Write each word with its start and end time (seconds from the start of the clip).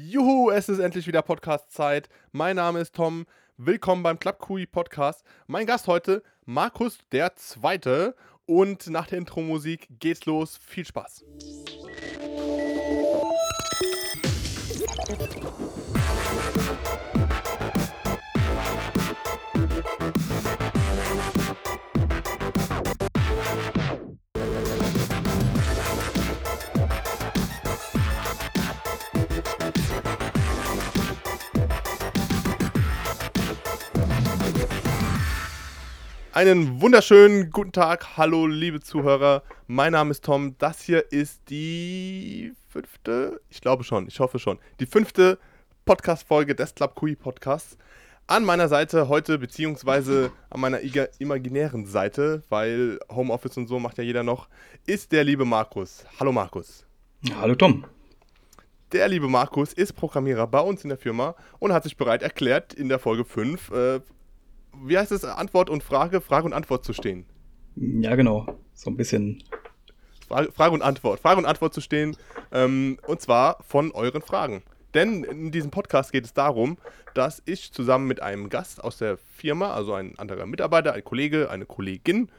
Juhu, 0.00 0.50
es 0.50 0.68
ist 0.68 0.78
endlich 0.78 1.08
wieder 1.08 1.22
Podcast-Zeit. 1.22 2.08
Mein 2.30 2.54
Name 2.54 2.78
ist 2.78 2.94
Tom. 2.94 3.26
Willkommen 3.56 4.04
beim 4.04 4.20
Club 4.20 4.38
Kui 4.38 4.64
Podcast. 4.64 5.24
Mein 5.48 5.66
Gast 5.66 5.88
heute, 5.88 6.22
Markus 6.44 6.98
der 7.10 7.34
Zweite. 7.34 8.14
Und 8.46 8.86
nach 8.90 9.08
der 9.08 9.18
Intro-Musik 9.18 9.88
geht's 9.98 10.24
los. 10.24 10.56
Viel 10.64 10.86
Spaß. 10.86 11.24
Einen 36.38 36.80
wunderschönen 36.80 37.50
guten 37.50 37.72
Tag. 37.72 38.16
Hallo, 38.16 38.46
liebe 38.46 38.78
Zuhörer. 38.78 39.42
Mein 39.66 39.90
Name 39.90 40.12
ist 40.12 40.24
Tom. 40.24 40.54
Das 40.58 40.80
hier 40.80 41.10
ist 41.10 41.50
die 41.50 42.52
fünfte, 42.68 43.40
ich 43.50 43.60
glaube 43.60 43.82
schon, 43.82 44.06
ich 44.06 44.20
hoffe 44.20 44.38
schon, 44.38 44.60
die 44.78 44.86
fünfte 44.86 45.40
Podcast-Folge 45.84 46.54
des 46.54 46.76
Club 46.76 46.94
Kui 46.94 47.16
Podcasts. 47.16 47.76
An 48.28 48.44
meiner 48.44 48.68
Seite 48.68 49.08
heute, 49.08 49.38
beziehungsweise 49.38 50.30
an 50.48 50.60
meiner 50.60 50.78
imaginären 51.18 51.86
Seite, 51.86 52.44
weil 52.50 53.00
Homeoffice 53.10 53.56
und 53.56 53.66
so 53.66 53.80
macht 53.80 53.98
ja 53.98 54.04
jeder 54.04 54.22
noch, 54.22 54.48
ist 54.86 55.10
der 55.10 55.24
liebe 55.24 55.44
Markus. 55.44 56.04
Hallo, 56.20 56.30
Markus. 56.30 56.86
Hallo, 57.34 57.56
Tom. 57.56 57.84
Der 58.92 59.08
liebe 59.08 59.26
Markus 59.26 59.72
ist 59.72 59.94
Programmierer 59.94 60.46
bei 60.46 60.60
uns 60.60 60.84
in 60.84 60.90
der 60.90 60.98
Firma 60.98 61.34
und 61.58 61.72
hat 61.72 61.82
sich 61.82 61.96
bereit 61.96 62.22
erklärt, 62.22 62.74
in 62.74 62.88
der 62.88 63.00
Folge 63.00 63.24
5 63.24 63.70
äh, 63.72 64.00
wie 64.84 64.98
heißt 64.98 65.12
es, 65.12 65.24
Antwort 65.24 65.70
und 65.70 65.82
Frage, 65.82 66.20
Frage 66.20 66.46
und 66.46 66.52
Antwort 66.52 66.84
zu 66.84 66.92
stehen. 66.92 67.26
Ja, 67.76 68.16
genau. 68.16 68.46
So 68.74 68.90
ein 68.90 68.96
bisschen. 68.96 69.42
Frage, 70.26 70.52
Frage 70.52 70.74
und 70.74 70.82
Antwort. 70.82 71.20
Frage 71.20 71.38
und 71.38 71.46
Antwort 71.46 71.74
zu 71.74 71.80
stehen. 71.80 72.16
Ähm, 72.52 72.98
und 73.06 73.20
zwar 73.20 73.62
von 73.62 73.92
euren 73.92 74.22
Fragen. 74.22 74.62
Denn 74.94 75.24
in 75.24 75.50
diesem 75.50 75.70
Podcast 75.70 76.12
geht 76.12 76.24
es 76.24 76.32
darum, 76.32 76.78
dass 77.14 77.42
ich 77.44 77.72
zusammen 77.72 78.06
mit 78.06 78.22
einem 78.22 78.48
Gast 78.48 78.82
aus 78.82 78.98
der 78.98 79.18
Firma, 79.18 79.74
also 79.74 79.92
ein 79.94 80.18
anderer 80.18 80.46
Mitarbeiter, 80.46 80.94
ein 80.94 81.04
Kollege, 81.04 81.50
eine 81.50 81.66
Kollegin, 81.66 82.30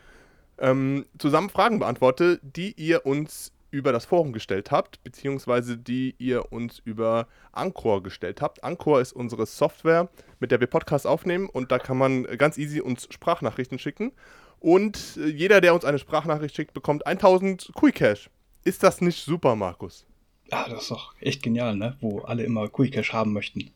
ähm, 0.57 1.05
zusammen 1.17 1.49
Fragen 1.49 1.79
beantworte, 1.79 2.39
die 2.41 2.73
ihr 2.73 3.05
uns 3.05 3.53
über 3.71 3.91
das 3.91 4.05
Forum 4.05 4.33
gestellt 4.33 4.71
habt, 4.71 5.03
beziehungsweise 5.03 5.77
die 5.77 6.15
ihr 6.17 6.51
uns 6.51 6.79
über 6.79 7.27
Anchor 7.51 8.03
gestellt 8.03 8.41
habt. 8.41 8.63
Anchor 8.63 9.01
ist 9.01 9.13
unsere 9.13 9.45
Software, 9.45 10.09
mit 10.39 10.51
der 10.51 10.59
wir 10.59 10.67
Podcasts 10.67 11.05
aufnehmen 11.05 11.49
und 11.49 11.71
da 11.71 11.79
kann 11.79 11.97
man 11.97 12.23
ganz 12.37 12.57
easy 12.57 12.81
uns 12.81 13.07
Sprachnachrichten 13.11 13.79
schicken. 13.79 14.11
Und 14.59 15.17
äh, 15.17 15.27
jeder, 15.27 15.61
der 15.61 15.73
uns 15.73 15.85
eine 15.85 15.99
Sprachnachricht 15.99 16.55
schickt, 16.55 16.73
bekommt 16.73 17.07
1000 17.07 17.71
Kui 17.73 17.91
Cash. 17.91 18.29
Ist 18.63 18.83
das 18.83 19.01
nicht 19.01 19.23
super, 19.23 19.55
Markus? 19.55 20.05
Ja, 20.51 20.67
das 20.67 20.83
ist 20.83 20.91
doch 20.91 21.13
echt 21.21 21.43
genial, 21.43 21.75
ne? 21.75 21.95
Wo 22.01 22.19
alle 22.19 22.43
immer 22.43 22.67
Cash 22.69 23.13
haben 23.13 23.33
möchten. 23.33 23.71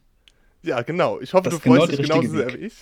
Ja, 0.63 0.81
genau. 0.81 1.19
Ich 1.19 1.33
hoffe, 1.33 1.49
das 1.49 1.55
du 1.55 1.59
freust 1.59 1.91
genau 1.91 1.97
dich 1.97 2.09
genauso 2.09 2.35
sehr 2.35 2.53
wie 2.53 2.65
ich. 2.65 2.73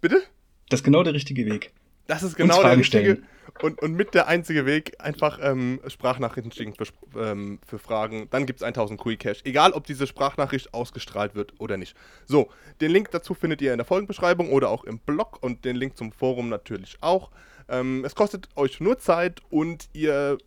Bitte? 0.00 0.22
Das 0.68 0.80
ist 0.80 0.84
genau 0.84 1.02
der 1.02 1.14
richtige 1.14 1.46
Weg. 1.46 1.72
Das 2.10 2.24
ist 2.24 2.34
genau 2.34 2.60
der 2.60 2.76
richtige 2.76 3.22
und, 3.62 3.80
und 3.80 3.94
mit 3.94 4.14
der 4.14 4.26
einzige 4.26 4.66
Weg, 4.66 4.96
einfach 4.98 5.38
ähm, 5.40 5.80
Sprachnachrichten 5.86 6.50
schicken 6.50 6.74
für, 6.74 6.86
ähm, 7.20 7.60
für 7.64 7.78
Fragen. 7.78 8.26
Dann 8.30 8.46
gibt 8.46 8.60
es 8.60 8.64
1000 8.64 8.98
Kui 8.98 9.16
Cash. 9.16 9.42
Egal, 9.44 9.72
ob 9.72 9.86
diese 9.86 10.08
Sprachnachricht 10.08 10.74
ausgestrahlt 10.74 11.36
wird 11.36 11.52
oder 11.58 11.76
nicht. 11.76 11.96
So, 12.26 12.50
den 12.80 12.90
Link 12.90 13.12
dazu 13.12 13.34
findet 13.34 13.62
ihr 13.62 13.70
in 13.70 13.78
der 13.78 13.84
Folgenbeschreibung 13.84 14.50
oder 14.50 14.70
auch 14.70 14.82
im 14.82 14.98
Blog 14.98 15.38
und 15.40 15.64
den 15.64 15.76
Link 15.76 15.96
zum 15.96 16.10
Forum 16.10 16.48
natürlich 16.48 16.96
auch. 17.00 17.30
Ähm, 17.68 18.04
es 18.04 18.16
kostet 18.16 18.48
euch 18.56 18.80
nur 18.80 18.98
Zeit 18.98 19.40
und 19.48 19.88
ihr 19.92 20.38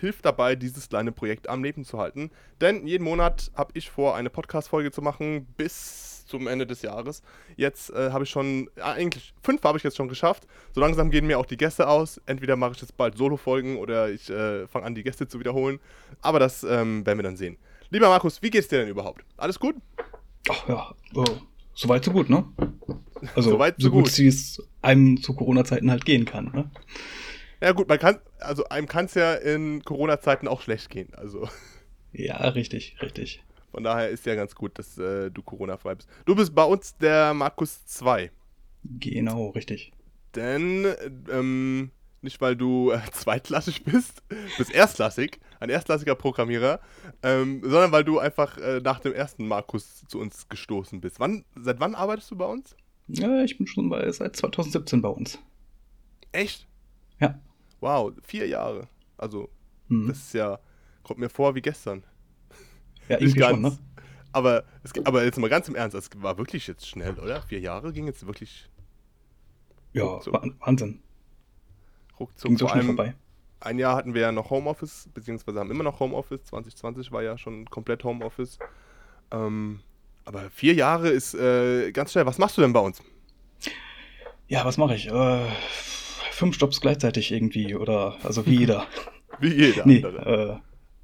hilft 0.00 0.24
dabei, 0.24 0.56
dieses 0.56 0.88
kleine 0.88 1.12
Projekt 1.12 1.48
am 1.48 1.62
Leben 1.62 1.84
zu 1.84 1.98
halten. 1.98 2.30
Denn 2.60 2.86
jeden 2.86 3.04
Monat 3.04 3.50
habe 3.54 3.72
ich 3.74 3.90
vor, 3.90 4.16
eine 4.16 4.30
Podcast-Folge 4.30 4.90
zu 4.90 5.02
machen 5.02 5.46
bis 5.56 6.24
zum 6.26 6.46
Ende 6.46 6.66
des 6.66 6.82
Jahres. 6.82 7.22
Jetzt 7.56 7.90
äh, 7.90 8.10
habe 8.12 8.24
ich 8.24 8.30
schon, 8.30 8.70
äh, 8.76 8.82
eigentlich 8.82 9.34
fünf 9.42 9.62
habe 9.64 9.76
ich 9.76 9.84
jetzt 9.84 9.96
schon 9.96 10.08
geschafft. 10.08 10.46
So 10.74 10.80
langsam 10.80 11.10
gehen 11.10 11.26
mir 11.26 11.38
auch 11.38 11.46
die 11.46 11.56
Gäste 11.56 11.88
aus. 11.88 12.20
Entweder 12.26 12.56
mache 12.56 12.72
ich 12.72 12.80
jetzt 12.80 12.96
bald 12.96 13.18
Solo-Folgen 13.18 13.76
oder 13.76 14.10
ich 14.10 14.30
äh, 14.30 14.66
fange 14.68 14.86
an, 14.86 14.94
die 14.94 15.02
Gäste 15.02 15.26
zu 15.26 15.40
wiederholen. 15.40 15.80
Aber 16.22 16.38
das 16.38 16.62
ähm, 16.62 17.04
werden 17.04 17.18
wir 17.18 17.24
dann 17.24 17.36
sehen. 17.36 17.58
Lieber 17.90 18.08
Markus, 18.08 18.40
wie 18.42 18.50
geht's 18.50 18.68
dir 18.68 18.78
denn 18.78 18.88
überhaupt? 18.88 19.24
Alles 19.36 19.58
gut? 19.58 19.74
Ach 20.48 20.68
ja, 20.68 20.94
oh, 21.14 21.24
soweit 21.74 22.04
so 22.04 22.12
gut, 22.12 22.30
ne? 22.30 22.44
Also 23.34 23.50
soweit 23.50 23.74
so, 23.78 23.88
so 23.88 23.90
gut, 23.90 24.18
wie 24.18 24.28
es 24.28 24.62
einem 24.80 25.20
zu 25.20 25.34
Corona-Zeiten 25.34 25.90
halt 25.90 26.04
gehen 26.04 26.24
kann, 26.24 26.52
ne? 26.54 26.70
Ja 27.60 27.72
gut, 27.72 27.88
man 27.88 27.98
kann, 27.98 28.18
also 28.40 28.64
einem 28.68 28.86
kann 28.86 29.06
es 29.06 29.14
ja 29.14 29.34
in 29.34 29.82
Corona-Zeiten 29.84 30.48
auch 30.48 30.62
schlecht 30.62 30.90
gehen, 30.90 31.08
also. 31.14 31.48
Ja, 32.12 32.36
richtig, 32.48 32.96
richtig. 33.02 33.42
Von 33.70 33.84
daher 33.84 34.08
ist 34.08 34.26
ja 34.26 34.34
ganz 34.34 34.54
gut, 34.54 34.78
dass 34.78 34.98
äh, 34.98 35.30
du 35.30 35.42
Corona-frei 35.42 35.94
bist. 35.94 36.08
Du 36.24 36.34
bist 36.34 36.54
bei 36.54 36.64
uns 36.64 36.96
der 36.96 37.34
Markus 37.34 37.86
2. 37.86 38.30
Genau, 38.82 39.50
richtig. 39.50 39.92
Denn, 40.34 40.86
ähm, 41.30 41.90
nicht 42.22 42.40
weil 42.40 42.56
du 42.56 42.90
äh, 42.90 43.00
zweitklassig 43.12 43.84
bist, 43.84 44.22
bist 44.58 44.72
erstklassig, 44.72 45.38
ein 45.60 45.70
erstklassiger 45.70 46.14
Programmierer, 46.14 46.80
ähm, 47.22 47.60
sondern 47.62 47.92
weil 47.92 48.04
du 48.04 48.18
einfach 48.18 48.58
äh, 48.58 48.80
nach 48.80 49.00
dem 49.00 49.12
ersten 49.12 49.46
Markus 49.46 50.04
zu 50.06 50.18
uns 50.18 50.48
gestoßen 50.48 51.00
bist. 51.00 51.20
Wann, 51.20 51.44
seit 51.54 51.80
wann 51.80 51.94
arbeitest 51.94 52.30
du 52.30 52.36
bei 52.36 52.46
uns? 52.46 52.76
Ja, 53.08 53.42
ich 53.42 53.58
bin 53.58 53.66
schon 53.66 53.88
bei, 53.88 54.10
seit 54.12 54.36
2017 54.36 55.02
bei 55.02 55.08
uns. 55.08 55.38
Echt? 56.32 56.66
Ja. 57.20 57.38
Wow, 57.80 58.12
vier 58.22 58.46
Jahre. 58.46 58.88
Also, 59.16 59.48
mhm. 59.88 60.08
das 60.08 60.18
ist 60.18 60.34
ja, 60.34 60.58
kommt 61.02 61.20
mir 61.20 61.28
vor 61.28 61.54
wie 61.54 61.62
gestern. 61.62 62.04
Ja, 63.08 63.18
irgendwie 63.18 63.40
ganz, 63.40 63.52
schon, 63.52 63.62
ne? 63.62 63.78
Aber, 64.32 64.64
es, 64.84 64.92
aber 65.04 65.24
jetzt 65.24 65.38
mal 65.38 65.50
ganz 65.50 65.68
im 65.68 65.74
Ernst, 65.74 65.96
es 65.96 66.10
war 66.16 66.38
wirklich 66.38 66.66
jetzt 66.66 66.86
schnell, 66.86 67.18
oder? 67.18 67.42
Vier 67.42 67.60
Jahre 67.60 67.92
ging 67.92 68.06
jetzt 68.06 68.24
wirklich. 68.26 68.68
Ja, 69.92 70.04
ruckzuck. 70.04 70.42
Wahnsinn. 70.60 71.02
Ruckzuck. 72.18 72.48
Ging 72.48 72.58
so 72.58 72.68
schnell 72.68 72.84
vorbei. 72.84 73.14
Ein 73.60 73.78
Jahr 73.78 73.96
hatten 73.96 74.14
wir 74.14 74.22
ja 74.22 74.32
noch 74.32 74.50
Homeoffice, 74.50 75.08
beziehungsweise 75.12 75.58
haben 75.58 75.70
immer 75.70 75.84
noch 75.84 76.00
Homeoffice. 76.00 76.44
2020 76.44 77.12
war 77.12 77.22
ja 77.22 77.36
schon 77.36 77.68
komplett 77.68 78.04
Homeoffice. 78.04 78.58
Ähm, 79.32 79.80
aber 80.24 80.48
vier 80.50 80.74
Jahre 80.74 81.08
ist 81.08 81.34
äh, 81.34 81.90
ganz 81.92 82.12
schnell. 82.12 82.24
Was 82.24 82.38
machst 82.38 82.56
du 82.56 82.62
denn 82.62 82.72
bei 82.72 82.80
uns? 82.80 83.02
Ja, 84.48 84.64
was 84.64 84.78
mache 84.78 84.94
ich? 84.94 85.08
Äh, 85.08 85.46
fünf 86.40 86.58
Jobs 86.58 86.80
gleichzeitig 86.80 87.30
irgendwie 87.32 87.74
oder 87.74 88.16
also 88.22 88.46
wie 88.46 88.60
jeder. 88.60 88.86
wie 89.40 89.54
jeder. 89.54 89.86
Nee, 89.86 89.98
äh, 89.98 90.56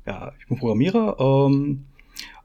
ja, 0.07 0.33
ich 0.41 0.47
bin 0.49 0.59
Programmierer. 0.59 1.17
Ähm, 1.21 1.85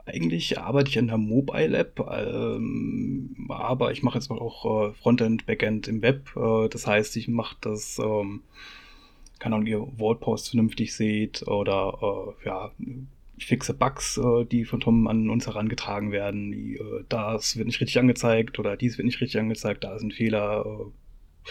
eigentlich 0.04 0.58
arbeite 0.58 0.90
ich 0.90 0.96
in 0.98 1.06
der 1.06 1.16
Mobile 1.16 1.76
App, 1.76 2.00
ähm, 2.00 3.46
aber 3.48 3.92
ich 3.92 4.02
mache 4.02 4.18
jetzt 4.18 4.30
auch 4.30 4.90
äh, 4.90 4.92
Frontend, 4.94 5.46
Backend 5.46 5.88
im 5.88 6.02
Web. 6.02 6.36
Äh, 6.36 6.68
das 6.68 6.86
heißt, 6.86 7.16
ich 7.16 7.28
mache 7.28 7.56
das, 7.62 7.98
ähm, 7.98 8.42
keine 9.38 9.54
Ahnung, 9.54 9.66
ihr 9.66 9.80
Wordpost 9.98 10.50
vernünftig 10.50 10.94
seht 10.94 11.46
oder 11.48 12.34
äh, 12.42 12.46
ja, 12.46 12.72
ich 13.38 13.46
fixe 13.46 13.72
Bugs, 13.72 14.18
äh, 14.18 14.44
die 14.44 14.66
von 14.66 14.80
Tom 14.80 15.06
an 15.06 15.30
uns 15.30 15.46
herangetragen 15.46 16.12
werden. 16.12 16.52
Die, 16.52 16.74
äh, 16.76 17.04
das 17.08 17.56
wird 17.56 17.68
nicht 17.68 17.80
richtig 17.80 17.98
angezeigt 17.98 18.58
oder 18.58 18.76
dies 18.76 18.98
wird 18.98 19.06
nicht 19.06 19.20
richtig 19.22 19.40
angezeigt, 19.40 19.82
da 19.82 19.98
sind 19.98 20.12
Fehler, 20.12 20.66
äh, 20.66 21.48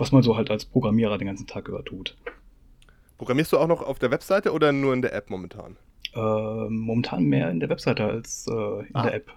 was 0.00 0.12
man 0.12 0.22
so 0.22 0.36
halt 0.36 0.50
als 0.50 0.64
Programmierer 0.64 1.18
den 1.18 1.26
ganzen 1.26 1.46
Tag 1.46 1.68
über 1.68 1.84
tut. 1.84 2.16
Programmierst 3.18 3.52
du 3.52 3.58
auch 3.58 3.68
noch 3.68 3.82
auf 3.82 3.98
der 3.98 4.10
Webseite 4.10 4.52
oder 4.52 4.72
nur 4.72 4.94
in 4.94 5.02
der 5.02 5.12
App 5.12 5.28
momentan? 5.28 5.76
Äh, 6.14 6.18
momentan 6.18 7.24
mehr 7.24 7.50
in 7.50 7.60
der 7.60 7.68
Webseite 7.68 8.04
als 8.04 8.46
äh, 8.48 8.52
in 8.52 8.94
ah. 8.94 9.02
der 9.02 9.14
App. 9.14 9.32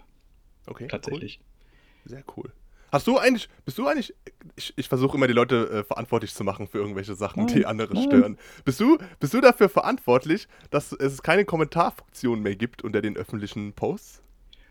Okay. 0.65 0.88
Tatsächlich. 0.88 1.42
Cool. 1.42 2.10
Sehr 2.10 2.24
cool. 2.38 2.51
Hast 2.94 3.07
du 3.07 3.18
eigentlich, 3.18 3.50
bist 3.65 3.77
du 3.77 3.88
eigentlich, 3.88 4.13
ich, 4.56 4.74
ich 4.77 4.88
versuche 4.88 5.18
immer 5.18 5.27
die 5.27 5.33
Leute 5.33 5.69
äh, 5.69 5.83
verantwortlich 5.83 6.33
zu 6.33 6.44
machen 6.44 6.68
für 6.68 6.77
irgendwelche 6.77 7.16
Sachen, 7.16 7.45
nein, 7.45 7.56
die 7.56 7.66
andere 7.66 7.94
nein. 7.94 8.04
stören. 8.04 8.38
Bist 8.63 8.80
du, 8.80 8.98
bist 9.19 9.33
du 9.33 9.42
dafür 9.42 9.68
verantwortlich, 9.68 10.48
dass 10.69 10.94
es 10.94 11.24
keine 11.24 11.44
Kommentarfunktion 11.44 12.39
mehr 12.39 12.56
gibt 12.56 12.83
unter 12.83 13.01
den 13.01 13.18
öffentlichen 13.18 13.74
Posts? 13.74 14.21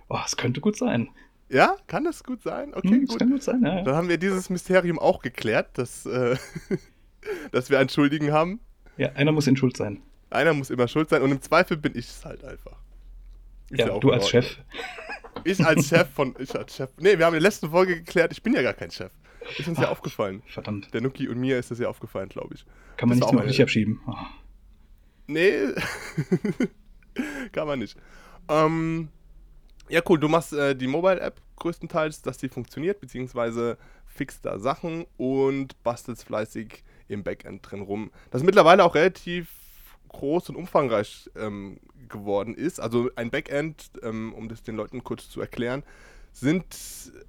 Oh, 0.09 0.19
es 0.25 0.37
könnte 0.37 0.61
gut 0.61 0.77
sein. 0.77 1.09
Ja, 1.53 1.77
kann 1.87 2.05
das 2.05 2.25
gut 2.25 2.43
sein? 2.43 2.73
Okay, 2.73 2.89
hm, 2.89 3.07
gut. 3.07 3.19
Kann 3.19 3.31
gut 3.31 3.43
sein, 3.43 3.63
ja, 3.63 3.77
ja. 3.77 3.83
Dann 3.83 3.95
haben 3.95 4.09
wir 4.09 4.17
dieses 4.17 4.49
Mysterium 4.49 4.99
auch 4.99 5.21
geklärt, 5.21 5.77
dass, 5.77 6.07
äh, 6.07 6.37
dass 7.53 7.69
wir 7.69 7.79
einen 7.79 7.91
Schuldigen 7.91 8.33
haben. 8.33 8.61
Ja, 8.97 9.13
einer 9.13 9.33
muss 9.33 9.47
in 9.47 9.57
Schuld 9.57 9.77
sein. 9.77 10.01
Einer 10.31 10.55
muss 10.55 10.71
immer 10.71 10.89
schuld 10.89 11.11
sein 11.11 11.21
und 11.21 11.31
im 11.31 11.43
Zweifel 11.43 11.77
bin 11.77 11.93
ich 11.95 12.07
es 12.07 12.25
halt 12.25 12.43
einfach. 12.43 12.79
Ist 13.69 13.81
ja, 13.81 13.89
ja 13.89 13.99
du 13.99 14.11
als 14.13 14.31
Chef. 14.31 14.59
Ich 15.45 15.65
als 15.65 15.89
Chef 15.89 16.09
von. 16.09 16.35
Ich 16.39 16.55
als 16.57 16.75
Chef. 16.75 16.91
Nee, 16.99 17.19
wir 17.19 17.27
haben 17.27 17.35
in 17.35 17.41
der 17.41 17.49
letzten 17.49 17.71
Folge 17.71 17.97
geklärt, 17.97 18.33
ich 18.33 18.43
bin 18.43 18.55
ja 18.55 18.63
gar 18.63 18.75
kein 18.75 18.91
Chef. 18.91 19.13
Ist 19.59 19.69
uns 19.69 19.79
Ach, 19.79 19.83
ja 19.83 19.89
aufgefallen. 19.91 20.43
Verdammt. 20.47 20.95
Der 20.95 21.03
Nuki 21.03 21.29
und 21.29 21.39
mir 21.39 21.59
ist 21.59 21.71
das 21.71 21.79
ja 21.79 21.89
aufgefallen, 21.89 22.31
glaube 22.31 22.55
ich. 22.55 22.65
Kann 22.97 23.11
man 23.11 23.21
das 23.21 23.31
nicht 23.31 23.41
auf 23.41 23.47
dich 23.47 23.63
abschieben. 23.63 24.01
Oh. 24.07 24.15
Nee. 25.27 25.69
Kann 27.53 27.67
man 27.67 27.79
nicht. 27.79 27.99
Ähm, 28.49 29.09
Ja, 29.93 30.01
cool. 30.09 30.19
Du 30.19 30.27
machst 30.27 30.55
äh, 30.55 30.75
die 30.75 30.87
Mobile-App 30.87 31.39
größtenteils, 31.57 32.23
dass 32.23 32.39
die 32.39 32.49
funktioniert, 32.49 32.99
beziehungsweise 32.99 33.77
fixt 34.07 34.47
da 34.47 34.59
Sachen 34.59 35.05
und 35.19 35.81
bastelst 35.83 36.25
fleißig 36.25 36.83
im 37.09 37.23
Backend 37.23 37.71
drin 37.71 37.83
rum. 37.83 38.11
Das 38.31 38.43
mittlerweile 38.43 38.85
auch 38.85 38.95
relativ 38.95 39.51
groß 40.09 40.49
und 40.49 40.57
umfangreich 40.57 41.31
ähm, 41.37 41.79
geworden 42.09 42.55
ist. 42.55 42.81
Also 42.81 43.11
ein 43.17 43.31
Backend, 43.31 43.91
ähm, 44.03 44.33
um 44.33 44.49
das 44.49 44.63
den 44.63 44.77
Leuten 44.77 45.05
kurz 45.05 45.29
zu 45.29 45.43
erklären, 45.43 45.83
sind, 46.33 46.65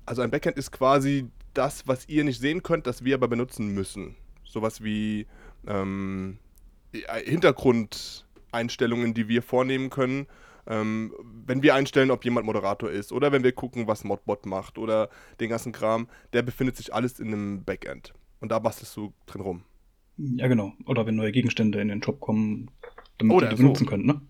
also 0.06 0.22
ein 0.22 0.32
Backend 0.32 0.58
ist 0.58 0.72
quasi 0.72 1.28
das, 1.54 1.86
was 1.86 2.08
ihr 2.08 2.24
nicht 2.24 2.40
sehen 2.40 2.64
könnt, 2.64 2.88
das 2.88 3.04
wir 3.04 3.16
aber 3.16 3.28
benutzen 3.28 3.74
müssen. 3.74 4.16
Sowas 4.46 4.82
wie 4.82 5.28
ähm, 5.68 6.38
Hintergrundeinstellungen, 6.94 9.14
die 9.14 9.28
wir 9.28 9.42
vornehmen 9.42 9.90
können. 9.90 10.28
Ähm, 10.68 11.14
wenn 11.46 11.62
wir 11.62 11.76
einstellen, 11.76 12.12
ob 12.12 12.24
jemand 12.24 12.46
Moderator 12.46 12.90
ist 12.90 13.12
oder 13.12 13.32
wenn 13.32 13.44
wir 13.44 13.52
gucken, 13.52 13.88
was 13.88 14.04
Modbot 14.04 14.46
macht 14.46 14.78
oder 14.78 15.10
den 15.40 15.50
ganzen 15.50 15.72
Kram, 15.72 16.08
der 16.32 16.42
befindet 16.42 16.78
sich 16.78 16.94
alles 16.94 17.20
in 17.20 17.28
einem 17.28 17.64
Backend. 17.64 18.14
Und 18.40 18.52
da 18.52 18.60
bastelst 18.60 18.96
du 18.96 19.14
drin 19.26 19.42
rum. 19.42 19.64
Ja, 20.18 20.48
genau. 20.48 20.74
Oder 20.86 21.06
wenn 21.06 21.16
neue 21.16 21.32
Gegenstände 21.32 21.82
in 21.82 21.88
den 21.88 22.04
Shop 22.04 22.20
kommen, 22.20 22.70
damit 23.18 23.36
Oder 23.36 23.48
ihr 23.48 23.50
die 23.52 23.56
so. 23.58 23.64
benutzen 23.64 23.88
könnt, 23.88 24.06
ne? 24.06 24.22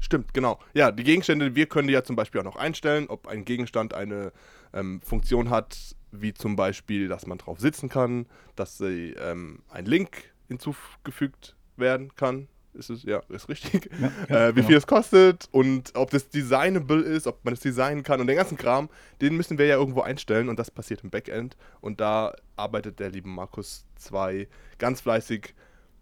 Stimmt, 0.00 0.32
genau. 0.32 0.58
Ja, 0.74 0.92
die 0.92 1.02
Gegenstände, 1.02 1.54
wir 1.54 1.66
können 1.66 1.88
die 1.88 1.94
ja 1.94 2.04
zum 2.04 2.16
Beispiel 2.16 2.40
auch 2.40 2.44
noch 2.44 2.56
einstellen, 2.56 3.06
ob 3.08 3.26
ein 3.26 3.44
Gegenstand 3.44 3.94
eine 3.94 4.32
ähm, 4.72 5.00
Funktion 5.02 5.50
hat, 5.50 5.96
wie 6.12 6.32
zum 6.32 6.56
Beispiel, 6.56 7.08
dass 7.08 7.26
man 7.26 7.38
drauf 7.38 7.60
sitzen 7.60 7.88
kann, 7.88 8.26
dass 8.54 8.78
sie, 8.78 9.14
ähm, 9.18 9.62
ein 9.68 9.86
Link 9.86 10.32
hinzugefügt 10.46 11.56
werden 11.76 12.14
kann. 12.14 12.48
Ist 12.74 12.90
es, 12.90 13.02
ja, 13.02 13.20
ist 13.28 13.48
richtig. 13.48 13.90
Ja, 14.00 14.12
ja, 14.28 14.48
äh, 14.48 14.50
wie 14.50 14.56
genau. 14.56 14.68
viel 14.68 14.76
es 14.76 14.86
kostet 14.86 15.48
und 15.52 15.92
ob 15.94 16.10
das 16.10 16.28
designable 16.28 17.00
ist, 17.00 17.26
ob 17.26 17.44
man 17.44 17.54
es 17.54 17.60
designen 17.60 18.02
kann 18.02 18.20
und 18.20 18.26
den 18.26 18.36
ganzen 18.36 18.56
Kram, 18.56 18.88
den 19.20 19.36
müssen 19.36 19.58
wir 19.58 19.66
ja 19.66 19.76
irgendwo 19.76 20.02
einstellen 20.02 20.48
und 20.48 20.58
das 20.58 20.70
passiert 20.70 21.02
im 21.02 21.10
Backend. 21.10 21.56
Und 21.80 22.00
da 22.00 22.34
arbeitet 22.56 23.00
der 23.00 23.10
liebe 23.10 23.28
Markus 23.28 23.86
2 23.96 24.48
ganz 24.78 25.00
fleißig 25.00 25.54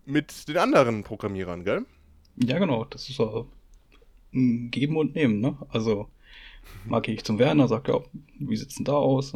mit 0.05 0.49
den 0.49 0.59
anderen 0.59 1.03
Programmierern, 1.03 1.65
gell? 1.65 1.87
Ja, 2.37 2.59
genau. 2.59 2.85
Das 2.85 3.09
ist 3.09 3.17
so 3.17 3.49
ein 4.35 4.71
Geben 4.71 4.97
und 4.97 5.15
Nehmen, 5.15 5.41
ne? 5.41 5.57
Also 5.69 6.09
mal 6.85 7.01
gehe 7.01 7.15
ich 7.15 7.25
zum 7.25 7.39
Werner, 7.39 7.69
sagt 7.69 7.89
ja, 7.89 8.01
wie 8.39 8.57
sieht's 8.57 8.77
denn 8.77 8.85
da 8.85 8.95
aus? 8.95 9.33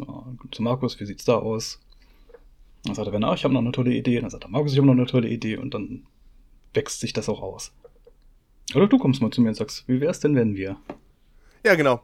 Zu 0.51 0.61
Markus, 0.61 0.99
wie 0.99 1.05
sieht's 1.05 1.25
da 1.25 1.35
aus? 1.35 1.79
Dann 2.83 2.95
sagt 2.95 3.07
der 3.07 3.13
Werner, 3.13 3.33
ich 3.33 3.43
habe 3.43 3.53
noch 3.53 3.61
eine 3.61 3.71
tolle 3.71 3.93
Idee. 3.93 4.19
Dann 4.19 4.29
sagt 4.29 4.43
der 4.43 4.49
Markus, 4.49 4.71
ich 4.71 4.77
habe 4.77 4.87
noch 4.87 4.93
eine 4.93 5.05
tolle 5.05 5.29
Idee. 5.29 5.57
Und 5.57 5.73
dann 5.73 6.03
wächst 6.73 6.99
sich 6.99 7.13
das 7.13 7.29
auch 7.29 7.41
aus. 7.41 7.73
Oder 8.75 8.87
du 8.87 8.97
kommst 8.97 9.21
mal 9.21 9.31
zu 9.31 9.41
mir 9.41 9.49
und 9.49 9.55
sagst, 9.55 9.87
wie 9.87 9.99
wär's 9.99 10.19
denn, 10.19 10.35
wenn 10.35 10.55
wir? 10.55 10.77
Ja, 11.65 11.75
genau. 11.75 12.01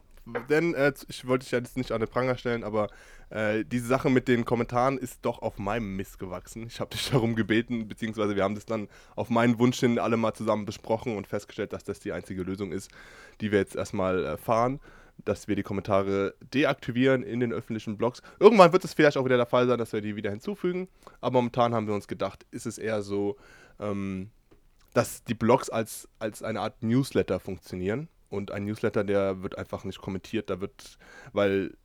Denn 0.50 0.74
äh, 0.74 0.92
ich 1.08 1.26
wollte 1.26 1.44
dich 1.44 1.52
ja 1.52 1.60
jetzt 1.60 1.78
nicht 1.78 1.92
an 1.92 2.02
den 2.02 2.10
Pranger 2.10 2.38
stellen, 2.38 2.66
aber 2.66 2.90
äh, 3.30 3.64
diese 3.64 3.88
Sache 3.88 4.10
mit 4.10 4.28
den 4.28 4.44
Kommentaren 4.44 4.98
ist 4.98 5.20
doch 5.22 5.42
auf 5.42 5.58
meinem 5.58 5.96
Mist 5.96 6.20
gewachsen. 6.20 6.68
Ich 6.68 6.82
habe 6.82 6.90
dich 6.90 7.10
darum 7.12 7.36
gebeten, 7.36 7.88
beziehungsweise 7.88 8.36
wir 8.36 8.44
haben 8.44 8.56
das 8.56 8.66
dann 8.66 8.90
auf 9.16 9.30
meinen 9.30 9.58
Wunsch 9.60 9.80
hin 9.80 10.00
alle 10.00 10.18
mal 10.18 10.34
zusammen 10.34 10.66
besprochen 10.66 11.16
und 11.16 11.28
festgestellt, 11.28 11.72
dass 11.72 11.86
das 11.86 12.00
die 12.00 12.12
einzige 12.12 12.44
Lösung 12.44 12.72
ist, 12.74 12.92
die 13.40 13.52
wir 13.52 13.60
jetzt 13.60 13.76
erstmal 13.76 14.26
äh, 14.26 14.38
fahren 14.38 14.80
dass 15.26 15.48
wir 15.48 15.56
die 15.56 15.64
Kommentare 15.64 16.36
deaktivieren 16.54 17.24
in 17.24 17.40
den 17.40 17.52
öffentlichen 17.52 17.98
Blogs. 17.98 18.22
Irgendwann 18.40 18.72
wird 18.72 18.86
es 18.86 18.94
vielleicht 18.94 19.18
auch 19.18 19.26
wieder 19.26 19.38
der 19.38 19.48
Fall 19.48 19.68
sein, 19.68 19.80
dass 19.80 19.92
wir 19.92 20.02
die 20.02 20.16
wieder 20.16 20.30
hinzufügen. 20.30 20.88
Aber 21.22 21.40
momentan 21.40 21.74
haben 21.74 21.88
wir 21.88 21.96
uns 21.96 22.08
gedacht, 22.08 22.46
ist 22.52 22.68
es 22.68 22.78
eher 22.78 23.02
so, 23.02 23.36
ähm, 23.80 24.30
dass 24.98 25.24
die 25.24 25.36
Blogs 25.36 25.70
als, 25.70 26.10
als 26.18 26.42
eine 26.42 26.60
Art 26.60 26.82
Newsletter 26.82 27.40
funktionieren. 27.40 28.08
Und 28.30 28.50
ein 28.50 28.66
Newsletter, 28.66 29.04
der 29.04 29.44
wird 29.44 29.56
einfach 29.56 29.84
nicht 29.84 30.02
kommentiert, 30.02 30.50
da 30.50 30.60
wird, 30.60 30.98
weil, 31.34 31.78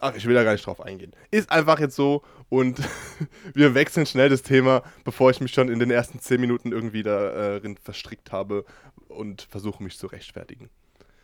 ach, 0.00 0.16
ich 0.16 0.26
will 0.26 0.34
da 0.34 0.42
gar 0.42 0.50
nicht 0.50 0.66
drauf 0.66 0.80
eingehen. 0.80 1.12
Ist 1.30 1.48
einfach 1.52 1.78
jetzt 1.78 1.94
so 1.94 2.24
und 2.48 2.80
wir 3.54 3.76
wechseln 3.76 4.04
schnell 4.04 4.30
das 4.30 4.42
Thema, 4.42 4.82
bevor 5.04 5.30
ich 5.30 5.40
mich 5.40 5.52
schon 5.52 5.68
in 5.68 5.78
den 5.78 5.92
ersten 5.92 6.18
zehn 6.18 6.40
Minuten 6.40 6.72
irgendwie 6.72 7.04
darin 7.04 7.76
verstrickt 7.76 8.32
habe 8.32 8.64
und 9.06 9.42
versuche 9.42 9.80
mich 9.80 9.96
zu 9.96 10.08
rechtfertigen. 10.08 10.68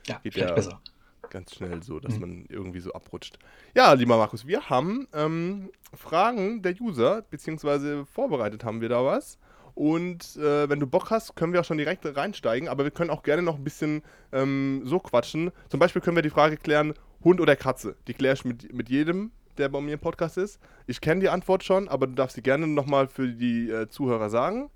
Ja, 0.06 0.20
Geht 0.22 0.36
ja 0.36 0.52
besser. 0.52 0.80
Ganz 1.28 1.56
schnell 1.56 1.82
so, 1.82 1.98
dass 1.98 2.14
mhm. 2.14 2.20
man 2.20 2.46
irgendwie 2.50 2.80
so 2.80 2.92
abrutscht. 2.92 3.40
Ja, 3.74 3.94
lieber 3.94 4.16
Markus, 4.16 4.46
wir 4.46 4.70
haben 4.70 5.08
ähm, 5.12 5.72
Fragen 5.92 6.62
der 6.62 6.80
User, 6.80 7.22
beziehungsweise 7.22 8.06
vorbereitet 8.06 8.62
haben 8.62 8.80
wir 8.80 8.88
da 8.88 9.04
was. 9.04 9.38
Und 9.74 10.36
äh, 10.36 10.68
wenn 10.68 10.80
du 10.80 10.86
Bock 10.86 11.10
hast, 11.10 11.34
können 11.34 11.52
wir 11.52 11.60
auch 11.60 11.64
schon 11.64 11.78
direkt 11.78 12.04
reinsteigen, 12.04 12.68
aber 12.68 12.84
wir 12.84 12.90
können 12.90 13.10
auch 13.10 13.22
gerne 13.22 13.42
noch 13.42 13.56
ein 13.56 13.64
bisschen 13.64 14.02
ähm, 14.32 14.82
so 14.84 14.98
quatschen. 14.98 15.50
Zum 15.68 15.80
Beispiel 15.80 16.02
können 16.02 16.16
wir 16.16 16.22
die 16.22 16.30
Frage 16.30 16.56
klären, 16.56 16.94
Hund 17.24 17.40
oder 17.40 17.56
Katze? 17.56 17.96
Die 18.06 18.14
kläre 18.14 18.34
ich 18.34 18.44
mit, 18.44 18.72
mit 18.72 18.88
jedem, 18.88 19.30
der 19.58 19.68
bei 19.68 19.80
mir 19.80 19.94
im 19.94 20.00
Podcast 20.00 20.36
ist. 20.36 20.60
Ich 20.86 21.00
kenne 21.00 21.20
die 21.20 21.28
Antwort 21.28 21.64
schon, 21.64 21.88
aber 21.88 22.06
du 22.06 22.14
darfst 22.14 22.36
sie 22.36 22.42
gerne 22.42 22.66
nochmal 22.66 23.08
für 23.08 23.28
die 23.28 23.70
äh, 23.70 23.88
Zuhörer 23.88 24.28
sagen. 24.28 24.70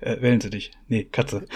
Äh, 0.00 0.20
wählen 0.20 0.40
Sie 0.40 0.50
dich. 0.50 0.70
Nee, 0.88 1.04
Katze. 1.04 1.46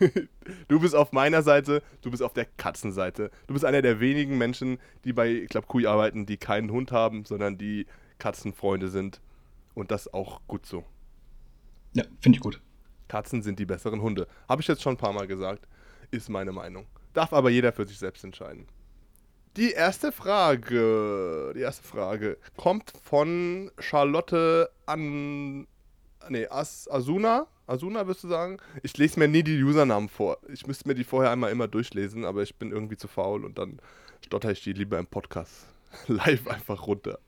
du 0.68 0.80
bist 0.80 0.94
auf 0.94 1.12
meiner 1.12 1.42
Seite, 1.42 1.82
du 2.02 2.10
bist 2.10 2.22
auf 2.22 2.32
der 2.32 2.46
Katzenseite. 2.56 3.30
Du 3.46 3.54
bist 3.54 3.64
einer 3.64 3.82
der 3.82 4.00
wenigen 4.00 4.38
Menschen, 4.38 4.78
die 5.04 5.12
bei 5.12 5.46
glaube, 5.48 5.66
Kui 5.66 5.86
arbeiten, 5.86 6.26
die 6.26 6.36
keinen 6.36 6.70
Hund 6.70 6.92
haben, 6.92 7.24
sondern 7.24 7.58
die 7.58 7.86
Katzenfreunde 8.18 8.88
sind. 8.88 9.20
Und 9.74 9.90
das 9.90 10.12
auch 10.12 10.40
gut 10.48 10.66
so. 10.66 10.84
Ja, 11.94 12.04
finde 12.20 12.36
ich 12.36 12.42
gut. 12.42 12.60
Katzen 13.08 13.42
sind 13.42 13.58
die 13.58 13.66
besseren 13.66 14.00
Hunde. 14.00 14.26
Habe 14.48 14.62
ich 14.62 14.68
jetzt 14.68 14.82
schon 14.82 14.94
ein 14.94 14.98
paar 14.98 15.12
Mal 15.12 15.26
gesagt. 15.26 15.68
Ist 16.10 16.30
meine 16.30 16.52
Meinung. 16.52 16.86
Darf 17.12 17.32
aber 17.32 17.50
jeder 17.50 17.72
für 17.72 17.86
sich 17.86 17.98
selbst 17.98 18.24
entscheiden. 18.24 18.66
Die 19.58 19.72
erste 19.72 20.12
Frage, 20.12 21.52
die 21.54 21.60
erste 21.60 21.86
Frage 21.86 22.38
kommt 22.56 22.94
von 23.02 23.70
Charlotte 23.78 24.70
an, 24.86 25.66
nee, 26.30 26.46
As, 26.48 26.90
Asuna. 26.90 27.46
Asuna 27.66 28.06
wirst 28.06 28.24
du 28.24 28.28
sagen? 28.28 28.56
Ich 28.82 28.96
lese 28.96 29.18
mir 29.18 29.28
nie 29.28 29.42
die 29.42 29.62
Usernamen 29.62 30.08
vor. 30.08 30.38
Ich 30.50 30.66
müsste 30.66 30.88
mir 30.88 30.94
die 30.94 31.04
vorher 31.04 31.30
einmal 31.30 31.52
immer 31.52 31.68
durchlesen, 31.68 32.24
aber 32.24 32.42
ich 32.42 32.56
bin 32.56 32.72
irgendwie 32.72 32.96
zu 32.96 33.08
faul 33.08 33.44
und 33.44 33.58
dann 33.58 33.78
stotter 34.24 34.50
ich 34.50 34.62
die 34.62 34.72
lieber 34.72 34.98
im 34.98 35.06
Podcast 35.06 35.66
live 36.06 36.48
einfach 36.48 36.86
runter. 36.86 37.18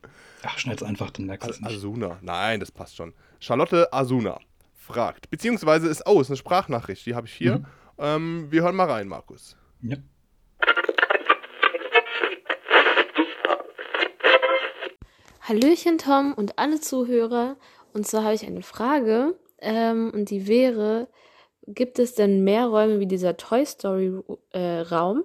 Ach, 0.44 0.58
schnell's 0.58 0.82
einfach, 0.82 1.10
dann 1.10 1.26
merkst 1.26 1.46
du 1.46 1.52
es 1.52 1.60
nicht. 1.60 1.76
Asuna. 1.76 2.18
Nein, 2.22 2.60
das 2.60 2.72
passt 2.72 2.96
schon. 2.96 3.12
Charlotte 3.38 3.92
Asuna 3.92 4.38
fragt. 4.84 5.30
Beziehungsweise 5.30 5.88
ist, 5.88 6.06
oh, 6.06 6.20
ist 6.20 6.28
eine 6.28 6.36
Sprachnachricht, 6.36 7.06
die 7.06 7.14
habe 7.14 7.26
ich 7.26 7.34
hier. 7.34 7.58
Mhm. 7.58 7.66
Ähm, 7.98 8.46
wir 8.50 8.62
hören 8.62 8.76
mal 8.76 8.90
rein, 8.90 9.08
Markus. 9.08 9.56
Ja. 9.80 9.96
Hallöchen, 15.40 15.98
Tom 15.98 16.34
und 16.34 16.58
alle 16.58 16.80
Zuhörer. 16.80 17.56
Und 17.92 18.06
zwar 18.06 18.24
habe 18.24 18.34
ich 18.34 18.46
eine 18.46 18.62
Frage. 18.62 19.38
Ähm, 19.58 20.10
und 20.14 20.30
die 20.30 20.46
wäre: 20.46 21.08
Gibt 21.66 21.98
es 21.98 22.14
denn 22.14 22.44
mehr 22.44 22.66
Räume 22.66 23.00
wie 23.00 23.06
dieser 23.06 23.36
Toy 23.36 23.64
Story 23.64 24.12
äh, 24.50 24.80
Raum, 24.80 25.24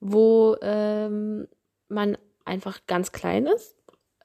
wo 0.00 0.56
ähm, 0.62 1.48
man 1.88 2.18
einfach 2.44 2.80
ganz 2.86 3.12
klein 3.12 3.46
ist? 3.46 3.77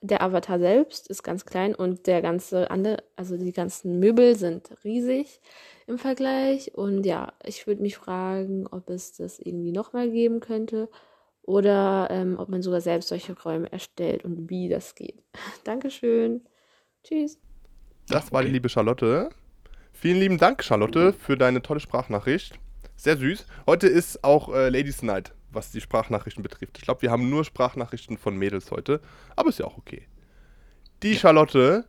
Der 0.03 0.21
Avatar 0.21 0.59
selbst 0.59 1.07
ist 1.07 1.23
ganz 1.23 1.45
klein 1.45 1.73
und 1.73 2.07
der 2.07 2.21
ganze 2.21 2.69
andere, 2.69 2.97
also 3.15 3.37
die 3.37 3.53
ganzen 3.53 3.99
Möbel 3.99 4.35
sind 4.35 4.69
riesig 4.83 5.39
im 5.87 5.97
Vergleich. 5.97 6.75
Und 6.75 7.05
ja, 7.05 7.31
ich 7.43 7.65
würde 7.67 7.81
mich 7.81 7.95
fragen, 7.95 8.67
ob 8.67 8.89
es 8.89 9.13
das 9.13 9.39
irgendwie 9.39 9.71
nochmal 9.71 10.11
geben 10.11 10.41
könnte 10.41 10.89
oder 11.41 12.09
ähm, 12.11 12.35
ob 12.37 12.49
man 12.49 12.61
sogar 12.61 12.81
selbst 12.81 13.07
solche 13.07 13.33
Räume 13.41 13.71
erstellt 13.71 14.25
und 14.25 14.49
wie 14.49 14.67
das 14.67 14.93
geht. 14.95 15.23
Dankeschön. 15.63 16.41
Tschüss. 17.05 17.39
Das 18.09 18.33
war 18.33 18.43
die 18.43 18.51
liebe 18.51 18.67
Charlotte. 18.67 19.29
Vielen 19.93 20.19
lieben 20.19 20.37
Dank, 20.37 20.65
Charlotte, 20.65 21.13
für 21.13 21.37
deine 21.37 21.61
tolle 21.61 21.79
Sprachnachricht. 21.79 22.59
Sehr 22.97 23.15
süß. 23.15 23.45
Heute 23.65 23.87
ist 23.87 24.21
auch 24.25 24.53
äh, 24.53 24.67
Ladies 24.67 25.01
Night 25.01 25.33
was 25.53 25.71
die 25.71 25.81
Sprachnachrichten 25.81 26.43
betrifft. 26.43 26.77
Ich 26.77 26.83
glaube, 26.83 27.01
wir 27.01 27.11
haben 27.11 27.29
nur 27.29 27.43
Sprachnachrichten 27.43 28.17
von 28.17 28.37
Mädels 28.37 28.71
heute, 28.71 29.01
aber 29.35 29.49
ist 29.49 29.59
ja 29.59 29.65
auch 29.65 29.77
okay. 29.77 30.07
Die 31.01 31.15
Charlotte 31.15 31.85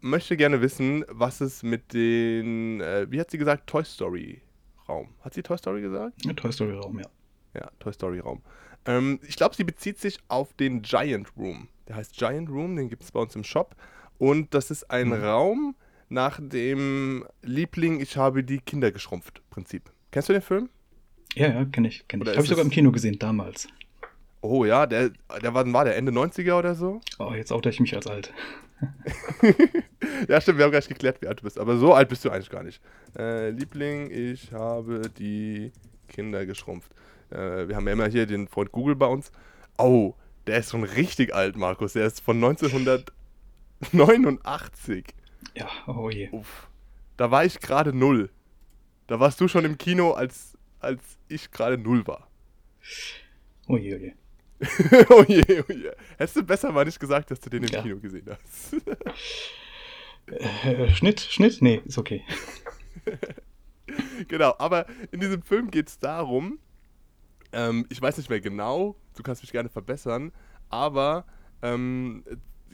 möchte 0.00 0.36
gerne 0.36 0.60
wissen, 0.60 1.04
was 1.08 1.40
es 1.40 1.62
mit 1.62 1.92
den, 1.92 2.80
äh, 2.80 3.06
wie 3.10 3.20
hat 3.20 3.30
sie 3.30 3.38
gesagt, 3.38 3.66
Toy 3.68 3.84
Story 3.84 4.42
Raum. 4.88 5.14
Hat 5.20 5.34
sie 5.34 5.42
Toy 5.42 5.58
Story 5.58 5.80
gesagt? 5.80 6.24
Ja, 6.24 6.32
Toy 6.32 6.52
Story 6.52 6.72
Raum, 6.72 6.98
ja. 6.98 7.06
Ja, 7.54 7.70
Toy 7.78 7.92
Story 7.92 8.20
Raum. 8.20 8.42
Ähm, 8.84 9.20
ich 9.26 9.36
glaube, 9.36 9.54
sie 9.54 9.64
bezieht 9.64 9.98
sich 9.98 10.18
auf 10.28 10.52
den 10.54 10.82
Giant 10.82 11.36
Room. 11.36 11.68
Der 11.88 11.96
heißt 11.96 12.14
Giant 12.14 12.48
Room, 12.50 12.76
den 12.76 12.88
gibt 12.88 13.02
es 13.02 13.12
bei 13.12 13.20
uns 13.20 13.34
im 13.34 13.44
Shop. 13.44 13.74
Und 14.18 14.54
das 14.54 14.70
ist 14.70 14.90
ein 14.90 15.08
mhm. 15.08 15.24
Raum 15.24 15.76
nach 16.08 16.38
dem 16.40 17.26
Liebling, 17.42 18.00
ich 18.00 18.16
habe 18.16 18.44
die 18.44 18.58
Kinder 18.58 18.92
geschrumpft 18.92 19.42
Prinzip. 19.50 19.90
Kennst 20.10 20.28
du 20.28 20.32
den 20.32 20.42
Film? 20.42 20.68
Ja, 21.34 21.48
ja, 21.48 21.64
kenne 21.64 21.88
ich. 21.88 22.06
Kenn 22.08 22.22
ich. 22.22 22.28
Habe 22.28 22.42
ich 22.42 22.48
sogar 22.48 22.64
im 22.64 22.70
Kino 22.70 22.92
gesehen 22.92 23.18
damals. 23.18 23.68
Oh 24.40 24.64
ja, 24.64 24.86
der, 24.86 25.10
der 25.42 25.54
war, 25.54 25.70
war 25.72 25.84
der 25.84 25.96
Ende 25.96 26.12
90er 26.12 26.58
oder 26.58 26.74
so? 26.74 27.00
Oh, 27.18 27.32
jetzt 27.34 27.52
oute 27.52 27.68
ich 27.68 27.80
mich 27.80 27.94
als 27.94 28.06
alt. 28.06 28.32
ja, 30.28 30.40
stimmt, 30.40 30.58
wir 30.58 30.64
haben 30.64 30.72
gar 30.72 30.78
nicht 30.78 30.88
geklärt, 30.88 31.20
wie 31.20 31.26
alt 31.26 31.40
du 31.40 31.44
bist. 31.44 31.58
Aber 31.58 31.76
so 31.78 31.94
alt 31.94 32.08
bist 32.08 32.24
du 32.24 32.30
eigentlich 32.30 32.50
gar 32.50 32.62
nicht. 32.62 32.80
Äh, 33.18 33.50
Liebling, 33.50 34.10
ich 34.10 34.52
habe 34.52 35.10
die 35.18 35.72
Kinder 36.08 36.46
geschrumpft. 36.46 36.92
Äh, 37.30 37.68
wir 37.68 37.76
haben 37.76 37.86
ja 37.86 37.94
immer 37.94 38.08
hier 38.08 38.26
den 38.26 38.48
Freund 38.48 38.72
Google 38.72 38.96
bei 38.96 39.06
uns. 39.06 39.30
Oh, 39.78 40.14
der 40.46 40.58
ist 40.58 40.70
schon 40.70 40.84
richtig 40.84 41.34
alt, 41.34 41.56
Markus. 41.56 41.94
Der 41.94 42.06
ist 42.06 42.20
von 42.20 42.36
1989. 42.36 45.06
Ja, 45.54 45.68
oh 45.86 46.10
je. 46.10 46.28
Uff. 46.30 46.68
Da 47.16 47.30
war 47.30 47.44
ich 47.44 47.60
gerade 47.60 47.92
null. 47.92 48.30
Da 49.06 49.20
warst 49.20 49.40
du 49.40 49.46
schon 49.48 49.64
im 49.64 49.78
Kino, 49.78 50.10
als, 50.12 50.58
als 50.80 51.02
ich 51.28 51.50
gerade 51.50 51.78
null 51.78 52.06
war. 52.06 52.28
Oh 53.68 53.76
je, 53.76 53.94
oh 53.94 53.98
je. 53.98 54.12
oh 55.10 55.24
je, 55.28 55.64
oh 55.68 55.72
je. 55.72 55.92
Hättest 56.16 56.36
du 56.36 56.42
besser 56.42 56.72
mal 56.72 56.84
nicht 56.84 57.00
gesagt, 57.00 57.30
dass 57.30 57.40
du 57.40 57.50
den 57.50 57.64
im 57.64 57.68
Ja. 57.70 57.82
Kino 57.82 57.98
gesehen 57.98 58.26
hast. 58.30 58.76
Äh, 60.26 60.88
Schnitt, 60.94 61.20
Schnitt? 61.20 61.62
Nee, 61.62 61.82
ist 61.84 61.98
okay. 61.98 62.22
genau, 64.28 64.54
aber 64.58 64.86
in 65.12 65.20
diesem 65.20 65.42
Film 65.42 65.70
geht 65.70 65.88
es 65.88 65.98
darum, 65.98 66.58
ähm, 67.52 67.86
ich 67.90 68.00
weiß 68.00 68.16
nicht 68.18 68.30
mehr 68.30 68.40
genau, 68.40 68.96
du 69.16 69.22
kannst 69.22 69.42
mich 69.42 69.52
gerne 69.52 69.68
verbessern, 69.68 70.32
aber 70.68 71.26
ähm, 71.62 72.24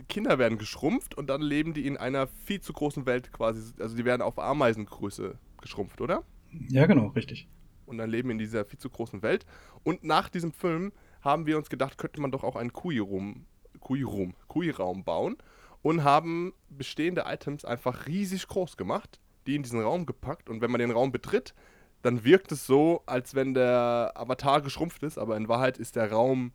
Kinder 0.08 0.38
werden 0.38 0.58
geschrumpft 0.58 1.14
und 1.14 1.28
dann 1.28 1.42
leben 1.42 1.74
die 1.74 1.86
in 1.86 1.96
einer 1.96 2.26
viel 2.26 2.60
zu 2.60 2.72
großen 2.72 3.04
Welt 3.06 3.32
quasi, 3.32 3.72
also 3.78 3.94
die 3.96 4.04
werden 4.04 4.22
auf 4.22 4.38
Ameisengröße 4.38 5.38
geschrumpft, 5.60 6.00
oder? 6.00 6.24
Ja, 6.68 6.86
genau, 6.86 7.08
richtig. 7.08 7.48
Und 7.86 7.98
dann 7.98 8.10
leben 8.10 8.30
in 8.30 8.38
dieser 8.38 8.64
viel 8.64 8.78
zu 8.78 8.90
großen 8.90 9.22
Welt. 9.22 9.44
Und 9.82 10.04
nach 10.04 10.28
diesem 10.28 10.52
Film 10.52 10.92
haben 11.20 11.46
wir 11.46 11.56
uns 11.56 11.70
gedacht, 11.70 11.98
könnte 11.98 12.20
man 12.20 12.30
doch 12.30 12.44
auch 12.44 12.56
einen 12.56 12.72
Kui-Raum 12.72 13.46
Kui-Raum 13.80 14.34
Kui-Raum 14.48 15.04
bauen 15.04 15.36
und 15.82 16.04
haben 16.04 16.52
bestehende 16.68 17.24
Items 17.26 17.64
einfach 17.64 18.06
riesig 18.06 18.46
groß 18.46 18.76
gemacht, 18.76 19.20
die 19.46 19.56
in 19.56 19.62
diesen 19.62 19.80
Raum 19.80 20.06
gepackt. 20.06 20.48
Und 20.48 20.60
wenn 20.60 20.70
man 20.70 20.80
den 20.80 20.90
Raum 20.90 21.12
betritt, 21.12 21.54
dann 22.02 22.24
wirkt 22.24 22.52
es 22.52 22.66
so, 22.66 23.02
als 23.06 23.34
wenn 23.34 23.54
der 23.54 24.12
Avatar 24.14 24.60
geschrumpft 24.60 25.02
ist, 25.02 25.18
aber 25.18 25.36
in 25.36 25.48
Wahrheit 25.48 25.78
ist 25.78 25.96
der 25.96 26.10
Raum 26.10 26.52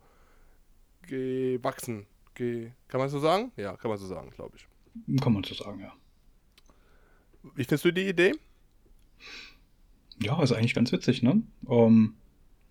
gewachsen. 1.01 2.05
Ge 2.33 2.71
kann 2.87 2.99
man 2.99 3.09
so 3.09 3.19
sagen? 3.19 3.51
Ja, 3.55 3.75
kann 3.77 3.89
man 3.89 3.97
so 3.97 4.05
sagen, 4.05 4.29
glaube 4.31 4.57
ich. 4.57 4.67
Kann 5.21 5.33
man 5.33 5.43
so 5.43 5.53
sagen, 5.53 5.79
ja. 5.79 5.93
Wie 7.55 7.63
findest 7.63 7.85
du 7.85 7.91
die 7.91 8.09
Idee? 8.09 8.33
Ja, 10.21 10.41
ist 10.41 10.51
eigentlich 10.51 10.73
ganz 10.73 10.91
witzig, 10.91 11.21
ne? 11.23 11.41
Ähm, 11.69 12.15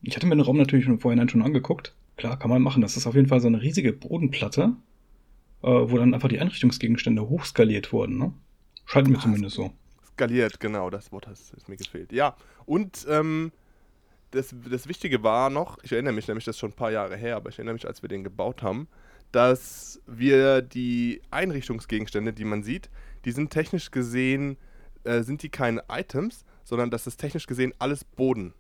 ich 0.03 0.17
hatte 0.17 0.27
mir 0.27 0.37
den 0.37 0.41
Raum 0.45 0.57
natürlich 0.57 0.87
im 0.87 1.01
Vorhinein 1.01 1.29
schon 1.29 1.43
angeguckt. 1.43 1.95
Klar, 2.17 2.39
kann 2.39 2.51
man 2.51 2.63
machen. 2.63 2.83
Das 2.83 2.97
ist 2.97 3.07
auf 3.07 3.15
jeden 3.15 3.29
Fall 3.29 3.41
so 3.41 3.47
eine 3.47 3.61
riesige 3.61 3.93
Bodenplatte, 3.93 4.75
äh, 5.63 5.67
wo 5.69 5.97
dann 5.99 6.15
einfach 6.15 6.29
die 6.29 6.41
Einrichtungsgegenstände 6.41 7.29
hochskaliert 7.29 7.93
wurden, 7.93 8.19
ne? 8.19 8.33
Scheint 8.85 9.09
mir 9.09 9.19
Ah, 9.19 9.21
zumindest 9.21 9.57
so. 9.57 9.73
Skaliert, 10.05 10.61
genau, 10.61 10.91
das 10.91 11.13
Wort 11.13 11.27
hat 11.27 11.35
ist 11.35 11.69
mir 11.69 11.77
gefehlt. 11.77 12.13
Ja, 12.13 12.37
und 12.65 13.07
ähm, 13.09 13.53
das, 14.31 14.55
das 14.71 14.89
Wichtige 14.89 15.23
war 15.23 15.51
noch, 15.51 15.79
ich 15.83 15.93
erinnere 15.93 16.13
mich 16.15 16.29
nämlich, 16.29 16.45
das 16.45 16.57
ist 16.57 16.61
schon 16.61 16.71
ein 16.71 16.77
paar 16.77 16.91
Jahre 16.93 17.17
her, 17.17 17.37
aber 17.37 17.51
ich 17.51 17.59
erinnere 17.59 17.75
mich, 17.75 17.87
als 17.87 18.03
wir 18.03 18.09
den 18.09 18.25
gebaut 18.25 18.63
haben, 18.63 18.89
dass 19.33 20.01
wir 20.07 20.63
die 20.63 21.21
Einrichtungsgegenstände, 21.31 22.33
die 22.33 22.45
man 22.45 22.63
sieht, 22.63 22.91
die 23.25 23.33
sind 23.33 23.51
technisch 23.51 23.91
gesehen, 23.91 24.57
äh, 25.05 25.23
sind 25.23 25.43
die 25.43 25.49
keine 25.49 25.83
Items, 25.91 26.45
sondern 26.67 26.91
das 26.91 27.07
ist 27.07 27.19
technisch 27.19 27.47
gesehen 27.47 27.73
alles 27.79 28.03
Boden. 28.05 28.53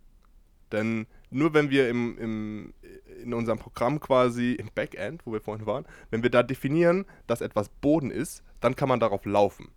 Denn 0.70 1.06
nur 1.30 1.54
wenn 1.54 1.70
wir 1.70 1.90
im, 1.90 2.16
im, 2.18 2.74
in 3.22 3.34
unserem 3.34 3.58
Programm 3.58 3.98
quasi 3.98 4.52
im 4.52 4.70
Backend, 4.72 5.26
wo 5.26 5.32
wir 5.32 5.40
vorhin 5.40 5.66
waren, 5.66 5.84
wenn 6.10 6.22
wir 6.22 6.30
da 6.30 6.44
definieren, 6.44 7.04
dass 7.26 7.40
etwas 7.40 7.68
Boden 7.68 8.12
ist, 8.12 8.44
dann 8.60 8.76
kann 8.76 8.88
man 8.88 9.00
darauf 9.00 9.24
laufen. 9.24 9.70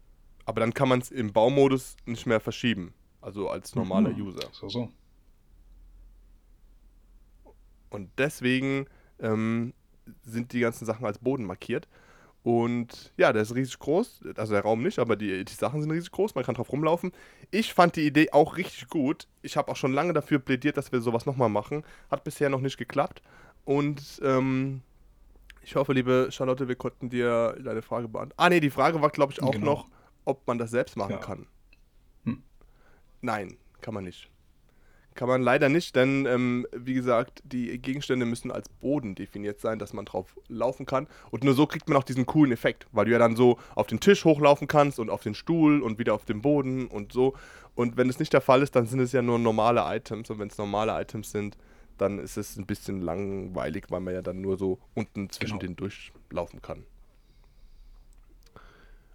Aber 0.45 0.59
dann 0.59 0.73
kann 0.75 0.89
man 0.89 0.99
es 0.99 1.09
im 1.09 1.33
Baumodus 1.33 1.97
nicht 2.05 2.27
mehr 2.27 2.39
verschieben. 2.39 2.93
Also 3.19 3.49
als 3.49 3.75
normaler 3.75 4.11
Mhm. 4.11 4.21
User. 4.27 4.47
So, 4.51 4.69
so. 4.69 4.89
Und 7.89 8.11
deswegen 8.19 8.85
ähm, 9.19 9.73
sind 10.23 10.53
die 10.53 10.59
ganzen 10.59 10.85
Sachen 10.85 11.05
als 11.05 11.17
Boden 11.17 11.45
markiert. 11.45 11.87
Und 12.43 13.11
ja, 13.17 13.33
der 13.33 13.41
ist 13.41 13.53
riesig 13.53 13.79
groß. 13.79 14.21
Also 14.37 14.53
der 14.53 14.61
Raum 14.63 14.81
nicht, 14.81 14.97
aber 14.99 15.15
die, 15.15 15.43
die 15.43 15.53
Sachen 15.53 15.81
sind 15.81 15.91
riesig 15.91 16.11
groß. 16.11 16.35
Man 16.35 16.43
kann 16.45 16.55
drauf 16.55 16.71
rumlaufen. 16.71 17.11
Ich 17.51 17.73
fand 17.73 17.95
die 17.97 18.05
Idee 18.07 18.31
auch 18.31 18.55
richtig 18.57 18.87
gut. 18.87 19.27
Ich 19.41 19.57
habe 19.57 19.69
auch 19.71 19.75
schon 19.75 19.91
lange 19.93 20.13
dafür 20.13 20.39
plädiert, 20.39 20.77
dass 20.77 20.91
wir 20.91 21.01
sowas 21.01 21.25
nochmal 21.25 21.49
machen. 21.49 21.83
Hat 22.09 22.23
bisher 22.23 22.49
noch 22.49 22.61
nicht 22.61 22.77
geklappt. 22.77 23.21
Und 23.65 24.21
ähm, 24.23 24.81
ich 25.63 25.75
hoffe, 25.75 25.91
liebe 25.93 26.29
Charlotte, 26.31 26.67
wir 26.69 26.75
konnten 26.75 27.09
dir 27.09 27.57
deine 27.61 27.81
Frage 27.81 28.07
beantworten. 28.07 28.33
Ah, 28.41 28.49
nee, 28.49 28.61
die 28.61 28.69
Frage 28.69 29.01
war, 29.01 29.09
glaube 29.09 29.33
ich, 29.33 29.43
auch 29.43 29.51
Genau. 29.51 29.65
noch, 29.65 29.87
ob 30.25 30.47
man 30.47 30.57
das 30.57 30.71
selbst 30.71 30.95
machen 30.95 31.11
Ja. 31.11 31.17
kann. 31.17 31.45
Hm. 32.23 32.41
Nein, 33.21 33.57
kann 33.81 33.93
man 33.93 34.05
nicht. 34.05 34.29
Kann 35.19 35.27
man 35.27 35.41
leider 35.41 35.67
nicht, 35.67 35.97
denn 35.97 36.25
ähm, 36.25 36.65
wie 36.71 36.93
gesagt, 36.93 37.41
die 37.43 37.77
Gegenstände 37.77 38.25
müssen 38.25 38.51
als 38.51 38.69
Boden 38.69 39.15
definiert 39.15 39.59
sein, 39.59 39.77
dass 39.77 39.91
man 39.91 40.05
drauf 40.05 40.33
laufen 40.47 40.85
kann. 40.85 41.07
Und 41.29 41.43
nur 41.43 41.53
so 41.55 41.67
kriegt 41.67 41.89
man 41.89 41.97
auch 41.97 42.05
diesen 42.05 42.25
coolen 42.25 42.53
Effekt, 42.53 42.87
weil 42.93 43.03
du 43.03 43.11
ja 43.11 43.19
dann 43.19 43.35
so 43.35 43.59
auf 43.75 43.87
den 43.87 43.99
Tisch 43.99 44.23
hochlaufen 44.23 44.69
kannst 44.69 44.97
und 44.97 45.09
auf 45.09 45.21
den 45.21 45.35
Stuhl 45.35 45.81
und 45.81 45.99
wieder 45.99 46.13
auf 46.13 46.23
den 46.23 46.41
Boden 46.41 46.87
und 46.87 47.11
so. 47.11 47.35
Und 47.75 47.97
wenn 47.97 48.07
es 48.09 48.17
nicht 48.19 48.31
der 48.31 48.39
Fall 48.39 48.61
ist, 48.61 48.77
dann 48.77 48.85
sind 48.85 49.01
es 49.01 49.11
ja 49.11 49.21
nur 49.21 49.37
normale 49.39 49.81
Items. 49.93 50.29
Und 50.29 50.39
wenn 50.39 50.47
es 50.47 50.57
normale 50.57 50.93
Items 51.01 51.31
sind, 51.31 51.57
dann 51.97 52.17
ist 52.17 52.37
es 52.37 52.55
ein 52.55 52.65
bisschen 52.65 53.01
langweilig, 53.01 53.87
weil 53.89 53.99
man 53.99 54.13
ja 54.13 54.21
dann 54.21 54.39
nur 54.39 54.57
so 54.57 54.79
unten 54.93 55.29
zwischen 55.29 55.59
Genau. 55.59 55.73
den 55.73 55.75
durchlaufen 55.75 56.61
kann. 56.61 56.85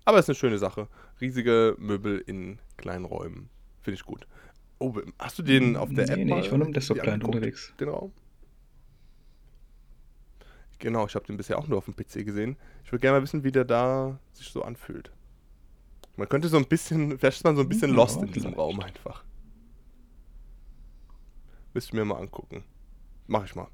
Aber 0.04 0.18
es 0.18 0.26
ist 0.26 0.28
eine 0.28 0.36
schöne 0.36 0.58
Sache. 0.58 0.86
Riesige 1.22 1.76
Möbel 1.78 2.22
in 2.26 2.58
kleinen 2.76 3.06
Räumen. 3.06 3.48
Finde 3.80 3.94
ich 3.94 4.04
gut. 4.04 4.26
Oh, 4.78 4.94
hast 5.18 5.38
du 5.38 5.42
den 5.42 5.76
auf 5.76 5.92
der 5.92 6.06
Nee, 6.06 6.12
App 6.12 6.24
nee, 6.24 6.24
mal 6.24 6.40
ich 6.40 6.50
war 6.50 6.58
nur 6.58 6.66
im 6.66 6.72
Desktop-Client 6.72 7.24
unterwegs. 7.24 7.72
Den 7.78 7.88
Raum? 7.88 8.12
Genau, 10.78 11.06
ich 11.06 11.14
habe 11.14 11.24
den 11.26 11.36
bisher 11.36 11.58
auch 11.58 11.66
nur 11.68 11.78
auf 11.78 11.86
dem 11.86 11.94
PC 11.96 12.24
gesehen. 12.24 12.56
Ich 12.84 12.92
würde 12.92 13.00
gerne 13.00 13.18
mal 13.18 13.22
wissen, 13.22 13.44
wie 13.44 13.52
der 13.52 13.64
da 13.64 14.18
sich 14.32 14.48
so 14.48 14.62
anfühlt. 14.62 15.10
Man 16.16 16.28
könnte 16.28 16.48
so 16.48 16.56
ein 16.56 16.66
bisschen, 16.66 17.18
vielleicht 17.18 17.38
ist 17.38 17.44
man 17.44 17.56
so 17.56 17.62
ein 17.62 17.68
bisschen 17.68 17.90
Ja, 17.90 17.96
lost 17.96 18.22
in 18.22 18.32
diesem. 18.32 18.54
Raum 18.54 18.80
einfach. 18.80 19.24
Müsst 21.72 21.92
ihr 21.92 21.96
mir 21.96 22.04
mal 22.04 22.20
angucken. 22.20 22.64
Mach 23.26 23.44
ich 23.44 23.54
mal. 23.54 23.68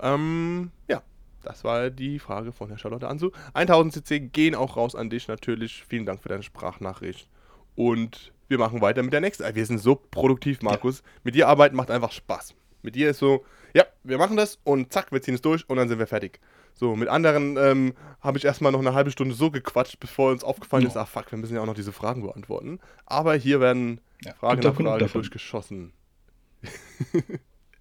Ähm, 0.00 0.70
ja, 0.88 1.02
das 1.42 1.64
war 1.64 1.90
die 1.90 2.18
Frage 2.18 2.52
von 2.52 2.68
Herr 2.68 2.78
Charlotte 2.78 3.08
Ansu. 3.08 3.30
1000 3.54 3.92
CC 3.94 4.20
gehen 4.20 4.54
auch 4.54 4.76
raus 4.76 4.94
an 4.94 5.10
dich 5.10 5.28
natürlich. 5.28 5.84
Vielen 5.84 6.06
Dank 6.06 6.22
für 6.22 6.28
deine 6.28 6.42
Sprachnachricht. 6.42 7.28
Und 7.74 8.32
wir 8.48 8.58
machen 8.58 8.80
weiter 8.80 9.02
mit 9.02 9.12
der 9.12 9.20
nächsten. 9.20 9.44
Ey, 9.44 9.54
Wir 9.54 9.64
sind 9.66 9.78
so 9.78 9.94
produktiv, 9.96 10.62
Markus. 10.62 11.02
Mit 11.24 11.34
dir 11.34 11.48
arbeiten 11.48 11.76
macht 11.76 11.90
einfach 11.90 12.12
Spaß. 12.12 12.54
Mit 12.82 12.94
dir 12.96 13.10
ist 13.10 13.18
so, 13.18 13.44
ja, 13.74 13.84
wir 14.02 14.18
machen 14.18 14.36
das 14.36 14.58
und 14.64 14.92
zack, 14.92 15.12
wir 15.12 15.22
ziehen 15.22 15.34
es 15.34 15.40
durch 15.40 15.68
und 15.70 15.76
dann 15.76 15.88
sind 15.88 15.98
wir 15.98 16.06
fertig. 16.06 16.40
So, 16.74 16.96
mit 16.96 17.08
anderen 17.08 17.56
ähm, 17.56 17.94
habe 18.20 18.38
ich 18.38 18.44
erstmal 18.44 18.72
noch 18.72 18.80
eine 18.80 18.92
halbe 18.94 19.10
Stunde 19.10 19.34
so 19.34 19.50
gequatscht, 19.50 20.00
bevor 20.00 20.32
uns 20.32 20.42
aufgefallen 20.42 20.82
Ja. 20.82 20.88
ist, 20.88 20.96
ach 20.96 21.06
fuck, 21.08 21.30
wir 21.30 21.38
müssen 21.38 21.54
ja 21.54 21.60
auch 21.60 21.66
noch 21.66 21.74
diese 21.74 21.92
Fragen 21.92 22.22
beantworten. 22.22 22.80
Aber 23.06 23.34
hier 23.34 23.60
werden 23.60 24.00
Ja, 24.24 24.34
Frage 24.34 24.60
gibt 24.60 24.64
nach 24.64 24.74
Frage 24.84 25.04
davon. 25.04 25.20
durchgeschossen. 25.22 25.92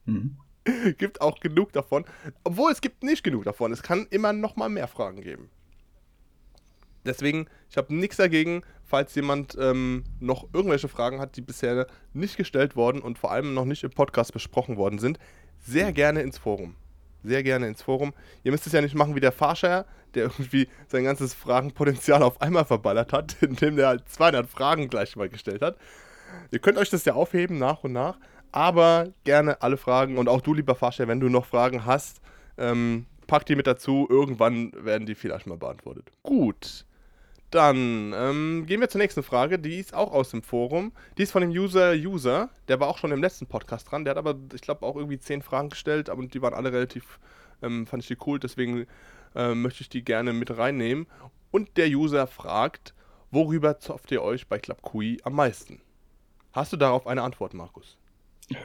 Mhm. 0.06 0.38
gibt 0.98 1.22
auch 1.22 1.40
genug 1.40 1.72
davon. 1.74 2.06
Obwohl, 2.44 2.72
es 2.72 2.82
gibt 2.82 3.04
nicht 3.04 3.24
genug 3.24 3.44
davon. 3.46 3.72
Es 3.72 3.82
kann 3.82 4.08
immer 4.10 4.34
noch 4.34 4.56
mal 4.56 4.70
mehr 4.70 4.88
Fragen 4.88 5.22
geben. 5.22 5.50
Deswegen, 7.06 7.48
ich 7.70 7.78
habe 7.78 7.94
nichts 7.94 8.18
dagegen, 8.18 8.62
falls 8.84 9.16
jemand 9.16 9.58
ähm, 9.60 10.04
noch 10.20 10.48
irgendwelche 10.54 10.88
Fragen 10.88 11.20
hat, 11.20 11.36
die 11.36 11.42
bisher 11.42 11.88
nicht 12.14 12.38
gestellt 12.38 12.76
worden 12.76 13.02
und 13.02 13.18
vor 13.18 13.32
allem 13.32 13.54
noch 13.54 13.66
nicht 13.66 13.84
im 13.84 13.92
Podcast 13.92 14.34
besprochen 14.34 14.78
worden 14.78 15.00
sind, 15.00 15.18
sehr 15.60 15.94
gerne 15.94 16.22
ins 16.22 16.38
Forum. 16.38 16.76
Sehr 17.24 17.44
gerne 17.44 17.68
ins 17.68 17.82
Forum. 17.82 18.14
Ihr 18.44 18.52
müsst 18.52 18.66
es 18.66 18.74
ja 18.74 18.82
nicht 18.82 18.96
machen 18.96 19.16
wie 19.16 19.20
der 19.20 19.32
Farscher, 19.32 19.86
der 20.14 20.24
irgendwie 20.24 20.68
sein 20.88 21.04
ganzes 21.04 21.34
Fragenpotenzial 21.34 22.24
auf 22.24 22.42
einmal 22.42 22.66
verballert 22.66 23.14
hat, 23.14 23.38
indem 23.42 23.76
der 23.76 23.88
halt 23.88 24.10
200 24.10 24.48
Fragen 24.48 24.90
gleich 24.90 25.16
mal 25.16 25.30
gestellt 25.30 25.62
hat. 25.62 25.78
Ihr 26.52 26.60
könnt 26.60 26.78
euch 26.78 26.90
das 26.90 27.06
ja 27.06 27.14
aufheben 27.14 27.58
nach 27.58 27.84
und 27.84 27.94
nach, 27.94 28.18
aber 28.52 29.10
gerne 29.24 29.62
alle 29.62 29.78
Fragen 29.78 30.18
und 30.18 30.28
auch 30.30 30.42
du, 30.42 30.54
lieber 30.54 30.76
Farscher, 30.76 31.08
wenn 31.08 31.20
du 31.20 31.30
noch 31.30 31.46
Fragen 31.46 31.86
hast, 31.86 32.22
ähm, 32.58 33.06
pack 33.28 33.46
die 33.46 33.56
mit 33.56 33.68
dazu. 33.68 34.08
Irgendwann 34.10 34.72
werden 34.76 35.06
die 35.06 35.16
vielleicht 35.16 35.48
mal 35.48 35.58
beantwortet. 35.58 36.12
Gut. 36.24 36.86
Dann 37.52 38.14
ähm, 38.16 38.66
gehen 38.66 38.80
wir 38.80 38.90
zur 38.90 39.00
nächsten 39.00 39.24
Frage. 39.24 39.60
Die 39.60 39.78
ist 39.78 39.94
auch 39.94 40.14
aus 40.14 40.32
dem 40.32 40.42
Forum. 40.42 40.94
Die 41.18 41.24
ist 41.24 41.32
von 41.32 41.42
dem 41.42 41.52
User 41.52 41.94
User. 41.94 42.50
Der 42.70 42.80
war 42.80 42.88
auch 42.88 42.98
schon 42.98 43.12
im 43.12 43.22
letzten 43.22 43.46
Podcast 43.46 43.92
dran. 43.92 44.06
Der 44.06 44.12
hat 44.12 44.18
aber, 44.18 44.36
ich 44.54 44.62
glaube, 44.62 44.86
auch 44.86 44.96
irgendwie 44.96 45.20
zehn 45.20 45.42
Fragen 45.42 45.70
gestellt. 45.70 46.10
Aber 46.10 46.26
die 46.26 46.42
waren 46.42 46.54
alle 46.54 46.72
relativ, 46.72 47.20
ähm, 47.62 47.86
fand 47.86 48.04
ich 48.04 48.08
die 48.08 48.18
cool. 48.26 48.40
Deswegen 48.40 48.88
ähm, 49.36 49.62
möchte 49.62 49.82
ich 49.82 49.90
die 49.90 50.04
gerne 50.04 50.32
mit 50.32 50.58
reinnehmen. 50.58 51.08
Und 51.52 51.76
der 51.76 51.88
User 51.90 52.26
fragt, 52.26 52.94
worüber 53.32 53.80
zofft 53.80 54.12
ihr 54.12 54.22
euch 54.22 54.48
bei 54.48 54.58
Club 54.58 54.82
QI 54.82 55.20
am 55.26 55.34
meisten? 55.34 55.82
Hast 56.54 56.72
du 56.72 56.78
darauf 56.78 57.06
eine 57.06 57.22
Antwort, 57.22 57.54
Markus? 57.54 57.98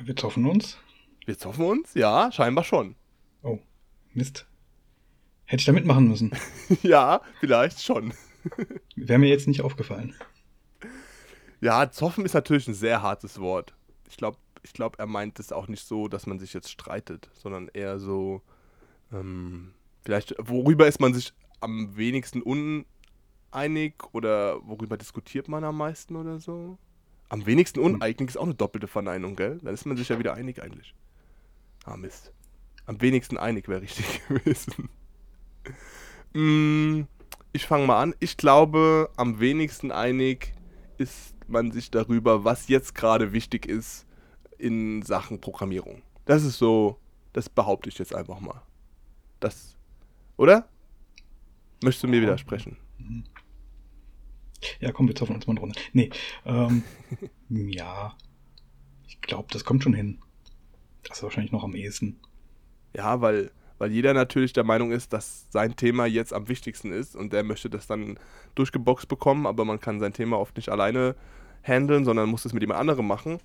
Wir 0.04 0.14
zoffen 0.14 0.46
uns. 0.46 0.78
Wir 1.24 1.36
zoffen 1.36 1.64
uns? 1.64 1.94
Ja, 1.94 2.30
scheinbar 2.30 2.62
schon. 2.62 2.94
Oh, 3.42 3.58
Mist. 4.14 4.46
Hätte 5.44 5.60
ich 5.60 5.66
da 5.66 5.72
mitmachen 5.72 6.08
müssen. 6.08 6.32
ja, 6.82 7.20
vielleicht 7.40 7.82
schon. 7.82 8.12
Wäre 8.96 9.18
mir 9.18 9.28
jetzt 9.28 9.48
nicht 9.48 9.62
aufgefallen. 9.62 10.14
Ja, 11.60 11.90
zoffen 11.90 12.24
ist 12.24 12.34
natürlich 12.34 12.68
ein 12.68 12.74
sehr 12.74 13.02
hartes 13.02 13.40
Wort. 13.40 13.74
Ich 14.08 14.16
glaube, 14.16 14.38
ich 14.62 14.72
glaube, 14.72 14.98
er 14.98 15.06
meint 15.06 15.38
es 15.38 15.52
auch 15.52 15.68
nicht 15.68 15.86
so, 15.86 16.08
dass 16.08 16.26
man 16.26 16.38
sich 16.38 16.52
jetzt 16.52 16.70
streitet, 16.70 17.30
sondern 17.34 17.68
eher 17.68 17.98
so, 17.98 18.42
ähm, 19.12 19.72
vielleicht, 20.04 20.34
worüber 20.38 20.86
ist 20.86 21.00
man 21.00 21.14
sich 21.14 21.32
am 21.60 21.96
wenigsten 21.96 22.42
uneinig 22.42 23.94
oder 24.12 24.60
worüber 24.66 24.96
diskutiert 24.96 25.48
man 25.48 25.64
am 25.64 25.78
meisten 25.78 26.16
oder 26.16 26.40
so? 26.40 26.78
Am 27.28 27.46
wenigsten 27.46 27.80
hm. 27.80 27.94
uneinig 27.94 28.28
ist 28.28 28.36
auch 28.36 28.44
eine 28.44 28.54
doppelte 28.54 28.88
Verneinung, 28.88 29.36
gell? 29.36 29.58
Dann 29.62 29.74
ist 29.74 29.86
man 29.86 29.96
sich 29.96 30.08
ja 30.08 30.18
wieder 30.18 30.34
einig 30.34 30.62
eigentlich. 30.62 30.94
Ah, 31.84 31.96
Mist. 31.96 32.32
Am 32.86 33.00
wenigsten 33.00 33.36
einig 33.36 33.68
wäre 33.68 33.82
richtig 33.82 34.22
gewesen. 34.28 34.88
mm, 36.34 37.06
ich 37.56 37.66
fange 37.66 37.86
mal 37.86 38.00
an. 38.00 38.14
Ich 38.20 38.36
glaube, 38.36 39.10
am 39.16 39.40
wenigsten 39.40 39.90
einig 39.90 40.52
ist 40.98 41.34
man 41.48 41.72
sich 41.72 41.90
darüber, 41.90 42.44
was 42.44 42.68
jetzt 42.68 42.94
gerade 42.94 43.32
wichtig 43.32 43.66
ist 43.66 44.06
in 44.58 45.02
Sachen 45.02 45.40
Programmierung. 45.40 46.02
Das 46.26 46.44
ist 46.44 46.58
so, 46.58 46.98
das 47.32 47.48
behaupte 47.48 47.88
ich 47.88 47.98
jetzt 47.98 48.14
einfach 48.14 48.40
mal. 48.40 48.62
Das, 49.40 49.76
oder? 50.36 50.68
Möchtest 51.82 52.04
du 52.04 52.08
mir 52.08 52.22
widersprechen? 52.22 52.76
Ja, 54.80 54.92
komm, 54.92 55.08
wir 55.08 55.14
zoffen 55.14 55.36
uns 55.36 55.46
mal 55.46 55.52
eine 55.52 55.60
Runde. 55.60 55.78
Nee, 55.92 56.10
ähm, 56.44 56.82
ja, 57.48 58.16
ich 59.06 59.20
glaube, 59.20 59.48
das 59.50 59.64
kommt 59.64 59.82
schon 59.82 59.94
hin. 59.94 60.18
Das 61.04 61.18
ist 61.18 61.22
wahrscheinlich 61.22 61.52
noch 61.52 61.64
am 61.64 61.74
ehesten. 61.74 62.18
Ja, 62.94 63.20
weil, 63.20 63.50
weil 63.78 63.92
jeder 63.92 64.14
natürlich 64.14 64.52
der 64.52 64.64
Meinung 64.64 64.92
ist, 64.92 65.12
dass 65.12 65.46
sein 65.50 65.76
Thema 65.76 66.06
jetzt 66.06 66.32
am 66.32 66.48
wichtigsten 66.48 66.92
ist 66.92 67.16
und 67.16 67.32
der 67.32 67.42
möchte 67.42 67.70
das 67.70 67.86
dann 67.86 68.18
durchgeboxt 68.54 69.08
bekommen, 69.08 69.46
aber 69.46 69.64
man 69.64 69.80
kann 69.80 70.00
sein 70.00 70.12
Thema 70.12 70.38
oft 70.38 70.56
nicht 70.56 70.68
alleine 70.68 71.14
handeln, 71.62 72.04
sondern 72.04 72.28
muss 72.28 72.44
es 72.44 72.52
mit 72.52 72.62
jemand 72.62 72.80
anderem 72.80 73.06
machen. 73.06 73.38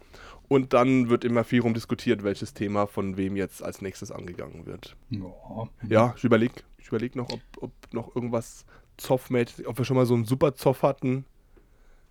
Und 0.47 0.73
dann 0.73 1.09
wird 1.09 1.23
immer 1.23 1.43
viel 1.43 1.61
rumdiskutiert, 1.61 2.23
welches 2.23 2.53
Thema 2.53 2.85
von 2.85 3.17
wem 3.17 3.35
jetzt 3.35 3.63
als 3.63 3.81
nächstes 3.81 4.11
angegangen 4.11 4.65
wird. 4.65 4.95
Ja, 5.09 5.69
ja 5.87 6.13
ich 6.17 6.23
überlege 6.23 6.55
ich 6.77 6.87
überleg 6.87 7.15
noch, 7.15 7.29
ob, 7.29 7.41
ob 7.59 7.71
noch 7.91 8.15
irgendwas 8.15 8.65
Zoff-mäßig, 8.97 9.67
ob 9.67 9.77
wir 9.77 9.85
schon 9.85 9.97
mal 9.97 10.05
so 10.05 10.13
einen 10.13 10.25
super 10.25 10.55
Zoff 10.55 10.83
hatten. 10.83 11.25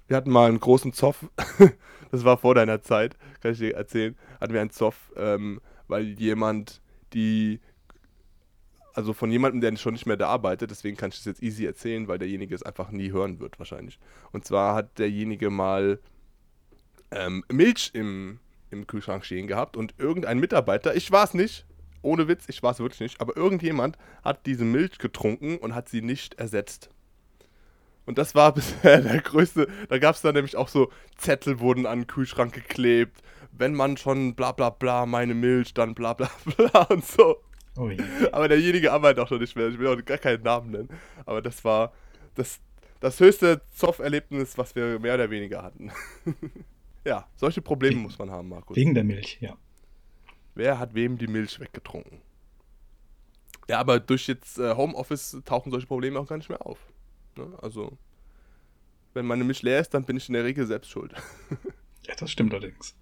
Wir 0.08 0.16
hatten 0.16 0.30
mal 0.30 0.48
einen 0.48 0.60
großen 0.60 0.92
Zoff, 0.92 1.30
das 2.10 2.24
war 2.24 2.36
vor 2.36 2.54
deiner 2.54 2.82
Zeit, 2.82 3.16
kann 3.40 3.52
ich 3.52 3.58
dir 3.58 3.74
erzählen, 3.74 4.16
hatten 4.40 4.52
wir 4.52 4.60
einen 4.60 4.70
Zoff, 4.70 5.12
ähm, 5.16 5.60
weil 5.86 6.18
jemand 6.18 6.80
die, 7.12 7.60
also 9.00 9.14
von 9.14 9.30
jemandem, 9.30 9.62
der 9.62 9.76
schon 9.78 9.94
nicht 9.94 10.04
mehr 10.04 10.18
da 10.18 10.28
arbeitet, 10.28 10.70
deswegen 10.70 10.96
kann 10.96 11.08
ich 11.08 11.16
das 11.16 11.24
jetzt 11.24 11.42
easy 11.42 11.64
erzählen, 11.64 12.06
weil 12.06 12.18
derjenige 12.18 12.54
es 12.54 12.62
einfach 12.62 12.90
nie 12.90 13.10
hören 13.10 13.40
wird 13.40 13.58
wahrscheinlich. 13.58 13.98
Und 14.30 14.44
zwar 14.44 14.74
hat 14.74 14.98
derjenige 14.98 15.48
mal 15.48 16.00
ähm, 17.10 17.42
Milch 17.50 17.92
im, 17.94 18.40
im 18.70 18.86
Kühlschrank 18.86 19.24
stehen 19.24 19.46
gehabt 19.46 19.78
und 19.78 19.94
irgendein 19.96 20.38
Mitarbeiter, 20.38 20.94
ich 20.94 21.10
war 21.10 21.24
es 21.24 21.32
nicht, 21.32 21.66
ohne 22.02 22.28
Witz, 22.28 22.44
ich 22.48 22.62
war 22.62 22.72
es 22.72 22.78
wirklich 22.78 23.00
nicht, 23.00 23.22
aber 23.22 23.38
irgendjemand 23.38 23.96
hat 24.22 24.44
diese 24.44 24.66
Milch 24.66 24.98
getrunken 24.98 25.56
und 25.56 25.74
hat 25.74 25.88
sie 25.88 26.02
nicht 26.02 26.34
ersetzt. 26.34 26.90
Und 28.04 28.18
das 28.18 28.34
war 28.34 28.52
bisher 28.54 29.00
der 29.00 29.22
größte. 29.22 29.66
Da 29.88 29.98
gab 29.98 30.14
es 30.14 30.20
dann 30.20 30.34
nämlich 30.34 30.56
auch 30.56 30.68
so 30.68 30.92
Zettel 31.16 31.58
wurden 31.60 31.86
an 31.86 32.00
den 32.00 32.06
Kühlschrank 32.06 32.52
geklebt. 32.52 33.22
Wenn 33.50 33.74
man 33.74 33.96
schon 33.96 34.34
bla 34.34 34.52
bla 34.52 34.68
bla, 34.68 35.06
meine 35.06 35.34
Milch, 35.34 35.72
dann 35.72 35.94
bla 35.94 36.12
bla 36.12 36.30
bla 36.56 36.82
und 36.82 37.06
so. 37.06 37.42
Oh 37.80 37.90
aber 38.32 38.48
derjenige 38.48 38.92
arbeitet 38.92 39.20
auch 39.20 39.28
schon 39.28 39.40
nicht 39.40 39.56
mehr. 39.56 39.68
Ich 39.68 39.78
will 39.78 39.86
auch 39.88 40.04
gar 40.04 40.18
keinen 40.18 40.42
Namen 40.42 40.70
nennen. 40.70 40.88
Aber 41.24 41.40
das 41.40 41.64
war 41.64 41.92
das, 42.34 42.60
das 43.00 43.18
höchste 43.18 43.62
Zoff-Erlebnis, 43.70 44.58
was 44.58 44.74
wir 44.74 44.98
mehr 44.98 45.14
oder 45.14 45.30
weniger 45.30 45.62
hatten. 45.62 45.90
Ja, 47.02 47.26
solche 47.34 47.62
Probleme 47.62 47.94
wegen, 47.94 48.02
muss 48.02 48.18
man 48.18 48.30
haben, 48.30 48.50
Markus. 48.50 48.76
Wegen 48.76 48.92
der 48.92 49.04
Milch, 49.04 49.38
ja. 49.40 49.56
Wer 50.54 50.78
hat 50.78 50.92
wem 50.92 51.16
die 51.16 51.28
Milch 51.28 51.58
weggetrunken? 51.58 52.20
Ja, 53.70 53.78
aber 53.78 54.00
durch 54.00 54.28
jetzt 54.28 54.58
äh, 54.58 54.74
Homeoffice 54.74 55.40
tauchen 55.46 55.70
solche 55.70 55.86
Probleme 55.86 56.20
auch 56.20 56.26
gar 56.26 56.36
nicht 56.36 56.50
mehr 56.50 56.64
auf. 56.66 56.78
Ne? 57.36 57.58
Also, 57.62 57.96
wenn 59.14 59.24
meine 59.24 59.44
Milch 59.44 59.62
leer 59.62 59.80
ist, 59.80 59.94
dann 59.94 60.04
bin 60.04 60.18
ich 60.18 60.28
in 60.28 60.34
der 60.34 60.44
Regel 60.44 60.66
selbst 60.66 60.90
schuld. 60.90 61.14
ja, 62.06 62.14
das 62.16 62.30
stimmt 62.30 62.52
allerdings. 62.52 62.94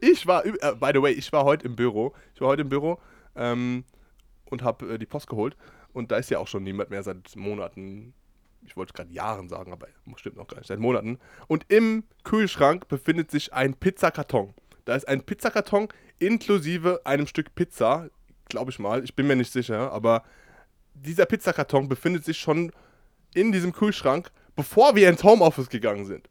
Ich 0.00 0.26
war, 0.26 0.44
äh, 0.44 0.74
by 0.74 0.90
the 0.92 1.00
way, 1.00 1.12
ich 1.12 1.32
war 1.32 1.44
heute 1.44 1.64
im 1.64 1.76
Büro. 1.76 2.12
Ich 2.34 2.40
war 2.40 2.48
heute 2.48 2.62
im 2.62 2.68
Büro 2.68 2.98
ähm, 3.36 3.84
und 4.50 4.62
habe 4.62 4.94
äh, 4.94 4.98
die 4.98 5.06
Post 5.06 5.28
geholt. 5.28 5.56
Und 5.92 6.10
da 6.10 6.16
ist 6.16 6.30
ja 6.30 6.38
auch 6.38 6.48
schon 6.48 6.62
niemand 6.62 6.90
mehr 6.90 7.02
seit 7.02 7.36
Monaten 7.36 8.14
ich 8.64 8.76
wollte 8.76 8.92
gerade 8.92 9.12
Jahren 9.12 9.48
sagen, 9.48 9.72
aber 9.72 9.88
stimmt 10.16 10.36
noch 10.36 10.46
gar 10.46 10.58
nicht, 10.58 10.68
seit 10.68 10.78
Monaten. 10.78 11.18
Und 11.46 11.66
im 11.68 12.04
Kühlschrank 12.24 12.88
befindet 12.88 13.30
sich 13.30 13.52
ein 13.52 13.74
Pizzakarton. 13.74 14.54
Da 14.84 14.94
ist 14.94 15.06
ein 15.08 15.22
Pizzakarton 15.22 15.88
inklusive 16.18 17.00
einem 17.04 17.26
Stück 17.26 17.54
Pizza, 17.54 18.08
glaube 18.48 18.70
ich 18.70 18.78
mal, 18.78 19.04
ich 19.04 19.14
bin 19.14 19.26
mir 19.26 19.36
nicht 19.36 19.52
sicher, 19.52 19.92
aber 19.92 20.24
dieser 20.94 21.26
Pizzakarton 21.26 21.88
befindet 21.88 22.24
sich 22.24 22.38
schon 22.38 22.72
in 23.34 23.52
diesem 23.52 23.72
Kühlschrank, 23.72 24.30
bevor 24.56 24.96
wir 24.96 25.08
ins 25.08 25.22
Homeoffice 25.22 25.68
gegangen 25.68 26.06
sind. 26.06 26.28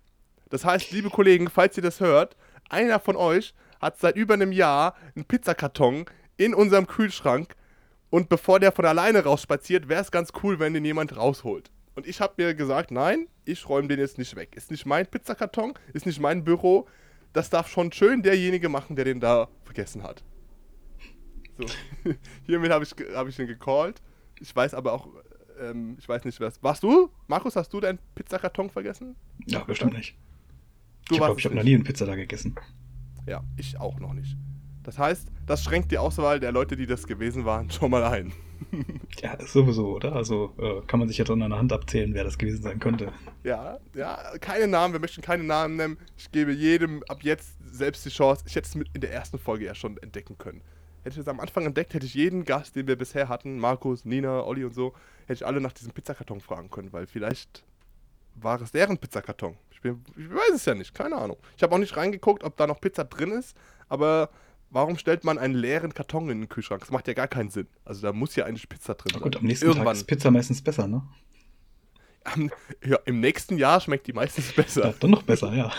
Das 0.49 0.65
heißt, 0.65 0.91
liebe 0.91 1.09
Kollegen, 1.09 1.49
falls 1.49 1.77
ihr 1.77 1.83
das 1.83 1.99
hört, 1.99 2.35
einer 2.69 2.99
von 2.99 3.15
euch 3.15 3.53
hat 3.79 3.99
seit 3.99 4.15
über 4.15 4.33
einem 4.33 4.51
Jahr 4.51 4.95
einen 5.15 5.25
Pizzakarton 5.25 6.05
in 6.35 6.53
unserem 6.53 6.87
Kühlschrank 6.87 7.55
und 8.09 8.29
bevor 8.29 8.59
der 8.59 8.71
von 8.71 8.85
alleine 8.85 9.23
rausspaziert, 9.23 9.89
wäre 9.89 10.01
es 10.01 10.11
ganz 10.11 10.31
cool, 10.43 10.59
wenn 10.59 10.73
den 10.73 10.85
jemand 10.85 11.15
rausholt. 11.15 11.69
Und 11.95 12.07
ich 12.07 12.21
habe 12.21 12.35
mir 12.37 12.53
gesagt, 12.53 12.91
nein, 12.91 13.27
ich 13.43 13.67
räume 13.67 13.87
den 13.87 13.99
jetzt 13.99 14.17
nicht 14.17 14.35
weg. 14.35 14.55
Ist 14.55 14.71
nicht 14.71 14.85
mein 14.85 15.07
Pizzakarton, 15.07 15.73
ist 15.93 16.05
nicht 16.05 16.19
mein 16.19 16.43
Büro. 16.43 16.87
Das 17.33 17.49
darf 17.49 17.67
schon 17.69 17.91
schön 17.91 18.21
derjenige 18.23 18.69
machen, 18.69 18.95
der 18.95 19.05
den 19.05 19.19
da 19.19 19.49
vergessen 19.63 20.03
hat. 20.03 20.23
So. 21.57 21.65
Hiermit 22.45 22.71
habe 22.71 22.83
ich, 22.83 22.93
hab 23.15 23.27
ich 23.27 23.35
den 23.35 23.47
gecallt. 23.47 24.01
Ich 24.39 24.55
weiß 24.55 24.73
aber 24.73 24.93
auch, 24.93 25.07
ähm, 25.59 25.97
ich 25.99 26.07
weiß 26.07 26.23
nicht, 26.25 26.39
was. 26.39 26.61
Warst 26.61 26.83
du? 26.83 27.09
Markus, 27.27 27.55
hast 27.55 27.73
du 27.73 27.79
deinen 27.79 27.99
Pizzakarton 28.15 28.69
vergessen? 28.69 29.15
Ja, 29.47 29.63
bestimmt 29.63 29.93
nicht. 29.93 30.15
Du 31.07 31.15
ich 31.15 31.19
glaube, 31.19 31.39
ich 31.39 31.45
habe 31.45 31.55
noch 31.55 31.63
nie 31.63 31.75
eine 31.75 31.83
Pizza 31.83 32.05
da 32.05 32.15
gegessen. 32.15 32.55
Ja, 33.25 33.43
ich 33.57 33.79
auch 33.79 33.99
noch 33.99 34.13
nicht. 34.13 34.37
Das 34.87 34.97
heißt, 34.97 35.27
das 35.45 35.65
schränkt 35.65 35.91
die 35.91 35.97
Auswahl 35.97 36.39
der 36.39 36.53
Leute, 36.53 36.77
die 36.77 36.87
das 36.87 37.07
gewesen 37.07 37.43
waren, 37.43 37.69
schon 37.71 37.91
mal 37.91 38.05
ein. 38.05 38.31
ja, 39.21 39.35
das 39.35 39.51
sowieso, 39.51 39.95
oder? 39.95 40.15
Also 40.15 40.53
äh, 40.57 40.79
kann 40.87 40.99
man 40.99 41.09
sich 41.09 41.17
jetzt 41.17 41.29
an 41.29 41.41
einer 41.41 41.57
Hand 41.57 41.73
abzählen, 41.73 42.13
wer 42.13 42.23
das 42.23 42.37
gewesen 42.37 42.63
sein 42.63 42.79
könnte. 42.79 43.11
Ja, 43.43 43.79
ja, 43.93 44.17
keine 44.39 44.65
Namen, 44.65 44.93
wir 44.93 45.01
möchten 45.01 45.21
keine 45.21 45.43
Namen 45.43 45.75
nennen. 45.75 45.97
Ich 46.15 46.31
gebe 46.31 46.53
jedem 46.53 47.03
ab 47.09 47.21
jetzt 47.21 47.57
selbst 47.69 48.05
die 48.05 48.09
Chance. 48.09 48.45
Ich 48.47 48.55
hätte 48.55 48.69
es 48.69 48.75
in 48.75 49.01
der 49.01 49.11
ersten 49.11 49.37
Folge 49.37 49.65
ja 49.65 49.75
schon 49.75 49.97
entdecken 49.97 50.37
können. 50.37 50.61
Hätte 51.03 51.15
ich 51.15 51.19
es 51.19 51.27
am 51.27 51.41
Anfang 51.41 51.65
entdeckt, 51.65 51.93
hätte 51.93 52.05
ich 52.05 52.13
jeden 52.13 52.45
Gast, 52.45 52.77
den 52.77 52.87
wir 52.87 52.97
bisher 52.97 53.27
hatten, 53.27 53.59
Markus, 53.59 54.05
Nina, 54.05 54.45
Olli 54.45 54.63
und 54.63 54.73
so, 54.73 54.93
hätte 55.23 55.33
ich 55.33 55.45
alle 55.45 55.59
nach 55.59 55.73
diesem 55.73 55.91
Pizzakarton 55.91 56.39
fragen 56.39 56.69
können, 56.69 56.93
weil 56.93 57.07
vielleicht 57.07 57.65
war 58.35 58.61
es 58.61 58.71
deren 58.71 58.97
Pizzakarton. 58.97 59.57
Ich, 59.69 59.81
bin, 59.81 60.01
ich 60.15 60.29
weiß 60.29 60.51
es 60.55 60.63
ja 60.63 60.75
nicht, 60.75 60.93
keine 60.93 61.17
Ahnung. 61.17 61.37
Ich 61.57 61.63
habe 61.63 61.75
auch 61.75 61.79
nicht 61.79 61.97
reingeguckt, 61.97 62.45
ob 62.45 62.55
da 62.55 62.67
noch 62.67 62.79
Pizza 62.79 63.03
drin 63.03 63.31
ist, 63.31 63.57
aber 63.89 64.29
warum 64.69 64.97
stellt 64.97 65.23
man 65.23 65.37
einen 65.37 65.55
leeren 65.55 65.93
Karton 65.93 66.29
in 66.29 66.41
den 66.41 66.49
Kühlschrank? 66.49 66.81
Das 66.81 66.91
macht 66.91 67.07
ja 67.07 67.13
gar 67.13 67.27
keinen 67.27 67.49
Sinn. 67.49 67.67
Also 67.85 68.01
da 68.01 68.13
muss 68.13 68.35
ja 68.35 68.45
eigentlich 68.45 68.69
Pizza 68.69 68.95
drin 68.95 69.13
sein. 69.13 69.21
Gut, 69.21 69.35
am 69.35 69.43
nächsten 69.43 69.65
Irgendwann. 69.65 69.85
Tag 69.87 69.95
ist 69.95 70.07
Pizza 70.07 70.31
meistens 70.31 70.61
besser, 70.61 70.87
ne? 70.87 71.03
ja, 72.85 72.97
im 73.05 73.19
nächsten 73.19 73.57
Jahr 73.57 73.79
schmeckt 73.79 74.07
die 74.07 74.13
meistens 74.13 74.53
besser. 74.53 74.87
Ja, 74.87 74.93
dann 74.99 75.11
noch 75.11 75.23
besser, 75.23 75.53
ja. 75.53 75.71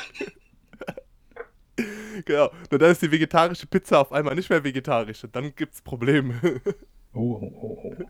genau. 2.24 2.50
Nur 2.70 2.78
dann 2.78 2.90
ist 2.90 3.02
die 3.02 3.10
vegetarische 3.10 3.66
Pizza 3.66 4.00
auf 4.00 4.12
einmal 4.12 4.34
nicht 4.34 4.50
mehr 4.50 4.64
vegetarisch 4.64 5.24
und 5.24 5.34
dann 5.36 5.54
gibt's 5.54 5.82
Probleme. 5.82 6.40
oh, 7.12 7.38
oh, 7.42 7.52
oh, 7.60 7.78
oh. 7.84 8.04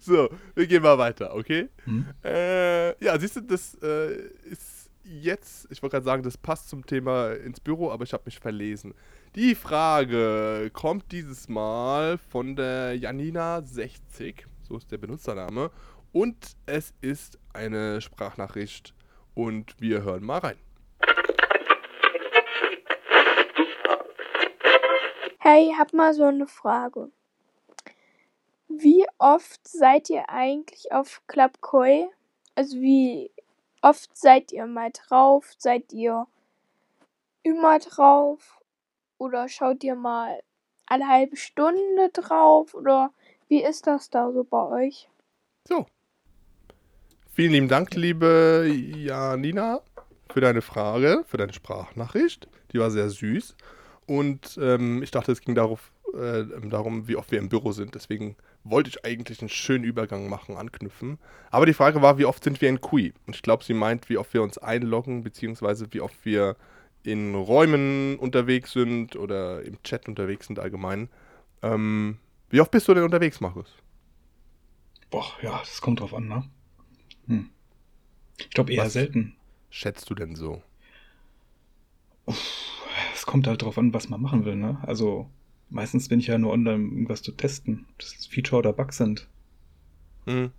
So, 0.00 0.28
wir 0.54 0.66
gehen 0.66 0.82
mal 0.82 0.98
weiter, 0.98 1.34
okay? 1.34 1.68
Hm? 1.84 2.06
Äh, 2.22 3.04
ja, 3.04 3.18
siehst 3.18 3.36
du, 3.36 3.40
das 3.40 3.74
äh, 3.82 4.14
ist 4.44 4.71
jetzt, 5.04 5.66
ich 5.70 5.82
wollte 5.82 5.94
gerade 5.94 6.04
sagen, 6.04 6.22
das 6.22 6.36
passt 6.36 6.68
zum 6.68 6.86
Thema 6.86 7.32
ins 7.32 7.60
Büro, 7.60 7.90
aber 7.90 8.04
ich 8.04 8.12
habe 8.12 8.24
mich 8.26 8.38
verlesen. 8.38 8.94
Die 9.34 9.54
Frage 9.54 10.70
kommt 10.72 11.10
dieses 11.12 11.48
Mal 11.48 12.18
von 12.18 12.56
der 12.56 12.94
Janina60, 12.94 14.44
so 14.68 14.76
ist 14.76 14.90
der 14.92 14.98
Benutzername, 14.98 15.70
und 16.12 16.36
es 16.66 16.92
ist 17.00 17.38
eine 17.52 18.00
Sprachnachricht 18.00 18.94
und 19.34 19.80
wir 19.80 20.02
hören 20.02 20.24
mal 20.24 20.38
rein. 20.38 20.58
Hey, 25.38 25.74
hab 25.76 25.92
mal 25.92 26.14
so 26.14 26.24
eine 26.24 26.46
Frage. 26.46 27.10
Wie 28.68 29.04
oft 29.18 29.66
seid 29.66 30.08
ihr 30.08 30.28
eigentlich 30.30 30.92
auf 30.92 31.20
Club 31.26 31.60
Koi? 31.60 32.06
Also 32.54 32.76
wie 32.80 33.30
oft 33.82 34.16
seid 34.16 34.52
ihr 34.52 34.66
mal 34.66 34.90
drauf? 34.90 35.52
Seid 35.58 35.92
ihr 35.92 36.26
immer 37.42 37.78
drauf? 37.78 38.60
Oder 39.18 39.48
schaut 39.48 39.84
ihr 39.84 39.94
mal 39.94 40.40
alle 40.86 41.06
halbe 41.06 41.36
Stunde 41.36 42.10
drauf? 42.12 42.74
Oder 42.74 43.12
wie 43.48 43.62
ist 43.62 43.86
das 43.86 44.10
da 44.10 44.32
so 44.32 44.44
bei 44.44 44.62
euch? 44.86 45.08
So. 45.68 45.86
Vielen 47.34 47.52
lieben 47.52 47.68
Dank, 47.68 47.94
liebe 47.94 48.70
Janina, 48.70 49.80
für 50.30 50.40
deine 50.40 50.60
Frage, 50.60 51.24
für 51.26 51.38
deine 51.38 51.52
Sprachnachricht. 51.52 52.48
Die 52.72 52.78
war 52.78 52.90
sehr 52.90 53.08
süß. 53.08 53.56
Und 54.06 54.58
ähm, 54.60 55.02
ich 55.02 55.10
dachte, 55.10 55.32
es 55.32 55.40
ging 55.40 55.54
darauf, 55.54 55.92
äh, 56.14 56.44
darum, 56.68 57.08
wie 57.08 57.16
oft 57.16 57.30
wir 57.30 57.38
im 57.38 57.48
Büro 57.48 57.72
sind. 57.72 57.94
Deswegen 57.94 58.36
wollte 58.64 58.90
ich 58.90 59.04
eigentlich 59.04 59.40
einen 59.40 59.48
schönen 59.48 59.84
Übergang 59.84 60.28
machen, 60.28 60.56
anknüpfen. 60.56 61.18
Aber 61.50 61.66
die 61.66 61.74
Frage 61.74 62.02
war, 62.02 62.18
wie 62.18 62.24
oft 62.24 62.44
sind 62.44 62.60
wir 62.60 62.68
in 62.68 62.80
Kui? 62.80 63.12
Und 63.26 63.34
ich 63.34 63.42
glaube, 63.42 63.64
sie 63.64 63.74
meint, 63.74 64.08
wie 64.08 64.18
oft 64.18 64.32
wir 64.34 64.42
uns 64.42 64.58
einloggen, 64.58 65.22
beziehungsweise 65.22 65.92
wie 65.92 66.00
oft 66.00 66.24
wir 66.24 66.56
in 67.02 67.34
Räumen 67.34 68.16
unterwegs 68.18 68.72
sind 68.72 69.16
oder 69.16 69.62
im 69.62 69.82
Chat 69.82 70.08
unterwegs 70.08 70.46
sind 70.46 70.58
allgemein. 70.58 71.08
Ähm, 71.62 72.18
wie 72.50 72.60
oft 72.60 72.70
bist 72.70 72.86
du 72.86 72.94
denn 72.94 73.04
unterwegs, 73.04 73.40
Markus? 73.40 73.74
Boah, 75.10 75.26
ja, 75.42 75.58
das 75.58 75.80
kommt 75.80 76.00
drauf 76.00 76.14
an, 76.14 76.28
ne? 76.28 76.44
Hm. 77.26 77.50
Ich 78.38 78.50
glaube 78.50 78.72
eher 78.72 78.84
Was 78.84 78.92
selten. 78.92 79.36
Schätzt 79.70 80.08
du 80.10 80.14
denn 80.14 80.36
so? 80.36 80.62
Es 83.14 83.26
kommt 83.26 83.46
halt 83.46 83.62
drauf 83.62 83.78
an, 83.78 83.92
was 83.92 84.08
man 84.08 84.20
machen 84.20 84.44
will, 84.44 84.56
ne? 84.56 84.78
Also 84.82 85.28
meistens 85.72 86.08
bin 86.08 86.20
ich 86.20 86.28
ja 86.28 86.38
nur 86.38 86.52
online, 86.52 86.76
um 86.76 86.92
irgendwas 86.92 87.22
zu 87.22 87.32
testen, 87.32 87.86
dass 87.98 88.14
es 88.14 88.26
Feature 88.26 88.60
oder 88.60 88.72
Bug 88.72 88.92
sind. 88.92 89.26
Hm. 90.26 90.52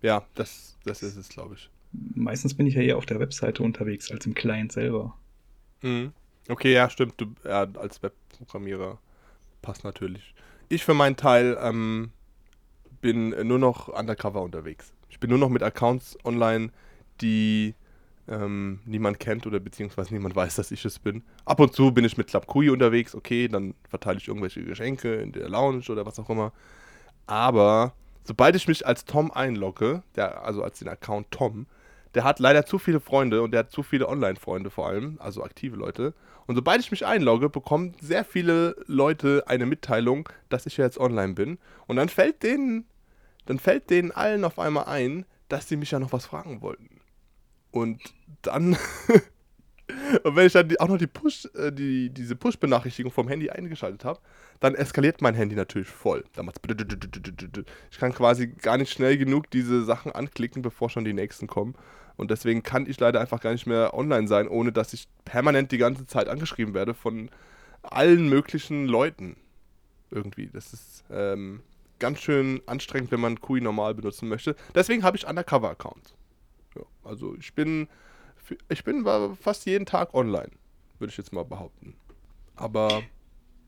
Ja, 0.00 0.24
das, 0.34 0.78
das 0.84 1.02
ist 1.02 1.16
es, 1.16 1.28
glaube 1.28 1.54
ich. 1.54 1.68
Meistens 2.14 2.54
bin 2.54 2.66
ich 2.66 2.74
ja 2.74 2.82
eher 2.82 2.96
auf 2.96 3.06
der 3.06 3.20
Webseite 3.20 3.62
unterwegs 3.62 4.10
als 4.10 4.24
im 4.24 4.34
Client 4.34 4.72
selber. 4.72 5.16
Mhm. 5.82 6.12
Okay, 6.48 6.72
ja, 6.72 6.88
stimmt. 6.88 7.20
Du, 7.20 7.26
ja, 7.44 7.68
als 7.74 8.02
Webprogrammierer 8.02 8.98
passt 9.60 9.84
natürlich. 9.84 10.34
Ich 10.68 10.84
für 10.84 10.94
meinen 10.94 11.16
Teil 11.16 11.58
ähm, 11.60 12.10
bin 13.00 13.30
nur 13.46 13.58
noch 13.58 13.88
undercover 13.88 14.42
unterwegs. 14.42 14.94
Ich 15.10 15.20
bin 15.20 15.28
nur 15.30 15.38
noch 15.38 15.50
mit 15.50 15.62
Accounts 15.62 16.16
online, 16.24 16.70
die 17.20 17.74
ähm, 18.32 18.80
niemand 18.84 19.20
kennt 19.20 19.46
oder 19.46 19.60
beziehungsweise 19.60 20.14
niemand 20.14 20.34
weiß, 20.34 20.56
dass 20.56 20.70
ich 20.70 20.84
es 20.84 20.98
bin. 20.98 21.22
Ab 21.44 21.60
und 21.60 21.74
zu 21.74 21.92
bin 21.92 22.04
ich 22.04 22.16
mit 22.16 22.28
Club 22.28 22.46
Kui 22.46 22.70
unterwegs, 22.70 23.14
okay, 23.14 23.48
dann 23.48 23.74
verteile 23.88 24.18
ich 24.18 24.28
irgendwelche 24.28 24.64
Geschenke 24.64 25.14
in 25.16 25.32
der 25.32 25.48
Lounge 25.48 25.84
oder 25.90 26.06
was 26.06 26.18
auch 26.18 26.30
immer. 26.30 26.52
Aber 27.26 27.92
sobald 28.24 28.56
ich 28.56 28.66
mich 28.66 28.86
als 28.86 29.04
Tom 29.04 29.30
einlogge, 29.30 30.02
der, 30.16 30.44
also 30.44 30.62
als 30.62 30.78
den 30.78 30.88
Account 30.88 31.30
Tom, 31.30 31.66
der 32.14 32.24
hat 32.24 32.40
leider 32.40 32.66
zu 32.66 32.78
viele 32.78 33.00
Freunde 33.00 33.42
und 33.42 33.52
der 33.52 33.60
hat 33.60 33.70
zu 33.70 33.82
viele 33.82 34.08
Online-Freunde 34.08 34.70
vor 34.70 34.88
allem, 34.88 35.16
also 35.20 35.42
aktive 35.42 35.76
Leute. 35.76 36.14
Und 36.46 36.56
sobald 36.56 36.80
ich 36.80 36.90
mich 36.90 37.06
einlogge, 37.06 37.48
bekommen 37.48 37.94
sehr 38.00 38.24
viele 38.24 38.76
Leute 38.86 39.44
eine 39.46 39.66
Mitteilung, 39.66 40.28
dass 40.48 40.66
ich 40.66 40.76
jetzt 40.76 40.98
online 40.98 41.34
bin. 41.34 41.58
Und 41.86 41.96
dann 41.96 42.08
fällt 42.08 42.42
denen, 42.42 42.86
dann 43.46 43.58
fällt 43.58 43.90
denen 43.90 44.10
allen 44.10 44.44
auf 44.44 44.58
einmal 44.58 44.84
ein, 44.84 45.24
dass 45.48 45.68
sie 45.68 45.76
mich 45.76 45.90
ja 45.90 45.98
noch 45.98 46.12
was 46.12 46.26
fragen 46.26 46.60
wollten. 46.60 46.91
Und 47.72 48.00
dann, 48.42 48.76
und 50.22 50.36
wenn 50.36 50.46
ich 50.46 50.52
dann 50.52 50.76
auch 50.78 50.88
noch 50.88 50.98
die 50.98 51.08
Push, 51.08 51.48
äh, 51.54 51.72
die, 51.72 52.10
diese 52.10 52.36
Push-Benachrichtigung 52.36 53.10
vom 53.10 53.26
Handy 53.26 53.50
eingeschaltet 53.50 54.04
habe, 54.04 54.20
dann 54.60 54.76
eskaliert 54.76 55.20
mein 55.20 55.34
Handy 55.34 55.56
natürlich 55.56 55.88
voll. 55.88 56.24
Dann 56.34 56.48
ich 57.90 57.98
kann 57.98 58.14
quasi 58.14 58.46
gar 58.46 58.78
nicht 58.78 58.92
schnell 58.92 59.18
genug 59.18 59.50
diese 59.50 59.82
Sachen 59.84 60.12
anklicken, 60.12 60.62
bevor 60.62 60.88
schon 60.88 61.04
die 61.04 61.14
nächsten 61.14 61.48
kommen. 61.48 61.74
Und 62.16 62.30
deswegen 62.30 62.62
kann 62.62 62.86
ich 62.86 63.00
leider 63.00 63.20
einfach 63.20 63.40
gar 63.40 63.52
nicht 63.52 63.66
mehr 63.66 63.94
online 63.94 64.28
sein, 64.28 64.46
ohne 64.46 64.70
dass 64.70 64.92
ich 64.92 65.08
permanent 65.24 65.72
die 65.72 65.78
ganze 65.78 66.06
Zeit 66.06 66.28
angeschrieben 66.28 66.74
werde 66.74 66.94
von 66.94 67.30
allen 67.82 68.28
möglichen 68.28 68.86
Leuten. 68.86 69.36
Irgendwie. 70.10 70.48
Das 70.52 70.74
ist 70.74 71.04
ähm, 71.10 71.62
ganz 71.98 72.20
schön 72.20 72.60
anstrengend, 72.66 73.10
wenn 73.10 73.20
man 73.20 73.40
QI 73.40 73.62
normal 73.62 73.94
benutzen 73.94 74.28
möchte. 74.28 74.54
Deswegen 74.74 75.02
habe 75.02 75.16
ich 75.16 75.26
Undercover-Accounts. 75.26 76.14
Ja, 76.74 76.82
also 77.04 77.34
ich 77.38 77.54
bin, 77.54 77.88
ich 78.68 78.84
bin 78.84 79.04
fast 79.40 79.66
jeden 79.66 79.86
Tag 79.86 80.14
online, 80.14 80.50
würde 80.98 81.10
ich 81.10 81.16
jetzt 81.16 81.32
mal 81.32 81.44
behaupten. 81.44 81.94
Aber 82.56 83.02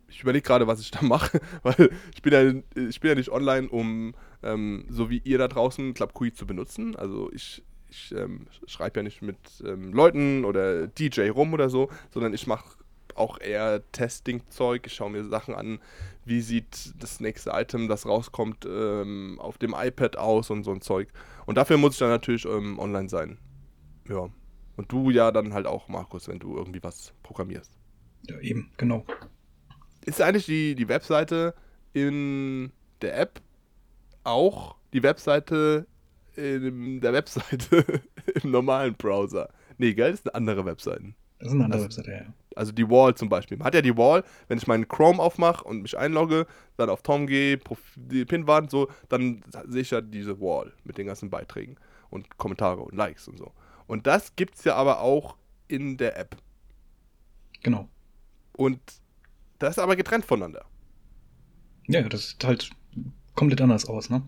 ich 0.08 0.22
überlege 0.22 0.46
gerade, 0.46 0.66
was 0.66 0.80
ich 0.80 0.90
da 0.90 1.02
mache, 1.02 1.40
weil 1.62 1.90
ich 2.14 2.22
bin 2.22 2.32
ja, 2.32 2.88
ich 2.88 3.00
bin 3.00 3.08
ja 3.10 3.14
nicht 3.14 3.30
online, 3.30 3.68
um 3.68 4.14
ähm, 4.42 4.86
so 4.88 5.10
wie 5.10 5.18
ihr 5.24 5.38
da 5.38 5.48
draußen 5.48 5.94
Club 5.94 6.14
QI 6.14 6.32
zu 6.32 6.46
benutzen. 6.46 6.96
Also 6.96 7.30
ich, 7.32 7.62
ich 7.88 8.12
ähm, 8.12 8.46
schreibe 8.66 9.00
ja 9.00 9.02
nicht 9.02 9.22
mit 9.22 9.36
ähm, 9.64 9.92
Leuten 9.92 10.44
oder 10.44 10.86
DJ 10.86 11.30
rum 11.30 11.52
oder 11.52 11.68
so, 11.68 11.90
sondern 12.12 12.34
ich 12.34 12.46
mache 12.46 12.76
auch 13.16 13.40
eher 13.40 13.82
Testing-Zeug. 13.92 14.86
Ich 14.86 14.94
schaue 14.94 15.10
mir 15.10 15.24
Sachen 15.24 15.54
an, 15.54 15.80
wie 16.24 16.40
sieht 16.40 16.94
das 17.02 17.20
nächste 17.20 17.50
Item, 17.50 17.88
das 17.88 18.06
rauskommt, 18.06 18.66
ähm, 18.66 19.38
auf 19.40 19.58
dem 19.58 19.74
iPad 19.76 20.16
aus 20.16 20.50
und 20.50 20.64
so 20.64 20.72
ein 20.72 20.80
Zeug. 20.80 21.08
Und 21.46 21.56
dafür 21.56 21.76
muss 21.76 21.94
ich 21.94 21.98
dann 21.98 22.08
natürlich 22.08 22.44
ähm, 22.44 22.78
online 22.78 23.08
sein. 23.08 23.38
Ja. 24.08 24.28
Und 24.76 24.90
du 24.90 25.10
ja 25.10 25.30
dann 25.30 25.54
halt 25.54 25.66
auch, 25.66 25.88
Markus, 25.88 26.28
wenn 26.28 26.38
du 26.38 26.56
irgendwie 26.56 26.82
was 26.82 27.12
programmierst. 27.22 27.78
Ja, 28.28 28.38
eben, 28.40 28.70
genau. 28.76 29.04
Ist 30.04 30.20
eigentlich 30.20 30.46
die, 30.46 30.74
die 30.74 30.88
Webseite 30.88 31.54
in 31.92 32.72
der 33.00 33.18
App 33.18 33.40
auch 34.24 34.76
die 34.92 35.02
Webseite 35.02 35.86
in 36.36 37.00
der 37.00 37.12
Webseite 37.12 37.84
im 38.42 38.50
normalen 38.50 38.94
Browser? 38.94 39.50
Nee, 39.78 39.94
gell? 39.94 40.12
Das 40.12 40.22
sind 40.22 40.34
andere 40.34 40.64
Webseiten. 40.64 41.14
Das 41.38 41.48
ist 41.48 41.54
eine 41.54 41.64
andere 41.64 41.84
also, 41.84 41.98
Webseite, 41.98 42.10
ja. 42.10 42.34
Also 42.56 42.72
die 42.72 42.88
Wall 42.88 43.14
zum 43.14 43.28
Beispiel. 43.28 43.56
Man 43.56 43.66
hat 43.66 43.74
ja 43.74 43.82
die 43.82 43.96
Wall, 43.96 44.24
wenn 44.48 44.58
ich 44.58 44.66
meinen 44.66 44.88
Chrome 44.88 45.20
aufmache 45.20 45.64
und 45.64 45.82
mich 45.82 45.96
einlogge, 45.98 46.46
dann 46.76 46.90
auf 46.90 47.02
Tom 47.02 47.26
gehe, 47.26 47.58
die 47.96 48.24
Pinwand 48.24 48.70
so, 48.70 48.88
dann 49.08 49.42
sehe 49.66 49.82
ich 49.82 49.90
ja 49.90 50.00
diese 50.00 50.40
Wall 50.40 50.72
mit 50.84 50.98
den 50.98 51.06
ganzen 51.06 51.30
Beiträgen 51.30 51.76
und 52.10 52.38
Kommentare 52.38 52.80
und 52.80 52.94
Likes 52.94 53.28
und 53.28 53.38
so. 53.38 53.52
Und 53.86 54.06
das 54.06 54.36
gibt 54.36 54.56
es 54.56 54.64
ja 54.64 54.74
aber 54.76 55.00
auch 55.00 55.36
in 55.68 55.96
der 55.96 56.18
App. 56.18 56.36
Genau. 57.62 57.88
Und 58.56 58.80
das 59.58 59.76
ist 59.76 59.78
aber 59.78 59.96
getrennt 59.96 60.24
voneinander. 60.24 60.64
Ja, 61.86 62.02
das 62.08 62.30
sieht 62.30 62.44
halt 62.44 62.70
komplett 63.34 63.60
anders 63.60 63.86
aus, 63.86 64.10
ne? 64.10 64.22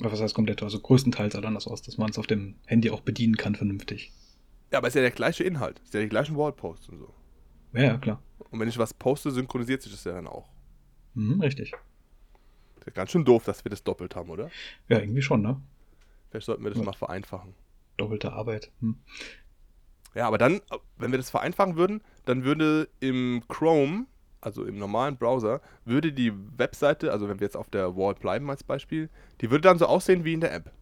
Was 0.00 0.20
heißt 0.20 0.34
komplett? 0.34 0.62
Also 0.62 0.78
größtenteils 0.78 1.34
halt 1.34 1.44
anders 1.44 1.66
aus, 1.66 1.82
dass 1.82 1.98
man 1.98 2.10
es 2.10 2.18
auf 2.18 2.26
dem 2.26 2.56
Handy 2.66 2.90
auch 2.90 3.00
bedienen 3.00 3.36
kann 3.36 3.56
vernünftig. 3.56 4.12
Ja, 4.70 4.78
aber 4.78 4.88
es 4.88 4.92
ist 4.92 4.96
ja 4.96 5.02
der 5.02 5.10
gleiche 5.10 5.44
Inhalt. 5.44 5.78
Es 5.78 5.86
ist 5.86 5.94
ja 5.94 6.00
die 6.00 6.08
gleichen 6.08 6.36
Wallposts 6.36 6.88
und 6.88 6.98
so. 6.98 7.14
Ja, 7.72 7.82
ja, 7.82 7.98
klar. 7.98 8.22
Und 8.50 8.60
wenn 8.60 8.68
ich 8.68 8.78
was 8.78 8.94
poste, 8.94 9.30
synchronisiert 9.30 9.82
sich 9.82 9.92
das 9.92 10.04
ja 10.04 10.12
dann 10.12 10.26
auch. 10.26 10.48
Mhm, 11.14 11.40
richtig. 11.40 11.72
Ist 12.76 12.86
ja 12.86 12.92
ganz 12.92 13.10
schön 13.10 13.24
doof, 13.24 13.44
dass 13.44 13.64
wir 13.64 13.70
das 13.70 13.82
doppelt 13.82 14.14
haben, 14.16 14.30
oder? 14.30 14.50
Ja, 14.88 14.98
irgendwie 14.98 15.22
schon, 15.22 15.42
ne? 15.42 15.60
Vielleicht 16.30 16.46
sollten 16.46 16.62
wir 16.62 16.70
das 16.70 16.78
ja. 16.78 16.84
mal 16.84 16.92
vereinfachen. 16.92 17.54
Doppelte 17.96 18.32
Arbeit. 18.32 18.70
Hm. 18.80 18.96
Ja, 20.14 20.26
aber 20.26 20.38
dann, 20.38 20.60
wenn 20.96 21.10
wir 21.10 21.18
das 21.18 21.30
vereinfachen 21.30 21.76
würden, 21.76 22.02
dann 22.24 22.44
würde 22.44 22.88
im 23.00 23.42
Chrome, 23.48 24.06
also 24.40 24.64
im 24.64 24.78
normalen 24.78 25.16
Browser, 25.16 25.60
würde 25.84 26.12
die 26.12 26.32
Webseite, 26.56 27.12
also 27.12 27.28
wenn 27.28 27.40
wir 27.40 27.46
jetzt 27.46 27.56
auf 27.56 27.68
der 27.68 27.96
Wall 27.96 28.14
bleiben 28.14 28.48
als 28.50 28.62
Beispiel, 28.62 29.10
die 29.40 29.50
würde 29.50 29.62
dann 29.62 29.78
so 29.78 29.86
aussehen 29.86 30.24
wie 30.24 30.32
in 30.32 30.40
der 30.40 30.54
App. 30.54 30.72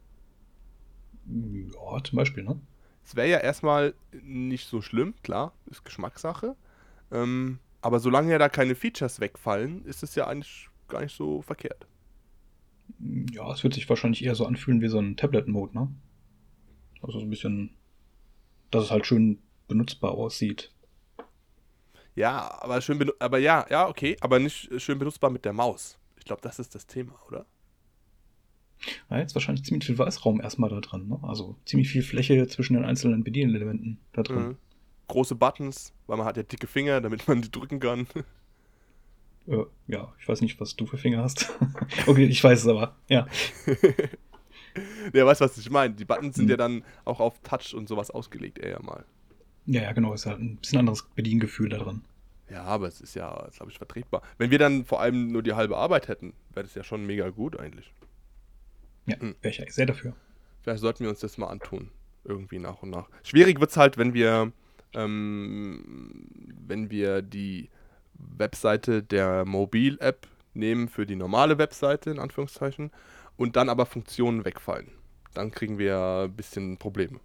Ja, 1.25 2.03
zum 2.03 2.17
Beispiel, 2.17 2.43
ne? 2.43 2.59
Es 3.07 3.15
wäre 3.15 3.29
ja 3.29 3.37
erstmal 3.37 3.93
nicht 4.11 4.67
so 4.67 4.81
schlimm, 4.81 5.13
klar, 5.23 5.53
ist 5.67 5.85
Geschmackssache. 5.85 6.57
Ähm, 7.09 7.59
aber 7.79 8.01
solange 8.01 8.33
ja 8.33 8.37
da 8.37 8.49
keine 8.49 8.75
Features 8.75 9.21
wegfallen, 9.21 9.85
ist 9.85 10.03
es 10.03 10.13
ja 10.15 10.27
eigentlich 10.27 10.67
gar 10.89 10.99
nicht 10.99 11.15
so 11.15 11.41
verkehrt. 11.41 11.87
Ja, 13.31 13.49
es 13.53 13.63
wird 13.63 13.75
sich 13.75 13.87
wahrscheinlich 13.87 14.25
eher 14.25 14.35
so 14.35 14.45
anfühlen 14.45 14.81
wie 14.81 14.89
so 14.89 14.99
ein 14.99 15.15
Tablet-Mode, 15.15 15.73
ne? 15.73 15.87
Also 17.01 17.19
so 17.19 17.25
ein 17.25 17.29
bisschen, 17.29 17.77
dass 18.71 18.83
es 18.83 18.91
halt 18.91 19.05
schön 19.05 19.41
benutzbar 19.69 20.11
aussieht. 20.11 20.73
Ja, 22.13 22.61
aber 22.61 22.81
schön 22.81 23.09
aber 23.19 23.37
ja, 23.37 23.65
ja, 23.69 23.87
okay, 23.87 24.17
aber 24.19 24.39
nicht 24.39 24.81
schön 24.81 24.99
benutzbar 24.99 25.29
mit 25.29 25.45
der 25.45 25.53
Maus. 25.53 25.97
Ich 26.17 26.25
glaube, 26.25 26.41
das 26.41 26.59
ist 26.59 26.75
das 26.75 26.87
Thema, 26.87 27.17
oder? 27.25 27.45
Ja, 29.09 29.19
jetzt 29.19 29.35
wahrscheinlich 29.35 29.65
ziemlich 29.65 29.85
viel 29.85 29.97
Weißraum 29.97 30.41
erstmal 30.41 30.69
da 30.69 30.79
drin. 30.79 31.07
Ne? 31.07 31.19
Also 31.23 31.55
ziemlich 31.65 31.89
viel 31.89 32.03
Fläche 32.03 32.47
zwischen 32.47 32.73
den 32.73 32.85
einzelnen 32.85 33.23
Bedienelementen 33.23 33.99
da 34.13 34.23
drin. 34.23 34.39
Mhm. 34.39 34.57
Große 35.07 35.35
Buttons, 35.35 35.93
weil 36.05 36.17
man 36.17 36.25
hat 36.25 36.37
ja 36.37 36.43
dicke 36.43 36.67
Finger, 36.67 37.01
damit 37.01 37.27
man 37.27 37.41
die 37.41 37.51
drücken 37.51 37.79
kann. 37.79 38.07
Äh, 39.47 39.63
ja, 39.87 40.13
ich 40.19 40.27
weiß 40.27 40.41
nicht, 40.41 40.59
was 40.59 40.75
du 40.75 40.85
für 40.85 40.97
Finger 40.97 41.23
hast. 41.23 41.49
okay, 42.07 42.25
ich 42.25 42.43
weiß 42.43 42.59
es 42.59 42.67
aber, 42.67 42.95
ja. 43.07 43.27
ja, 45.13 45.25
weißt 45.25 45.41
du, 45.41 45.45
was 45.45 45.57
ich 45.57 45.69
meine? 45.69 45.93
Die 45.93 46.05
Buttons 46.05 46.35
sind 46.35 46.45
mhm. 46.45 46.51
ja 46.51 46.57
dann 46.57 46.83
auch 47.05 47.19
auf 47.19 47.39
Touch 47.39 47.73
und 47.73 47.87
sowas 47.87 48.11
ausgelegt, 48.11 48.59
eher 48.59 48.81
mal. 48.83 49.05
Ja, 49.65 49.83
ja, 49.83 49.91
genau, 49.93 50.13
ist 50.13 50.25
halt 50.25 50.39
ein 50.39 50.57
bisschen 50.57 50.79
anderes 50.79 51.03
Bediengefühl 51.15 51.69
da 51.69 51.77
drin. 51.77 52.01
Ja, 52.49 52.63
aber 52.63 52.87
es 52.87 53.01
ist 53.01 53.15
ja, 53.15 53.49
glaube 53.55 53.71
ich, 53.71 53.77
vertretbar. 53.77 54.21
Wenn 54.37 54.51
wir 54.51 54.59
dann 54.59 54.85
vor 54.85 55.01
allem 55.01 55.31
nur 55.31 55.43
die 55.43 55.53
halbe 55.53 55.77
Arbeit 55.77 56.07
hätten, 56.07 56.33
wäre 56.53 56.65
das 56.65 56.75
ja 56.75 56.83
schon 56.83 57.05
mega 57.05 57.29
gut 57.29 57.59
eigentlich. 57.59 57.91
Ja, 59.07 59.19
hm. 59.19 59.35
wäre 59.41 59.53
ich 59.53 59.59
eigentlich 59.59 59.75
sehr 59.75 59.85
dafür. 59.85 60.15
Vielleicht 60.61 60.81
sollten 60.81 61.03
wir 61.03 61.09
uns 61.09 61.19
das 61.19 61.37
mal 61.37 61.47
antun. 61.47 61.89
Irgendwie 62.23 62.59
nach 62.59 62.83
und 62.83 62.89
nach. 62.89 63.09
Schwierig 63.23 63.59
wird 63.59 63.71
es 63.71 63.77
halt, 63.77 63.97
wenn 63.97 64.13
wir, 64.13 64.51
ähm, 64.93 66.27
wenn 66.67 66.91
wir 66.91 67.21
die 67.21 67.69
Webseite 68.13 69.01
der 69.01 69.45
Mobil-App 69.45 70.27
nehmen 70.53 70.89
für 70.89 71.05
die 71.05 71.15
normale 71.15 71.57
Webseite, 71.57 72.09
in 72.09 72.19
Anführungszeichen, 72.19 72.91
und 73.37 73.55
dann 73.55 73.69
aber 73.69 73.85
Funktionen 73.85 74.43
wegfallen. 74.43 74.91
Dann 75.33 75.51
kriegen 75.51 75.77
wir 75.77 76.25
ein 76.25 76.35
bisschen 76.35 76.77
Probleme. 76.77 77.19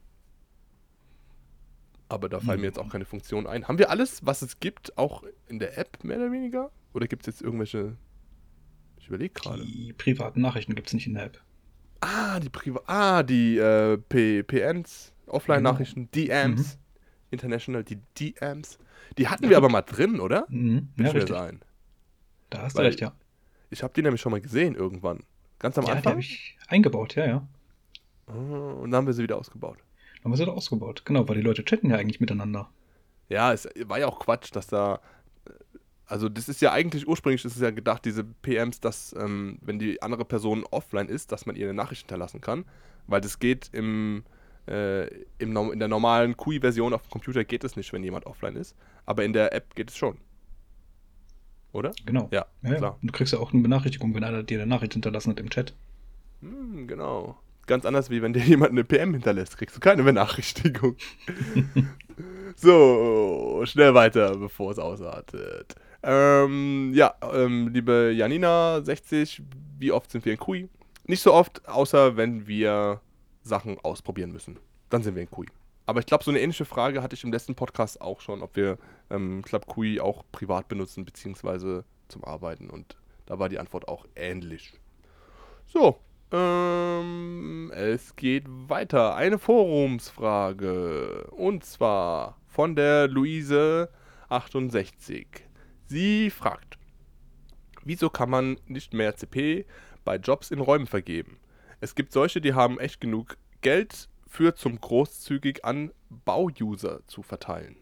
Aber 2.09 2.29
da 2.29 2.41
fallen 2.41 2.61
mir 2.61 2.67
jetzt 2.67 2.79
auch 2.79 2.91
keine 2.91 3.07
Funktionen 3.07 3.47
ein. 3.47 3.67
Haben 3.67 3.79
wir 3.79 3.89
alles, 3.89 4.25
was 4.25 4.43
es 4.43 4.61
gibt, 4.61 4.99
auch 4.99 5.25
in 5.49 5.59
der 5.59 5.79
App 5.79 6.05
mehr 6.05 6.19
oder 6.19 6.31
weniger? 6.31 6.71
Oder 6.93 7.07
gibt 7.09 7.23
es 7.23 7.27
jetzt 7.27 7.43
irgendwelche. 7.43 7.97
Ich 8.99 9.09
überlege 9.09 9.33
gerade. 9.33 9.65
Die 9.65 9.95
privaten 9.95 10.43
Nachrichten 10.43 10.75
gibt 10.75 10.89
es 10.89 10.95
nicht 10.95 11.07
in 11.07 11.15
der 11.15 11.25
App. 11.25 11.41
Ah, 12.03 12.41
die 12.41 12.49
Priva 12.49 12.83
Ah, 12.87 13.23
die 13.23 13.57
äh, 13.59 13.97
P 13.97 14.43
PNs, 14.43 15.13
Offline-Nachrichten, 15.27 16.11
DMs, 16.11 16.79
International, 17.31 17.85
die 17.85 17.99
DMs. 18.19 18.79
Die 19.19 19.29
hatten 19.29 19.49
wir 19.49 19.57
aber 19.57 19.69
mal 19.69 19.83
drin, 19.83 20.21
oder? 20.21 20.47
Mhm. 20.49 20.89
Ja, 20.99 21.11
richtig. 21.11 21.29
sein. 21.29 21.61
Da 22.51 22.63
hast 22.63 22.75
Weil- 22.77 22.85
du 22.85 22.89
recht, 22.89 23.01
ja. 23.01 23.13
Ich 23.71 23.83
habe 23.83 23.93
die 23.95 24.03
nämlich 24.03 24.21
schon 24.21 24.33
mal 24.33 24.41
gesehen 24.41 24.75
irgendwann. 24.75 25.21
Ganz 25.59 25.79
am 25.79 25.85
Ja, 25.85 25.93
die 25.93 25.97
Anfang. 25.99 26.11
habe 26.13 26.21
ich 26.21 26.59
eingebaut, 26.69 27.15
ja, 27.15 27.27
ja. 27.27 27.49
Ah, 28.27 28.33
Und 28.33 28.91
dann 28.91 28.99
haben 28.99 29.07
wir 29.07 29.15
sie 29.15 29.23
wieder 29.23 29.39
ausgebaut. 29.39 29.79
Dann 30.17 30.25
haben 30.25 30.33
wir 30.33 30.37
sie 30.37 30.45
da 30.45 30.53
ausgebaut. 30.53 31.03
Genau, 31.05 31.27
weil 31.29 31.37
die 31.37 31.43
Leute 31.43 31.65
chatten 31.65 31.89
ja 31.91 31.97
eigentlich 31.97 32.21
miteinander. 32.21 32.69
Ja, 33.29 33.53
es 33.53 33.69
war 33.87 33.99
ja 33.99 34.07
auch 34.09 34.19
Quatsch, 34.21 34.51
dass 34.55 34.67
da. 34.67 35.01
Also, 36.13 36.29
das 36.29 36.51
ist 36.51 36.61
ja 36.61 36.73
eigentlich 36.73 37.09
ursprünglich 37.09 37.43
ist 37.43 37.57
es 37.57 37.63
ja 37.63 37.71
gedacht, 37.71 38.05
diese 38.05 38.23
PMs, 38.23 38.81
dass, 38.81 39.15
ähm, 39.19 39.57
wenn 39.63 39.79
die 39.79 40.03
andere 40.03 40.27
Person 40.27 40.63
offline 40.71 41.09
ist, 41.09 41.33
dass 41.33 41.47
man 41.47 41.57
ihr 41.57 41.65
eine 41.65 41.73
Nachricht 41.73 42.03
hinterlassen 42.03 42.43
kann. 42.43 42.67
Weil 43.07 43.23
das 43.23 43.39
geht 43.39 43.71
im, 43.73 44.23
äh, 44.69 45.07
im, 45.39 45.57
in 45.57 45.79
der 45.79 45.89
normalen 45.89 46.37
QI-Version 46.37 46.93
auf 46.93 47.01
dem 47.01 47.11
Computer 47.11 47.45
geht 47.45 47.65
es 47.65 47.77
nicht, 47.77 47.95
wenn 47.95 48.05
jemand 48.05 48.27
offline 48.27 48.57
ist. 48.57 48.77
Aber 49.07 49.25
in 49.25 49.33
der 49.33 49.55
App 49.55 49.75
geht 49.75 49.89
es 49.89 49.97
schon. 49.97 50.19
Oder? 51.73 51.93
Genau. 52.05 52.29
Ja, 52.31 52.45
Ja, 52.61 52.73
ja. 52.73 52.77
klar. 52.77 52.99
Und 53.01 53.09
du 53.09 53.13
kriegst 53.13 53.33
ja 53.33 53.39
auch 53.39 53.55
eine 53.55 53.63
Benachrichtigung, 53.63 54.15
wenn 54.15 54.23
einer 54.23 54.43
dir 54.43 54.59
eine 54.59 54.69
Nachricht 54.69 54.93
hinterlassen 54.93 55.31
hat 55.31 55.41
im 55.41 55.49
Chat. 55.49 55.75
Hm, 56.43 56.89
genau. 56.89 57.39
Ganz 57.67 57.87
anders, 57.87 58.11
wie 58.11 58.21
wenn 58.21 58.35
dir 58.35 58.43
jemand 58.45 58.73
eine 58.73 58.85
PM 58.85 59.15
hinterlässt, 59.15 59.57
kriegst 59.57 59.77
du 59.77 59.81
keine 59.81 60.03
Benachrichtigung. 60.03 60.95
so, 62.57 63.63
schnell 63.65 63.95
weiter, 63.95 64.37
bevor 64.37 64.73
es 64.73 64.79
ausartet. 64.79 65.75
Ähm, 66.03 66.93
ja, 66.95 67.15
ähm, 67.33 67.69
liebe 67.69 68.13
Janina, 68.15 68.83
60, 68.83 69.43
wie 69.79 69.93
oft 69.93 70.11
sind 70.11 70.25
wir 70.25 70.33
in 70.33 70.39
QI? 70.39 70.69
Nicht 71.05 71.23
so 71.23 71.33
oft, 71.33 71.67
außer 71.69 72.17
wenn 72.17 72.47
wir 72.47 73.01
Sachen 73.43 73.79
ausprobieren 73.81 74.33
müssen. 74.33 74.59
Dann 74.89 75.03
sind 75.03 75.15
wir 75.15 75.23
in 75.23 75.31
QI. 75.31 75.47
Aber 75.87 76.01
ich 76.01 76.07
glaube, 76.07 76.25
so 76.25 76.31
eine 76.31 76.41
ähnliche 76.41 76.65
Frage 76.65 77.03
hatte 77.03 77.15
ich 77.15 77.25
im 77.25 77.33
letzten 77.33 77.55
Podcast 77.55 78.01
auch 78.01 78.21
schon, 78.21 78.43
ob 78.43 78.57
wir 78.57 78.79
ähm, 79.11 79.43
Club 79.43 79.67
QI 79.67 80.01
auch 80.01 80.25
privat 80.33 80.69
benutzen, 80.69 81.05
beziehungsweise 81.05 81.85
zum 82.09 82.25
Arbeiten. 82.25 82.71
Und 82.71 82.97
da 83.27 83.39
war 83.39 83.49
die 83.49 83.59
Antwort 83.59 83.89
auch 83.89 84.07
ähnlich. 84.15 84.75
So, 85.67 85.99
ähm, 86.33 87.73
es 87.75 88.17
geht 88.17 88.45
weiter. 88.49 89.17
Eine 89.17 89.39
Forumsfrage. 89.39 91.29
Und 91.33 91.65
zwar 91.65 92.39
von 92.47 92.77
der 92.77 93.09
Luise68. 93.09 95.27
Sie 95.93 96.31
fragt, 96.31 96.79
wieso 97.85 98.09
kann 98.09 98.31
man 98.31 98.57
nicht 98.67 98.95
mehr 98.95 99.15
CP 99.15 99.67
bei 100.07 100.17
Jobs 100.17 100.51
in 100.51 100.59
Räumen 100.59 100.87
vergeben? 100.87 101.37
Es 101.81 101.95
gibt 101.95 102.13
solche, 102.15 102.41
die 102.41 102.55
haben 102.55 102.81
echt 102.81 102.99
genug 102.99 103.37
Geld 103.61 104.09
für 104.27 104.55
zum 104.55 104.81
großzügig 104.81 105.67
an 105.67 105.93
Bauuser 106.09 107.07
zu 107.09 107.23
verteilen. 107.23 107.77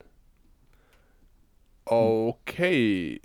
Okay. 1.84 3.20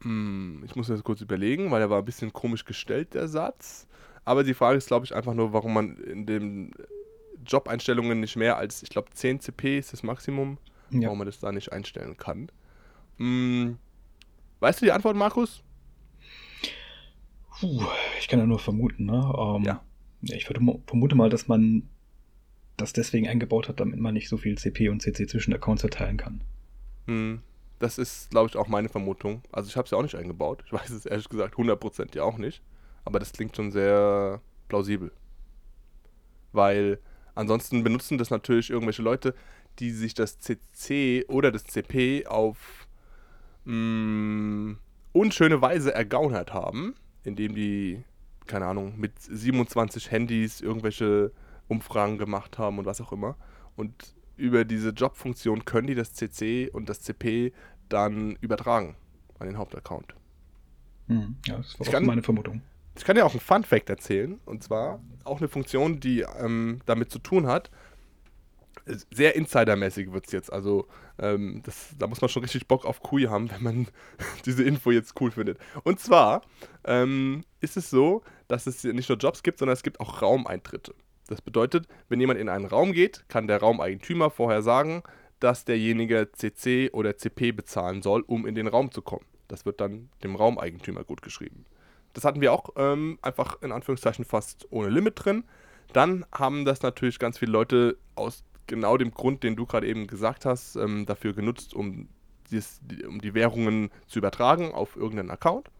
Hm, 0.00 0.62
ich 0.64 0.74
muss 0.74 0.88
jetzt 0.88 1.04
kurz 1.04 1.20
überlegen, 1.20 1.70
weil 1.70 1.82
er 1.82 1.90
war 1.90 1.98
ein 1.98 2.04
bisschen 2.06 2.32
komisch 2.32 2.64
gestellt, 2.64 3.12
der 3.12 3.28
Satz. 3.28 3.86
Aber 4.24 4.42
die 4.42 4.54
Frage 4.54 4.78
ist, 4.78 4.86
glaube 4.86 5.04
ich, 5.04 5.14
einfach 5.14 5.34
nur, 5.34 5.52
warum 5.52 5.74
man 5.74 5.98
in 5.98 6.24
den 6.24 6.72
Job-Einstellungen 7.44 8.20
nicht 8.20 8.36
mehr 8.36 8.56
als, 8.56 8.82
ich 8.82 8.88
glaube, 8.88 9.10
10 9.12 9.40
CP 9.40 9.78
ist 9.78 9.92
das 9.92 10.02
Maximum, 10.02 10.56
Ja. 10.88 11.08
warum 11.08 11.18
man 11.18 11.26
das 11.26 11.40
da 11.40 11.52
nicht 11.52 11.72
einstellen 11.72 12.16
kann. 12.16 12.50
Hm, 13.18 13.78
weißt 14.64 14.80
du 14.80 14.86
die 14.86 14.92
Antwort, 14.92 15.16
Markus? 15.16 15.62
Puh, 17.60 17.82
ich 18.18 18.28
kann 18.28 18.38
ja 18.40 18.46
nur 18.46 18.58
vermuten, 18.58 19.04
ne? 19.06 19.32
Ähm, 19.38 19.62
Ja. 19.64 19.82
Ich 20.22 20.46
vermu- 20.46 20.80
vermute 20.86 21.14
mal, 21.14 21.28
dass 21.28 21.48
man 21.48 21.88
das 22.78 22.92
deswegen 22.94 23.28
eingebaut 23.28 23.68
hat, 23.68 23.78
damit 23.78 24.00
man 24.00 24.14
nicht 24.14 24.28
so 24.28 24.36
viel 24.38 24.56
CP 24.56 24.88
und 24.88 25.00
CC 25.02 25.26
zwischen 25.26 25.52
Accounts 25.54 25.82
verteilen 25.82 26.16
kann. 26.16 26.40
Hm, 27.06 27.42
das 27.78 27.98
ist, 27.98 28.30
glaube 28.30 28.48
ich, 28.48 28.56
auch 28.56 28.66
meine 28.66 28.88
Vermutung. 28.88 29.42
Also 29.52 29.68
ich 29.68 29.76
habe 29.76 29.84
es 29.84 29.90
ja 29.90 29.98
auch 29.98 30.02
nicht 30.02 30.14
eingebaut. 30.14 30.62
Ich 30.66 30.72
weiß 30.72 30.88
es 30.90 31.04
ehrlich 31.06 31.28
gesagt 31.28 31.56
100% 31.56 32.16
ja 32.16 32.22
auch 32.24 32.38
nicht. 32.38 32.62
Aber 33.04 33.18
das 33.18 33.32
klingt 33.32 33.54
schon 33.54 33.70
sehr 33.70 34.40
plausibel. 34.68 35.12
Weil 36.52 36.98
ansonsten 37.34 37.84
benutzen 37.84 38.16
das 38.16 38.30
natürlich 38.30 38.70
irgendwelche 38.70 39.02
Leute, 39.02 39.34
die 39.78 39.90
sich 39.90 40.14
das 40.14 40.38
CC 40.40 41.26
oder 41.28 41.52
das 41.52 41.64
CP 41.64 42.26
auf 42.26 42.83
mh, 43.64 44.76
unschöne 45.12 45.60
Weise 45.62 45.94
ergaunert 45.94 46.52
haben, 46.52 46.94
indem 47.24 47.54
die, 47.54 48.02
keine 48.46 48.66
Ahnung, 48.66 48.98
mit 48.98 49.12
27 49.20 50.10
Handys 50.10 50.60
irgendwelche 50.60 51.32
Umfragen 51.68 52.18
gemacht 52.18 52.58
haben 52.58 52.78
und 52.78 52.84
was 52.86 53.00
auch 53.00 53.12
immer. 53.12 53.36
Und 53.76 54.14
über 54.36 54.64
diese 54.64 54.90
Jobfunktion 54.90 55.64
können 55.64 55.86
die 55.86 55.94
das 55.94 56.12
CC 56.14 56.68
und 56.72 56.88
das 56.88 57.00
CP 57.00 57.52
dann 57.88 58.36
übertragen 58.40 58.96
an 59.38 59.46
den 59.46 59.56
Hauptaccount. 59.58 60.14
Mhm. 61.06 61.36
Ja, 61.46 61.56
das 61.58 61.78
war 61.78 61.86
Ich 61.86 61.88
auch 61.88 61.92
kann- 61.92 62.06
meine 62.06 62.22
Vermutung. 62.22 62.62
Ich 62.96 63.04
kann 63.04 63.16
ja 63.16 63.24
auch 63.24 63.32
einen 63.32 63.40
Fun 63.40 63.64
Fact 63.64 63.90
erzählen. 63.90 64.38
Und 64.44 64.62
zwar 64.62 65.00
auch 65.24 65.38
eine 65.38 65.48
Funktion, 65.48 65.98
die 65.98 66.20
ähm, 66.38 66.80
damit 66.86 67.10
zu 67.10 67.18
tun 67.18 67.46
hat. 67.48 67.70
Sehr 68.86 69.34
insidermäßig 69.34 70.12
wird 70.12 70.26
es 70.26 70.32
jetzt. 70.32 70.52
Also, 70.52 70.86
ähm, 71.18 71.62
das, 71.64 71.94
da 71.98 72.06
muss 72.06 72.20
man 72.20 72.28
schon 72.28 72.42
richtig 72.42 72.68
Bock 72.68 72.84
auf 72.84 73.00
Kui 73.00 73.24
haben, 73.24 73.50
wenn 73.50 73.62
man 73.62 73.88
diese 74.44 74.62
Info 74.62 74.90
jetzt 74.90 75.20
cool 75.20 75.30
findet. 75.30 75.58
Und 75.84 76.00
zwar 76.00 76.42
ähm, 76.84 77.44
ist 77.60 77.76
es 77.76 77.90
so, 77.90 78.22
dass 78.48 78.66
es 78.66 78.84
nicht 78.84 79.08
nur 79.08 79.18
Jobs 79.18 79.42
gibt, 79.42 79.58
sondern 79.58 79.74
es 79.74 79.82
gibt 79.82 80.00
auch 80.00 80.20
Raumeintritte. 80.20 80.94
Das 81.28 81.40
bedeutet, 81.40 81.86
wenn 82.08 82.20
jemand 82.20 82.38
in 82.38 82.50
einen 82.50 82.66
Raum 82.66 82.92
geht, 82.92 83.24
kann 83.28 83.46
der 83.46 83.58
Raumeigentümer 83.58 84.30
vorher 84.30 84.62
sagen, 84.62 85.02
dass 85.40 85.64
derjenige 85.64 86.30
CC 86.32 86.90
oder 86.92 87.16
CP 87.16 87.52
bezahlen 87.52 88.02
soll, 88.02 88.22
um 88.26 88.46
in 88.46 88.54
den 88.54 88.66
Raum 88.66 88.90
zu 88.90 89.02
kommen. 89.02 89.24
Das 89.48 89.64
wird 89.66 89.80
dann 89.80 90.10
dem 90.22 90.36
Raumeigentümer 90.36 91.04
gut 91.04 91.22
geschrieben. 91.22 91.64
Das 92.12 92.24
hatten 92.24 92.40
wir 92.40 92.52
auch 92.52 92.70
ähm, 92.76 93.18
einfach 93.22 93.60
in 93.62 93.72
Anführungszeichen 93.72 94.24
fast 94.24 94.66
ohne 94.70 94.88
Limit 94.88 95.24
drin. 95.24 95.44
Dann 95.92 96.24
haben 96.32 96.64
das 96.64 96.82
natürlich 96.82 97.18
ganz 97.18 97.38
viele 97.38 97.52
Leute 97.52 97.98
aus 98.14 98.44
genau 98.66 98.96
dem 98.96 99.12
Grund, 99.12 99.42
den 99.42 99.56
du 99.56 99.66
gerade 99.66 99.86
eben 99.86 100.06
gesagt 100.06 100.44
hast, 100.44 100.76
ähm, 100.76 101.06
dafür 101.06 101.32
genutzt, 101.32 101.74
um, 101.74 102.08
dies, 102.50 102.80
die, 102.82 103.04
um 103.04 103.20
die 103.20 103.34
Währungen 103.34 103.90
zu 104.06 104.18
übertragen 104.18 104.72
auf 104.72 104.96
irgendeinen 104.96 105.30
Account. 105.30 105.70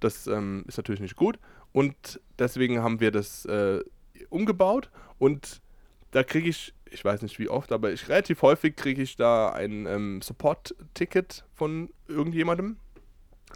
Das 0.00 0.26
ähm, 0.26 0.64
ist 0.66 0.76
natürlich 0.76 1.00
nicht 1.00 1.16
gut. 1.16 1.38
Und 1.72 2.20
deswegen 2.38 2.82
haben 2.82 3.00
wir 3.00 3.10
das 3.10 3.44
äh, 3.46 3.80
umgebaut 4.28 4.90
und 5.18 5.62
da 6.10 6.22
kriege 6.22 6.48
ich, 6.48 6.74
ich 6.90 7.04
weiß 7.04 7.22
nicht 7.22 7.38
wie 7.38 7.48
oft, 7.48 7.72
aber 7.72 7.92
ich 7.92 8.08
relativ 8.08 8.42
häufig 8.42 8.76
kriege 8.76 9.02
ich 9.02 9.16
da 9.16 9.50
ein 9.50 9.86
ähm, 9.86 10.20
Support-Ticket 10.20 11.44
von 11.54 11.90
irgendjemandem, 12.06 12.76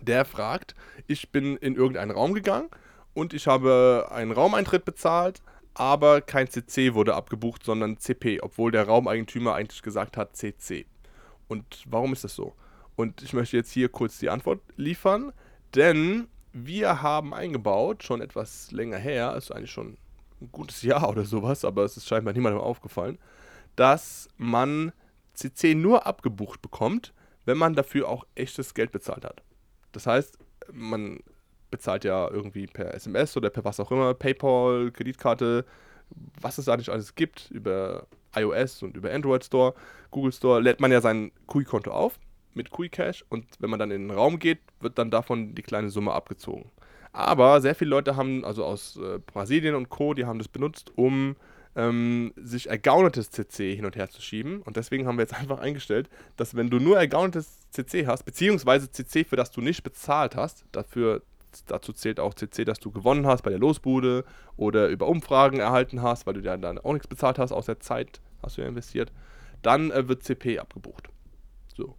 der 0.00 0.24
fragt, 0.24 0.74
ich 1.06 1.30
bin 1.30 1.56
in 1.56 1.74
irgendeinen 1.74 2.10
Raum 2.10 2.32
gegangen 2.32 2.68
und 3.12 3.34
ich 3.34 3.46
habe 3.46 4.08
einen 4.10 4.32
Raumeintritt 4.32 4.84
bezahlt, 4.84 5.42
aber 5.78 6.22
kein 6.22 6.48
CC 6.48 6.94
wurde 6.94 7.14
abgebucht, 7.14 7.62
sondern 7.62 7.98
CP, 7.98 8.40
obwohl 8.40 8.72
der 8.72 8.84
Raumeigentümer 8.84 9.54
eigentlich 9.54 9.82
gesagt 9.82 10.16
hat 10.16 10.34
CC. 10.34 10.86
Und 11.48 11.84
warum 11.86 12.14
ist 12.14 12.24
das 12.24 12.34
so? 12.34 12.54
Und 12.96 13.20
ich 13.20 13.34
möchte 13.34 13.58
jetzt 13.58 13.72
hier 13.72 13.90
kurz 13.90 14.18
die 14.18 14.30
Antwort 14.30 14.60
liefern, 14.76 15.32
denn 15.74 16.28
wir 16.54 17.02
haben 17.02 17.34
eingebaut, 17.34 18.02
schon 18.02 18.22
etwas 18.22 18.72
länger 18.72 18.96
her, 18.96 19.36
ist 19.36 19.52
eigentlich 19.52 19.70
schon 19.70 19.98
ein 20.40 20.48
gutes 20.50 20.80
Jahr 20.80 21.10
oder 21.10 21.26
sowas, 21.26 21.62
aber 21.62 21.84
es 21.84 21.98
ist 21.98 22.08
scheinbar 22.08 22.32
niemandem 22.32 22.62
aufgefallen, 22.62 23.18
dass 23.76 24.30
man 24.38 24.92
CC 25.34 25.74
nur 25.74 26.06
abgebucht 26.06 26.62
bekommt, 26.62 27.12
wenn 27.44 27.58
man 27.58 27.74
dafür 27.74 28.08
auch 28.08 28.24
echtes 28.34 28.72
Geld 28.72 28.92
bezahlt 28.92 29.26
hat. 29.26 29.42
Das 29.92 30.06
heißt, 30.06 30.38
man 30.72 31.20
bezahlt 31.76 32.04
ja 32.04 32.28
irgendwie 32.30 32.66
per 32.66 32.94
SMS 32.94 33.36
oder 33.36 33.50
per 33.50 33.64
was 33.64 33.78
auch 33.80 33.90
immer, 33.90 34.14
PayPal, 34.14 34.90
Kreditkarte, 34.92 35.66
was 36.40 36.56
es 36.56 36.64
da 36.64 36.76
nicht 36.76 36.88
alles 36.88 37.14
gibt, 37.14 37.50
über 37.50 38.06
iOS 38.34 38.82
und 38.82 38.96
über 38.96 39.12
Android 39.12 39.44
Store, 39.44 39.74
Google 40.10 40.32
Store, 40.32 40.60
lädt 40.60 40.80
man 40.80 40.90
ja 40.90 41.02
sein 41.02 41.32
QI-Konto 41.46 41.90
auf 41.90 42.18
mit 42.54 42.70
QI 42.70 42.88
Cash 42.88 43.24
und 43.28 43.44
wenn 43.58 43.68
man 43.68 43.78
dann 43.78 43.90
in 43.90 44.08
den 44.08 44.16
Raum 44.16 44.38
geht, 44.38 44.60
wird 44.80 44.96
dann 44.98 45.10
davon 45.10 45.54
die 45.54 45.62
kleine 45.62 45.90
Summe 45.90 46.12
abgezogen. 46.12 46.70
Aber 47.12 47.60
sehr 47.60 47.74
viele 47.74 47.90
Leute 47.90 48.16
haben, 48.16 48.44
also 48.44 48.64
aus 48.64 48.96
äh, 48.96 49.18
Brasilien 49.18 49.74
und 49.74 49.90
Co., 49.90 50.14
die 50.14 50.24
haben 50.24 50.38
das 50.38 50.48
benutzt, 50.48 50.92
um 50.96 51.36
ähm, 51.74 52.32
sich 52.36 52.68
ergaunertes 52.68 53.30
CC 53.30 53.76
hin 53.76 53.84
und 53.84 53.96
her 53.96 54.08
zu 54.08 54.22
schieben. 54.22 54.62
Und 54.62 54.76
deswegen 54.76 55.06
haben 55.06 55.16
wir 55.16 55.22
jetzt 55.22 55.34
einfach 55.38 55.58
eingestellt, 55.58 56.08
dass 56.36 56.56
wenn 56.56 56.70
du 56.70 56.78
nur 56.78 56.98
ergaunertes 56.98 57.68
CC 57.70 58.06
hast, 58.06 58.24
beziehungsweise 58.24 58.90
CC, 58.90 59.24
für 59.24 59.36
das 59.36 59.50
du 59.50 59.60
nicht 59.60 59.82
bezahlt 59.82 60.36
hast, 60.36 60.64
dafür, 60.72 61.22
dazu 61.64 61.92
zählt 61.92 62.20
auch 62.20 62.34
CC, 62.34 62.64
dass 62.64 62.78
du 62.78 62.90
gewonnen 62.90 63.26
hast 63.26 63.42
bei 63.42 63.50
der 63.50 63.58
Losbude 63.58 64.24
oder 64.56 64.88
über 64.88 65.08
Umfragen 65.08 65.58
erhalten 65.58 66.02
hast, 66.02 66.26
weil 66.26 66.34
du 66.34 66.40
ja 66.40 66.56
dann 66.56 66.78
auch 66.78 66.92
nichts 66.92 67.08
bezahlt 67.08 67.38
hast, 67.38 67.52
aus 67.52 67.66
der 67.66 67.80
Zeit 67.80 68.20
hast 68.42 68.56
du 68.56 68.62
ja 68.62 68.68
investiert, 68.68 69.12
dann 69.62 69.90
äh, 69.90 70.08
wird 70.08 70.22
CP 70.22 70.58
abgebucht. 70.58 71.08
So. 71.74 71.96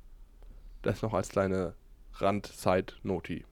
Das 0.84 1.02
noch 1.02 1.14
als 1.14 1.30
kleine 1.30 1.74
Rand-Side-Noti. 2.16 3.46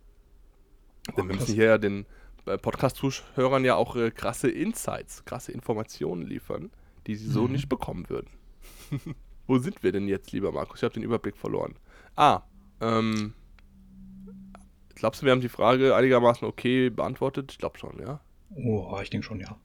Denn 1.17 1.27
wir 1.27 1.35
müssen 1.35 1.53
hier 1.55 1.65
ja 1.65 1.77
den 1.77 2.05
äh, 2.45 2.57
Podcast-Zuhörern 2.57 3.63
ja 3.65 3.75
auch 3.75 3.95
äh, 3.95 4.11
krasse 4.11 4.49
Insights, 4.49 5.25
krasse 5.25 5.51
Informationen 5.51 6.23
liefern, 6.23 6.71
die 7.07 7.15
sie 7.15 7.27
so 7.29 7.43
Mhm. 7.43 7.53
nicht 7.53 7.69
bekommen 7.69 8.09
würden. 8.09 8.29
Wo 9.47 9.57
sind 9.59 9.83
wir 9.83 9.91
denn 9.91 10.07
jetzt, 10.07 10.31
lieber 10.31 10.51
Markus? 10.51 10.79
Ich 10.79 10.83
habe 10.83 10.93
den 10.95 11.03
Überblick 11.03 11.37
verloren. 11.37 11.75
Ah, 12.15 12.41
ähm. 12.81 13.33
Glaubst 14.95 15.21
du, 15.21 15.25
wir 15.25 15.31
haben 15.34 15.41
die 15.41 15.49
Frage 15.49 15.95
einigermaßen 15.95 16.47
okay 16.47 16.89
beantwortet? 16.89 17.51
Ich 17.51 17.58
glaube 17.58 17.77
schon, 17.77 17.99
ja. 17.99 18.19
Oh, 18.55 18.97
ich 19.01 19.10
denke 19.10 19.25
schon, 19.25 19.39
ja. 19.39 19.58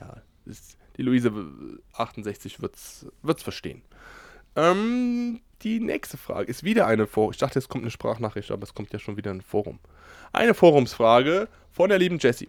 Ja, 0.00 0.16
ist, 0.46 0.78
die 0.96 1.02
Luise 1.02 1.34
w- 1.34 1.78
68 1.92 2.60
wird's, 2.62 3.06
wird's 3.22 3.42
verstehen. 3.42 3.82
Ähm, 4.56 5.40
die 5.62 5.80
nächste 5.80 6.16
Frage 6.16 6.48
ist 6.50 6.64
wieder 6.64 6.86
eine 6.86 7.06
Forum. 7.06 7.32
Ich 7.32 7.38
dachte, 7.38 7.58
es 7.58 7.68
kommt 7.68 7.84
eine 7.84 7.90
Sprachnachricht, 7.90 8.50
aber 8.50 8.62
es 8.64 8.74
kommt 8.74 8.92
ja 8.92 8.98
schon 8.98 9.16
wieder 9.16 9.30
ein 9.30 9.42
Forum. 9.42 9.78
Eine 10.32 10.54
Forumsfrage 10.54 11.48
von 11.70 11.90
der 11.90 11.98
lieben 11.98 12.18
Jessie. 12.18 12.48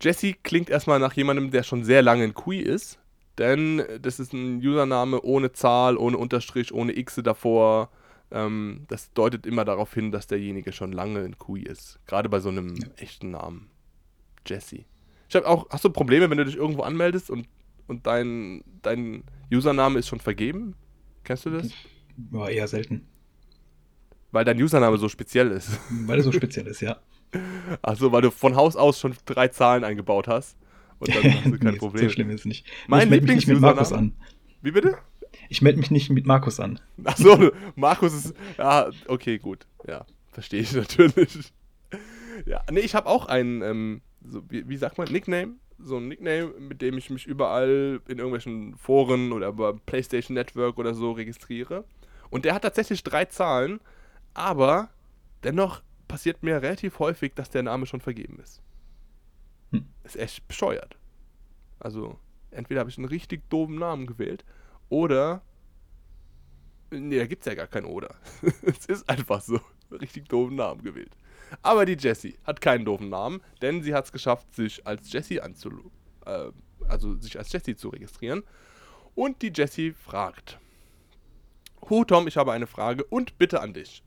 Jessie 0.00 0.34
klingt 0.42 0.70
erstmal 0.70 0.98
nach 0.98 1.14
jemandem, 1.14 1.50
der 1.50 1.62
schon 1.62 1.84
sehr 1.84 2.02
lange 2.02 2.24
in 2.24 2.34
Kui 2.34 2.58
ist, 2.58 2.98
denn 3.38 3.82
das 4.00 4.20
ist 4.20 4.32
ein 4.32 4.58
Username 4.58 5.20
ohne 5.22 5.52
Zahl, 5.52 5.96
ohne 5.96 6.18
Unterstrich, 6.18 6.72
ohne 6.72 6.96
X 6.96 7.20
davor. 7.22 7.90
Ähm, 8.32 8.84
das 8.88 9.12
deutet 9.12 9.46
immer 9.46 9.64
darauf 9.64 9.92
hin, 9.92 10.12
dass 10.12 10.26
derjenige 10.26 10.72
schon 10.72 10.92
lange 10.92 11.24
in 11.24 11.38
Kui 11.38 11.62
ist. 11.62 11.98
Gerade 12.06 12.28
bei 12.28 12.40
so 12.40 12.48
einem 12.48 12.74
echten 12.96 13.30
Namen. 13.32 13.70
Jessie. 14.46 14.86
Ich 15.28 15.36
habe 15.36 15.46
auch, 15.46 15.68
hast 15.70 15.84
du 15.84 15.90
Probleme, 15.90 16.28
wenn 16.30 16.38
du 16.38 16.44
dich 16.44 16.56
irgendwo 16.56 16.82
anmeldest 16.82 17.30
und, 17.30 17.48
und 17.86 18.06
dein, 18.06 18.62
dein 18.82 19.24
Username 19.52 19.98
ist 19.98 20.08
schon 20.08 20.20
vergeben? 20.20 20.74
Kennst 21.24 21.46
du 21.46 21.50
das? 21.50 21.70
Ja, 22.32 22.48
eher 22.48 22.68
selten. 22.68 23.06
Weil 24.32 24.44
dein 24.44 24.60
Username 24.60 24.96
so 24.98 25.08
speziell 25.08 25.50
ist. 25.50 25.78
Weil 25.90 26.18
er 26.18 26.22
so 26.22 26.32
speziell 26.40 26.66
ist, 26.68 26.80
ja. 26.80 26.98
Achso, 27.82 28.10
weil 28.12 28.22
du 28.22 28.30
von 28.30 28.56
Haus 28.56 28.76
aus 28.76 28.98
schon 29.00 29.14
drei 29.24 29.48
Zahlen 29.48 29.84
eingebaut 29.84 30.28
hast. 30.28 30.56
Und 30.98 31.14
dann 31.14 31.24
hast 31.34 31.46
du 31.46 31.58
kein 31.58 31.72
Nee, 31.72 31.78
Problem. 31.78 32.04
So 32.04 32.10
schlimm 32.10 32.30
ist 32.30 32.40
es 32.40 32.46
nicht. 32.46 32.66
Mein 32.86 33.08
ich 33.12 33.20
Lieblings-Username- 33.20 33.92
an. 33.94 34.12
Wie 34.62 34.70
bitte? 34.72 34.98
Ich 35.50 35.62
melde 35.62 35.80
mich 35.80 35.90
nicht 35.90 36.10
mit 36.10 36.26
Markus 36.26 36.60
an. 36.60 36.78
Achso, 37.02 37.50
Markus 37.74 38.14
ist. 38.14 38.34
Ja, 38.56 38.88
okay, 39.08 39.36
gut. 39.38 39.66
Ja, 39.86 40.06
verstehe 40.30 40.60
ich 40.60 40.72
natürlich. 40.72 41.52
Ja, 42.46 42.62
nee, 42.70 42.80
ich 42.80 42.94
habe 42.94 43.08
auch 43.08 43.26
einen, 43.26 43.60
ähm, 43.60 44.00
so, 44.24 44.48
wie, 44.48 44.68
wie 44.68 44.76
sagt 44.76 44.96
man, 44.96 45.10
Nickname? 45.10 45.56
So 45.76 45.96
ein 45.96 46.06
Nickname, 46.06 46.54
mit 46.60 46.80
dem 46.80 46.96
ich 46.98 47.10
mich 47.10 47.26
überall 47.26 48.00
in 48.06 48.18
irgendwelchen 48.18 48.76
Foren 48.76 49.32
oder 49.32 49.52
bei 49.52 49.72
PlayStation 49.72 50.34
Network 50.34 50.78
oder 50.78 50.94
so 50.94 51.10
registriere. 51.10 51.84
Und 52.30 52.44
der 52.44 52.54
hat 52.54 52.62
tatsächlich 52.62 53.02
drei 53.02 53.24
Zahlen, 53.24 53.80
aber 54.34 54.88
dennoch 55.42 55.82
passiert 56.06 56.44
mir 56.44 56.62
relativ 56.62 57.00
häufig, 57.00 57.34
dass 57.34 57.50
der 57.50 57.64
Name 57.64 57.86
schon 57.86 58.00
vergeben 58.00 58.38
ist. 58.38 58.62
Hm. 59.72 59.84
Ist 60.04 60.16
echt 60.16 60.46
bescheuert. 60.46 60.96
Also, 61.80 62.20
entweder 62.52 62.80
habe 62.80 62.90
ich 62.90 62.98
einen 62.98 63.08
richtig 63.08 63.50
doofen 63.50 63.80
Namen 63.80 64.06
gewählt 64.06 64.44
oder. 64.90 65.42
Nee, 66.90 67.18
da 67.18 67.26
gibt's 67.26 67.46
ja 67.46 67.54
gar 67.54 67.68
kein 67.68 67.84
Oder. 67.84 68.16
es 68.62 68.86
ist 68.86 69.08
einfach 69.08 69.40
so. 69.40 69.60
Richtig 69.92 70.28
doofen 70.28 70.56
Namen 70.56 70.82
gewählt. 70.82 71.16
Aber 71.62 71.86
die 71.86 71.96
Jessie 71.96 72.36
hat 72.44 72.60
keinen 72.60 72.84
doofen 72.84 73.08
Namen, 73.08 73.40
denn 73.62 73.82
sie 73.82 73.94
hat 73.94 74.04
es 74.04 74.12
geschafft, 74.12 74.54
sich 74.54 74.86
als 74.86 75.12
Jessie 75.12 75.40
anzu. 75.40 75.90
Äh, 76.26 76.50
also 76.88 77.14
sich 77.16 77.38
als 77.38 77.52
Jessie 77.52 77.76
zu 77.76 77.88
registrieren. 77.88 78.42
Und 79.14 79.42
die 79.42 79.52
Jessie 79.54 79.92
fragt: 79.92 80.58
Hu 81.88 82.04
Tom, 82.04 82.28
ich 82.28 82.36
habe 82.36 82.52
eine 82.52 82.66
Frage 82.66 83.04
und 83.04 83.38
bitte 83.38 83.60
an 83.60 83.72
dich. 83.72 84.02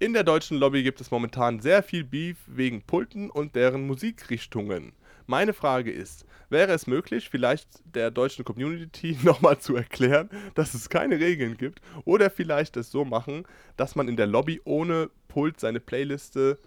In 0.00 0.12
der 0.12 0.24
deutschen 0.24 0.58
Lobby 0.58 0.82
gibt 0.82 1.00
es 1.00 1.10
momentan 1.10 1.60
sehr 1.60 1.82
viel 1.82 2.04
Beef 2.04 2.38
wegen 2.46 2.82
Pulten 2.82 3.30
und 3.30 3.54
deren 3.54 3.86
Musikrichtungen. 3.86 4.92
Meine 5.26 5.52
Frage 5.54 5.90
ist, 5.90 6.26
wäre 6.50 6.72
es 6.72 6.86
möglich, 6.86 7.30
vielleicht 7.30 7.68
der 7.84 8.10
deutschen 8.10 8.44
Community 8.44 9.18
nochmal 9.22 9.58
zu 9.58 9.74
erklären, 9.76 10.28
dass 10.54 10.74
es 10.74 10.88
keine 10.88 11.18
Regeln 11.18 11.56
gibt 11.56 11.80
oder 12.04 12.30
vielleicht 12.30 12.76
es 12.76 12.90
so 12.90 13.04
machen, 13.04 13.46
dass 13.76 13.96
man 13.96 14.08
in 14.08 14.16
der 14.16 14.26
Lobby 14.26 14.60
ohne 14.64 15.10
Pult 15.28 15.58
seine 15.60 15.80
Playliste 15.80 16.58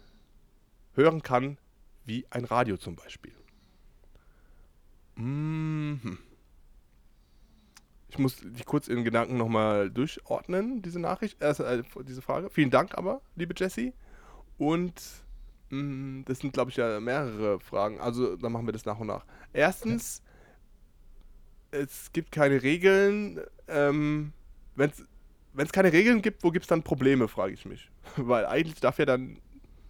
hören 0.94 1.22
kann, 1.22 1.58
wie 2.06 2.26
ein 2.30 2.46
Radio 2.46 2.78
zum 2.78 2.96
Beispiel? 2.96 3.34
Mhm. 5.16 6.18
Ich 8.10 8.18
muss 8.18 8.38
die 8.38 8.64
kurz 8.64 8.88
in 8.88 9.04
Gedanken 9.04 9.38
nochmal 9.38 9.92
durchordnen, 9.92 10.82
diese 10.82 11.00
Nachricht, 11.00 11.42
äh, 11.42 11.84
diese 12.08 12.22
Frage. 12.22 12.50
Vielen 12.50 12.72
Dank 12.72 12.98
aber, 12.98 13.22
liebe 13.36 13.54
Jessie. 13.56 13.94
Und 14.58 14.94
das 15.70 16.40
sind, 16.40 16.54
glaube 16.54 16.72
ich, 16.72 16.78
ja 16.78 17.00
mehrere 17.00 17.60
Fragen. 17.60 18.00
Also, 18.00 18.36
dann 18.38 18.52
machen 18.52 18.66
wir 18.66 18.74
das 18.74 18.86
nach 18.86 19.00
und 19.00 19.08
nach. 19.08 19.26
Erstens, 19.54 20.22
es 21.72 22.12
gibt 22.14 22.32
keine 22.32 22.64
Regeln. 22.64 23.42
Ähm, 23.68 24.34
Wenn 24.76 24.92
es 25.58 25.72
keine 25.72 25.92
Regeln 25.92 26.22
gibt, 26.22 26.44
wo 26.44 26.52
gibt 26.52 26.64
es 26.64 26.70
dann 26.70 26.84
Probleme, 26.84 27.28
frage 27.28 27.54
ich 27.54 27.66
mich. 27.66 27.90
Weil 28.16 28.46
eigentlich 28.46 28.80
darf 28.80 29.00
ja 29.00 29.06
dann 29.06 29.40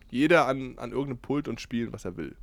jeder 0.10 0.48
an, 0.48 0.78
an 0.80 0.92
irgendeinem 0.92 1.20
Pult 1.20 1.48
und 1.48 1.62
spielen, 1.62 1.94
was 1.94 2.06
er 2.06 2.18
will. 2.18 2.36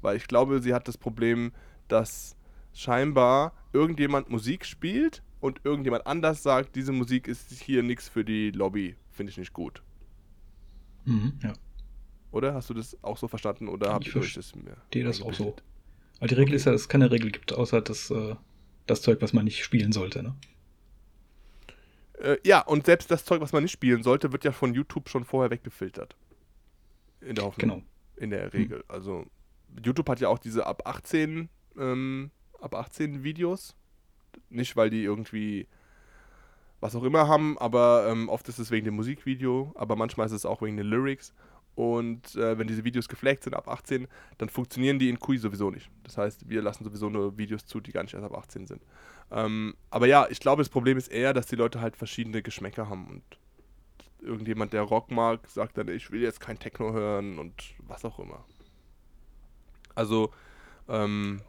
Weil 0.00 0.16
ich 0.16 0.26
glaube, 0.28 0.60
sie 0.60 0.74
hat 0.74 0.88
das 0.88 0.98
Problem, 0.98 1.52
dass 1.88 2.36
scheinbar 2.72 3.52
irgendjemand 3.72 4.30
Musik 4.30 4.64
spielt 4.64 5.22
und 5.40 5.60
irgendjemand 5.64 6.06
anders 6.06 6.42
sagt, 6.42 6.76
diese 6.76 6.92
Musik 6.92 7.28
ist 7.28 7.50
hier 7.52 7.82
nichts 7.82 8.08
für 8.08 8.24
die 8.24 8.50
Lobby, 8.50 8.96
finde 9.10 9.30
ich 9.30 9.38
nicht 9.38 9.52
gut. 9.52 9.82
Mhm, 11.04 11.38
ja. 11.42 11.52
Oder? 12.30 12.54
Hast 12.54 12.70
du 12.70 12.74
das 12.74 12.96
auch 13.02 13.16
so 13.16 13.28
verstanden 13.28 13.68
oder 13.68 13.92
habe 13.92 14.04
ich 14.04 14.14
euch 14.14 14.34
das 14.34 14.54
mir 14.54 14.64
verstehe 14.64 15.04
das 15.04 15.22
auch 15.22 15.32
so. 15.32 15.56
Aber 16.18 16.28
die 16.28 16.34
Regel 16.34 16.54
ist 16.54 16.64
ja, 16.64 16.72
dass 16.72 16.82
es 16.82 16.88
keine 16.88 17.10
Regel 17.10 17.30
gibt, 17.30 17.52
außer 17.52 17.80
das, 17.80 18.10
äh, 18.10 18.34
das 18.86 19.02
Zeug, 19.02 19.20
was 19.20 19.32
man 19.32 19.44
nicht 19.44 19.62
spielen 19.62 19.92
sollte. 19.92 20.22
Ne? 20.22 20.34
Äh, 22.18 22.38
ja, 22.44 22.60
und 22.60 22.86
selbst 22.86 23.10
das 23.10 23.24
Zeug, 23.24 23.40
was 23.40 23.52
man 23.52 23.62
nicht 23.62 23.72
spielen 23.72 24.02
sollte, 24.02 24.32
wird 24.32 24.44
ja 24.44 24.52
von 24.52 24.74
YouTube 24.74 25.08
schon 25.08 25.24
vorher 25.24 25.50
weggefiltert. 25.50 26.16
In 27.20 27.34
der 27.34 27.44
Hoffnung. 27.44 27.70
Genau. 27.70 27.82
In 28.16 28.30
der 28.30 28.52
Regel. 28.52 28.84
Also, 28.88 29.26
YouTube 29.84 30.08
hat 30.08 30.20
ja 30.20 30.28
auch 30.28 30.38
diese 30.38 30.66
ab 30.66 30.82
18, 30.86 31.48
ähm, 31.78 32.30
ab 32.60 32.74
18 32.74 33.22
Videos. 33.22 33.76
Nicht, 34.48 34.76
weil 34.76 34.90
die 34.90 35.02
irgendwie 35.02 35.66
was 36.80 36.94
auch 36.94 37.04
immer 37.04 37.26
haben, 37.26 37.58
aber 37.58 38.06
ähm, 38.08 38.28
oft 38.28 38.48
ist 38.48 38.58
es 38.58 38.70
wegen 38.70 38.84
dem 38.84 38.94
Musikvideo, 38.94 39.72
aber 39.74 39.96
manchmal 39.96 40.26
ist 40.26 40.32
es 40.32 40.46
auch 40.46 40.62
wegen 40.62 40.76
den 40.76 40.86
Lyrics. 40.86 41.34
Und 41.76 42.34
äh, 42.36 42.58
wenn 42.58 42.66
diese 42.66 42.84
Videos 42.84 43.06
geflaggt 43.06 43.44
sind 43.44 43.54
ab 43.54 43.68
18, 43.68 44.08
dann 44.38 44.48
funktionieren 44.48 44.98
die 44.98 45.10
in 45.10 45.20
Kui 45.20 45.36
sowieso 45.36 45.70
nicht. 45.70 45.90
Das 46.04 46.16
heißt, 46.16 46.48
wir 46.48 46.62
lassen 46.62 46.84
sowieso 46.84 47.10
nur 47.10 47.36
Videos 47.36 47.66
zu, 47.66 47.80
die 47.80 47.92
gar 47.92 48.02
nicht 48.02 48.14
erst 48.14 48.24
ab 48.24 48.34
18 48.34 48.66
sind. 48.66 48.82
Ähm, 49.30 49.74
aber 49.90 50.06
ja, 50.06 50.26
ich 50.30 50.40
glaube, 50.40 50.62
das 50.62 50.70
Problem 50.70 50.96
ist 50.96 51.08
eher, 51.08 51.34
dass 51.34 51.46
die 51.46 51.56
Leute 51.56 51.82
halt 51.82 51.94
verschiedene 51.96 52.42
Geschmäcker 52.42 52.88
haben 52.88 53.06
und 53.08 53.22
irgendjemand, 54.22 54.72
der 54.72 54.82
Rock 54.82 55.10
mag, 55.10 55.46
sagt 55.48 55.76
dann, 55.76 55.88
ich 55.88 56.10
will 56.10 56.22
jetzt 56.22 56.40
kein 56.40 56.58
Techno 56.58 56.94
hören 56.94 57.38
und 57.38 57.52
was 57.86 58.06
auch 58.06 58.18
immer. 58.18 58.42
Also, 59.94 60.32
ähm, 60.88 61.42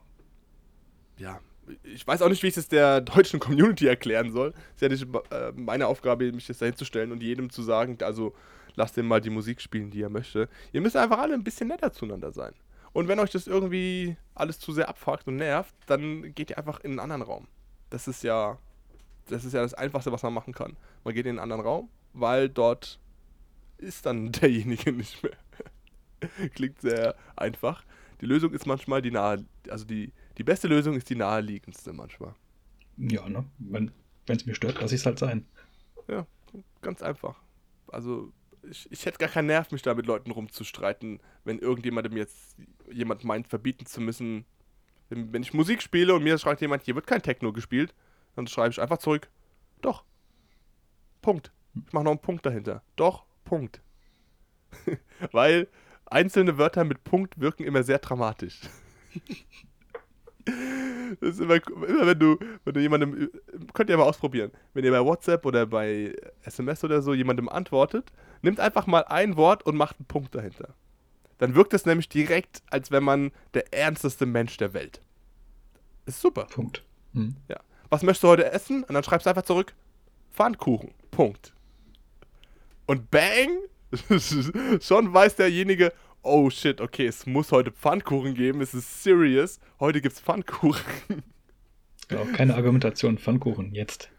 ja, 1.18 1.40
ich 1.84 2.06
weiß 2.06 2.22
auch 2.22 2.30
nicht, 2.30 2.44
wie 2.44 2.48
ich 2.48 2.58
es 2.58 2.68
der 2.68 3.00
deutschen 3.02 3.40
Community 3.40 3.88
erklären 3.88 4.32
soll. 4.34 4.54
Ist 4.76 4.82
ja 4.82 4.90
nicht 4.90 5.08
äh, 5.32 5.54
meine 5.56 5.88
Aufgabe, 5.88 6.32
mich 6.34 6.50
jetzt 6.50 6.62
dahin 6.62 6.76
zu 6.76 6.84
stellen 6.84 7.14
und 7.14 7.24
jedem 7.24 7.50
zu 7.50 7.62
sagen, 7.62 7.98
also 8.02 8.34
lasst 8.78 8.96
den 8.96 9.08
mal 9.08 9.20
die 9.20 9.30
Musik 9.30 9.60
spielen, 9.60 9.92
die 9.92 10.02
er 10.02 10.10
möchte. 10.10 10.48
Ihr 10.72 10.80
müsst 10.82 10.96
einfach 10.96 11.20
alle 11.20 11.34
ein 11.34 11.44
bisschen 11.44 11.68
netter 11.68 11.92
zueinander 11.92 12.32
sein. 12.32 12.54
Und 12.94 13.08
wenn 13.08 13.20
euch 13.20 13.32
das 13.32 13.48
irgendwie 13.48 14.16
alles 14.34 14.60
zu 14.60 14.72
sehr 14.72 14.88
abfuckt 14.88 15.28
und 15.28 15.36
nervt, 15.38 15.76
dann 15.88 16.34
geht 16.34 16.52
ihr 16.52 16.58
einfach 16.58 16.80
in 16.80 16.92
einen 16.92 17.00
anderen 17.00 17.24
Raum. 17.24 17.48
Das 17.90 18.08
ist 18.08 18.24
ja, 18.24 18.58
das 19.28 19.44
ist 19.44 19.54
ja 19.54 19.62
das 19.62 19.74
Einfachste, 19.74 20.12
was 20.12 20.24
man 20.24 20.34
machen 20.34 20.54
kann. 20.54 20.78
Man 21.04 21.14
geht 21.14 21.26
in 21.26 21.32
einen 21.32 21.40
anderen 21.40 21.64
Raum, 21.64 21.90
weil 22.14 22.50
dort 22.50 23.00
ist 23.78 24.06
dann 24.06 24.32
derjenige 24.32 24.92
nicht 24.94 25.22
mehr. 25.24 25.38
Klingt 26.56 26.80
sehr 26.80 27.16
einfach. 27.36 27.84
Die 28.22 28.26
Lösung 28.26 28.54
ist 28.54 28.66
manchmal 28.66 29.02
die 29.02 29.12
nahe, 29.12 29.44
also 29.70 29.86
die, 29.86 30.14
die 30.38 30.44
beste 30.44 30.68
Lösung 30.68 30.96
ist 30.96 31.10
die 31.10 31.16
naheliegendste 31.16 31.94
manchmal. 31.94 32.34
Ja, 32.98 33.28
ne? 33.28 33.46
Wenn 33.60 33.92
es 34.28 34.46
mir 34.46 34.56
stört, 34.56 34.82
lasse 34.82 34.96
ich 34.96 35.02
es 35.02 35.06
halt 35.06 35.20
sein. 35.20 35.46
Ja, 36.08 36.26
ganz 36.82 37.02
einfach. 37.04 37.40
Also 37.90 38.34
ich, 38.64 38.92
ich 38.92 39.06
hätte 39.06 39.18
gar 39.18 39.30
keinen 39.30 39.48
Nerv, 39.48 39.72
mich 39.72 39.82
da 39.82 39.94
mit 39.94 40.06
Leuten 40.06 40.32
rumzustreiten, 40.32 41.20
wenn 41.44 41.60
irgendjemandem 41.60 42.18
jetzt 42.18 42.56
jemand 42.92 43.24
meint, 43.24 43.48
verbieten 43.48 43.86
zu 43.86 44.02
müssen. 44.02 44.46
Wenn, 45.10 45.32
wenn 45.34 45.42
ich 45.42 45.54
Musik 45.54 45.82
spiele 45.82 46.14
und 46.14 46.24
mir 46.24 46.38
schreibt 46.38 46.62
jemand, 46.62 46.84
hier 46.84 46.96
wird 46.96 47.08
kein 47.08 47.22
Techno 47.22 47.54
gespielt, 47.54 47.94
dann 48.36 48.48
schreibe 48.48 48.70
ich 48.70 48.82
einfach 48.82 48.98
zurück. 48.98 49.30
Doch. 49.82 50.04
Punkt. 51.22 51.52
Ich 51.86 51.94
mache 51.94 52.04
noch 52.04 52.12
einen 52.12 52.22
Punkt 52.22 52.46
dahinter. 52.46 52.84
Doch, 52.96 53.26
Punkt. 53.44 53.82
Weil 55.32 55.68
einzelne 56.06 56.58
Wörter 56.58 56.84
mit 56.84 57.04
Punkt 57.04 57.40
wirken 57.40 57.64
immer 57.64 57.84
sehr 57.84 58.00
dramatisch. 58.00 58.62
Das 61.22 61.30
ist 61.30 61.40
immer, 61.40 61.56
immer 61.56 62.06
wenn 62.06 62.20
du, 62.20 62.38
wenn 62.66 62.74
du 62.74 62.82
jemandem, 62.82 63.30
könnt 63.74 63.90
ihr 63.90 63.98
mal 63.98 64.04
ausprobieren, 64.04 64.52
wenn 64.74 64.84
ihr 64.84 64.92
bei 64.92 65.04
WhatsApp 65.04 65.46
oder 65.46 65.66
bei 65.66 66.14
SMS 66.44 66.84
oder 66.84 67.02
so 67.02 67.14
jemandem 67.14 67.48
antwortet, 67.50 68.12
nimmt 68.42 68.60
einfach 68.60 68.88
mal 68.88 69.06
ein 69.06 69.38
Wort 69.38 69.66
und 69.66 69.78
macht 69.78 69.98
einen 70.00 70.08
Punkt 70.08 70.36
dahinter. 70.36 70.76
Dann 71.38 71.56
wirkt 71.56 71.74
es 71.74 71.86
nämlich 71.86 72.10
direkt, 72.10 72.62
als 72.70 72.92
wenn 72.92 73.04
man 73.04 73.32
der 73.54 73.74
ernsteste 73.74 74.26
Mensch 74.26 74.58
der 74.58 74.74
Welt. 74.74 75.02
Ist 76.06 76.22
super. 76.22 76.46
Punkt. 76.46 76.84
Hm. 77.14 77.36
Ja. 77.48 77.58
Was 77.90 78.04
möchtest 78.04 78.24
du 78.24 78.28
heute 78.30 78.52
essen? 78.52 78.84
Und 78.84 78.94
dann 78.94 79.04
schreibst 79.04 79.26
du 79.26 79.30
einfach 79.30 79.44
zurück, 79.44 79.74
Pfannkuchen. 80.34 80.92
Punkt. 81.12 81.54
Und 82.86 83.12
bang, 83.12 83.50
schon 84.82 85.14
weiß 85.14 85.36
derjenige, 85.36 85.94
oh 86.28 86.50
shit, 86.50 86.82
okay, 86.82 87.08
es 87.08 87.26
muss 87.26 87.52
heute 87.52 87.72
Pfannkuchen 87.72 88.34
geben, 88.36 88.62
es 88.62 88.74
ist 88.74 89.04
serious, 89.04 89.60
heute 89.80 90.02
gibt's 90.02 90.20
Pfannkuchen. 90.20 90.84
Genau, 92.10 92.24
keine 92.24 92.56
Argumentation, 92.56 93.18
Pfannkuchen, 93.18 93.74
jetzt. 93.74 94.10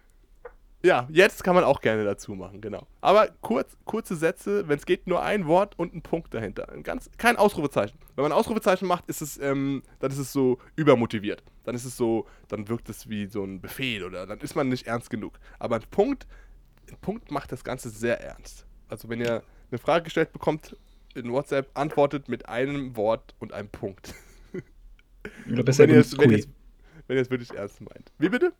Ja, 0.82 1.08
jetzt 1.10 1.42
kann 1.42 1.54
man 1.54 1.64
auch 1.64 1.80
gerne 1.80 2.04
dazu 2.04 2.34
machen, 2.34 2.60
genau. 2.60 2.86
Aber 3.00 3.28
kurz, 3.40 3.78
kurze 3.84 4.14
Sätze, 4.14 4.68
wenn 4.68 4.78
es 4.78 4.84
geht, 4.84 5.06
nur 5.06 5.22
ein 5.22 5.46
Wort 5.46 5.76
und 5.78 5.94
ein 5.94 6.02
Punkt 6.02 6.34
dahinter. 6.34 6.68
Ein 6.70 6.82
ganz, 6.82 7.10
kein 7.16 7.36
Ausrufezeichen. 7.36 7.98
Wenn 8.14 8.24
man 8.24 8.32
ein 8.32 8.38
Ausrufezeichen 8.38 8.86
macht, 8.86 9.08
ist 9.08 9.22
es, 9.22 9.38
ähm, 9.38 9.82
dann 10.00 10.10
ist 10.10 10.18
es 10.18 10.32
so 10.32 10.58
übermotiviert. 10.76 11.42
Dann 11.64 11.74
ist 11.74 11.86
es 11.86 11.96
so, 11.96 12.26
dann 12.48 12.68
wirkt 12.68 12.90
es 12.90 13.08
wie 13.08 13.26
so 13.26 13.42
ein 13.42 13.60
Befehl 13.62 14.04
oder 14.04 14.26
dann 14.26 14.38
ist 14.40 14.54
man 14.54 14.68
nicht 14.68 14.86
ernst 14.86 15.08
genug. 15.08 15.40
Aber 15.58 15.76
ein 15.76 15.84
Punkt, 15.90 16.26
ein 16.88 16.96
Punkt 17.00 17.30
macht 17.30 17.50
das 17.50 17.64
Ganze 17.64 17.88
sehr 17.88 18.20
ernst. 18.20 18.66
Also 18.88 19.08
wenn 19.08 19.20
ihr 19.20 19.42
eine 19.70 19.78
Frage 19.78 20.04
gestellt 20.04 20.32
bekommt 20.32 20.76
in 21.18 21.32
WhatsApp, 21.32 21.70
antwortet 21.74 22.28
mit 22.28 22.48
einem 22.48 22.96
Wort 22.96 23.34
und 23.38 23.52
einem 23.52 23.68
Punkt. 23.68 24.14
Oder 25.52 25.62
besser 25.62 25.84
wenn, 25.84 25.90
ihr 25.90 26.00
es, 26.00 26.16
benutzt 26.16 26.46
Kui. 26.46 26.54
wenn 27.06 27.16
ihr 27.16 27.22
es 27.22 27.30
wirklich 27.30 27.50
ernst 27.50 27.80
meint. 27.80 28.12
Wie 28.18 28.28
bitte? 28.28 28.52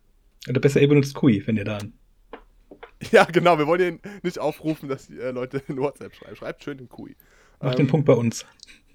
Oder 0.47 0.59
besser 0.59 0.81
ihr 0.81 0.87
benutzt 0.87 1.15
Kui, 1.15 1.43
wenn 1.45 1.57
ihr 1.57 1.65
da. 1.65 1.79
Ja, 3.11 3.23
genau. 3.23 3.57
Wir 3.57 3.65
wollen 3.65 4.01
ja 4.03 4.11
nicht 4.23 4.39
aufrufen, 4.39 4.89
dass 4.89 5.07
die 5.07 5.17
äh, 5.17 5.31
Leute 5.31 5.63
in 5.69 5.77
WhatsApp 5.77 6.13
schreiben. 6.13 6.35
Schreibt 6.35 6.65
schön 6.65 6.77
den 6.77 6.89
Kui. 6.89 7.15
Macht 7.61 7.79
Ähm, 7.79 7.85
den 7.85 7.87
Punkt 7.87 8.05
bei 8.05 8.13
uns. 8.13 8.45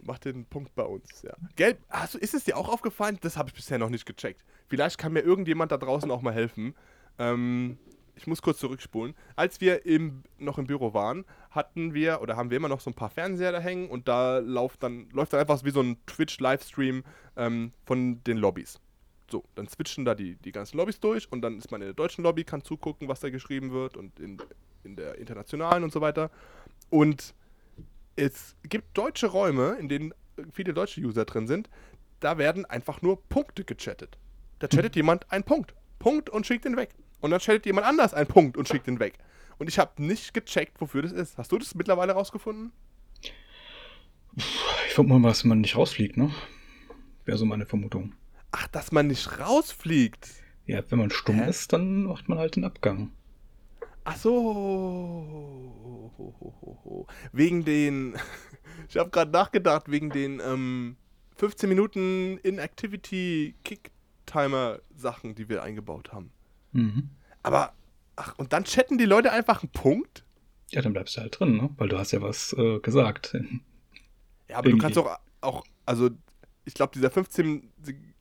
Macht 0.03 0.27
den 0.27 0.45
Punkt 0.45 0.75
bei 0.75 0.83
uns, 0.83 1.23
ja. 1.23 1.33
Gelb, 1.57 1.79
also 1.89 2.19
ist 2.19 2.35
es 2.35 2.45
dir 2.45 2.59
auch 2.59 2.69
aufgefallen? 2.69 3.19
Das 3.23 3.39
habe 3.39 3.49
ich 3.49 3.55
bisher 3.55 3.79
noch 3.79 3.89
nicht 3.89 4.05
gecheckt. 4.05 4.45
Vielleicht 4.69 4.99
kann 4.99 5.15
mir 5.15 5.21
irgendjemand 5.21 5.73
da 5.73 5.79
draußen 5.79 6.11
auch 6.11 6.21
mal 6.21 6.35
helfen. 6.35 6.75
Ähm, 7.19 7.79
ich 8.17 8.27
muss 8.27 8.43
kurz 8.43 8.59
zurückspulen. 8.59 9.15
Als 9.37 9.61
wir 9.61 9.87
im, 9.87 10.23
noch 10.39 10.59
im 10.59 10.67
Büro 10.67 10.95
waren, 10.95 11.25
hatten 11.51 11.95
wir 11.95 12.21
oder 12.21 12.37
haben 12.37 12.51
wir 12.51 12.57
immer 12.57 12.69
noch 12.69 12.81
so 12.81 12.91
ein 12.91 12.95
paar 12.95 13.11
Fernseher 13.11 13.53
da 13.53 13.59
hängen 13.59 13.89
und 13.89 14.09
da 14.09 14.39
läuft 14.39 14.83
dann, 14.83 15.09
läuft 15.11 15.33
dann 15.33 15.41
einfach 15.41 15.65
wie 15.65 15.71
so 15.71 15.81
ein 15.81 15.97
Twitch-Livestream 16.07 17.05
ähm, 17.37 17.73
von 17.85 18.23
den 18.25 18.37
Lobbys. 18.39 18.81
So, 19.31 19.45
dann 19.55 19.67
switchen 19.69 20.05
da 20.05 20.15
die, 20.15 20.37
die 20.37 20.53
ganzen 20.53 20.77
Lobbys 20.77 21.01
durch 21.01 21.31
und 21.33 21.43
dann 21.43 21.59
ist 21.59 21.71
man 21.71 21.81
in 21.81 21.89
der 21.89 21.95
deutschen 21.95 22.23
Lobby, 22.25 22.45
kann 22.45 22.63
zugucken, 22.63 23.09
was 23.09 23.21
da 23.21 23.31
geschrieben 23.31 23.73
wird 23.73 23.97
und 23.97 24.21
in, 24.21 24.39
in 24.85 24.97
der 24.97 25.19
internationalen 25.19 25.83
und 25.83 25.93
so 25.93 26.01
weiter. 26.01 26.31
Und 26.91 27.35
es 28.17 28.55
gibt 28.63 28.97
deutsche 28.97 29.27
Räume, 29.27 29.77
in 29.81 29.89
denen 29.89 30.15
viele 30.53 30.75
deutsche 30.75 31.01
User 31.01 31.25
drin 31.25 31.47
sind, 31.47 31.69
da 32.21 32.39
werden 32.39 32.65
einfach 32.65 33.03
nur 33.03 33.23
Punkte 33.29 33.65
gechattet. 33.65 34.19
Da 34.59 34.69
chattet 34.69 34.97
jemand 34.97 35.31
einen 35.33 35.45
Punkt. 35.45 35.75
Punkt 35.99 36.29
und 36.31 36.47
schickt 36.47 36.65
ihn 36.65 36.77
weg. 36.77 36.91
Und 37.25 37.31
dann 37.31 37.41
chattet 37.41 37.65
jemand 37.65 37.87
anders 37.87 38.13
einen 38.13 38.27
Punkt 38.27 38.59
und 38.59 38.69
schickt 38.69 38.87
ihn 38.87 39.01
weg. 39.01 39.15
Und 39.57 39.71
ich 39.71 39.79
habe 39.79 39.93
nicht 40.03 40.35
gecheckt, 40.35 40.79
wofür 40.79 41.01
das 41.01 41.11
ist. 41.11 41.39
Hast 41.39 41.51
du 41.53 41.59
das 41.59 41.75
mittlerweile 41.75 42.13
rausgefunden? 42.13 42.71
Ich 44.37 44.93
vermute 44.93 45.21
mal, 45.21 45.29
dass 45.29 45.43
man 45.45 45.63
nicht 45.63 45.75
rausfliegt, 45.75 46.19
ne? 46.19 46.31
Wäre 47.25 47.39
so 47.39 47.47
meine 47.47 47.65
Vermutung. 47.65 48.13
Ach, 48.51 48.67
dass 48.67 48.93
man 48.93 49.07
nicht 49.07 49.39
rausfliegt. 49.41 50.29
Ja, 50.67 50.83
wenn 50.91 50.99
man 50.99 51.09
stumm 51.11 51.37
Hä? 51.37 51.49
ist, 51.49 51.73
dann 51.73 52.03
macht 52.05 52.29
man 52.29 52.37
halt 52.37 52.57
den 52.57 52.67
Abgang. 52.67 53.11
Ach 54.05 54.17
so. 54.19 55.47
Wegen 57.33 57.65
den. 57.65 58.19
Ich 58.89 58.99
habe 58.99 59.09
gerade 59.09 59.31
nachgedacht, 59.31 59.91
wegen 59.91 60.11
den 60.11 60.43
ähm, 60.45 60.97
15 61.37 61.71
Minuten 61.71 62.37
Inactivity 62.43 63.55
Kick 63.65 63.93
Timer 64.27 64.81
Sachen, 64.95 65.35
die 65.35 65.49
wir 65.49 65.63
eingebaut 65.63 66.13
haben. 66.13 66.34
Mhm. 66.75 67.09
Aber, 67.43 67.73
ach, 68.17 68.35
und 68.37 68.53
dann 68.53 68.65
chatten 68.65 68.99
die 68.99 69.07
Leute 69.07 69.33
einfach 69.33 69.63
einen 69.63 69.73
Punkt? 69.73 70.25
Ja, 70.71 70.83
dann 70.83 70.93
bleibst 70.93 71.17
du 71.17 71.23
halt 71.23 71.39
drin, 71.39 71.57
ne? 71.57 71.71
Weil 71.79 71.89
du 71.89 71.99
hast 71.99 72.13
ja 72.13 72.21
was 72.21 72.53
äh, 72.53 72.79
gesagt. 72.81 73.37
Ja, 74.47 74.59
aber 74.59 74.65
du 74.65 74.71
Irgendwie. 74.73 74.83
kannst 74.83 74.99
doch 74.99 75.19
auch, 75.41 75.65
also 75.87 76.11
ich 76.67 76.75
glaube, 76.75 76.93
dieser 76.95 77.11
15 77.11 77.73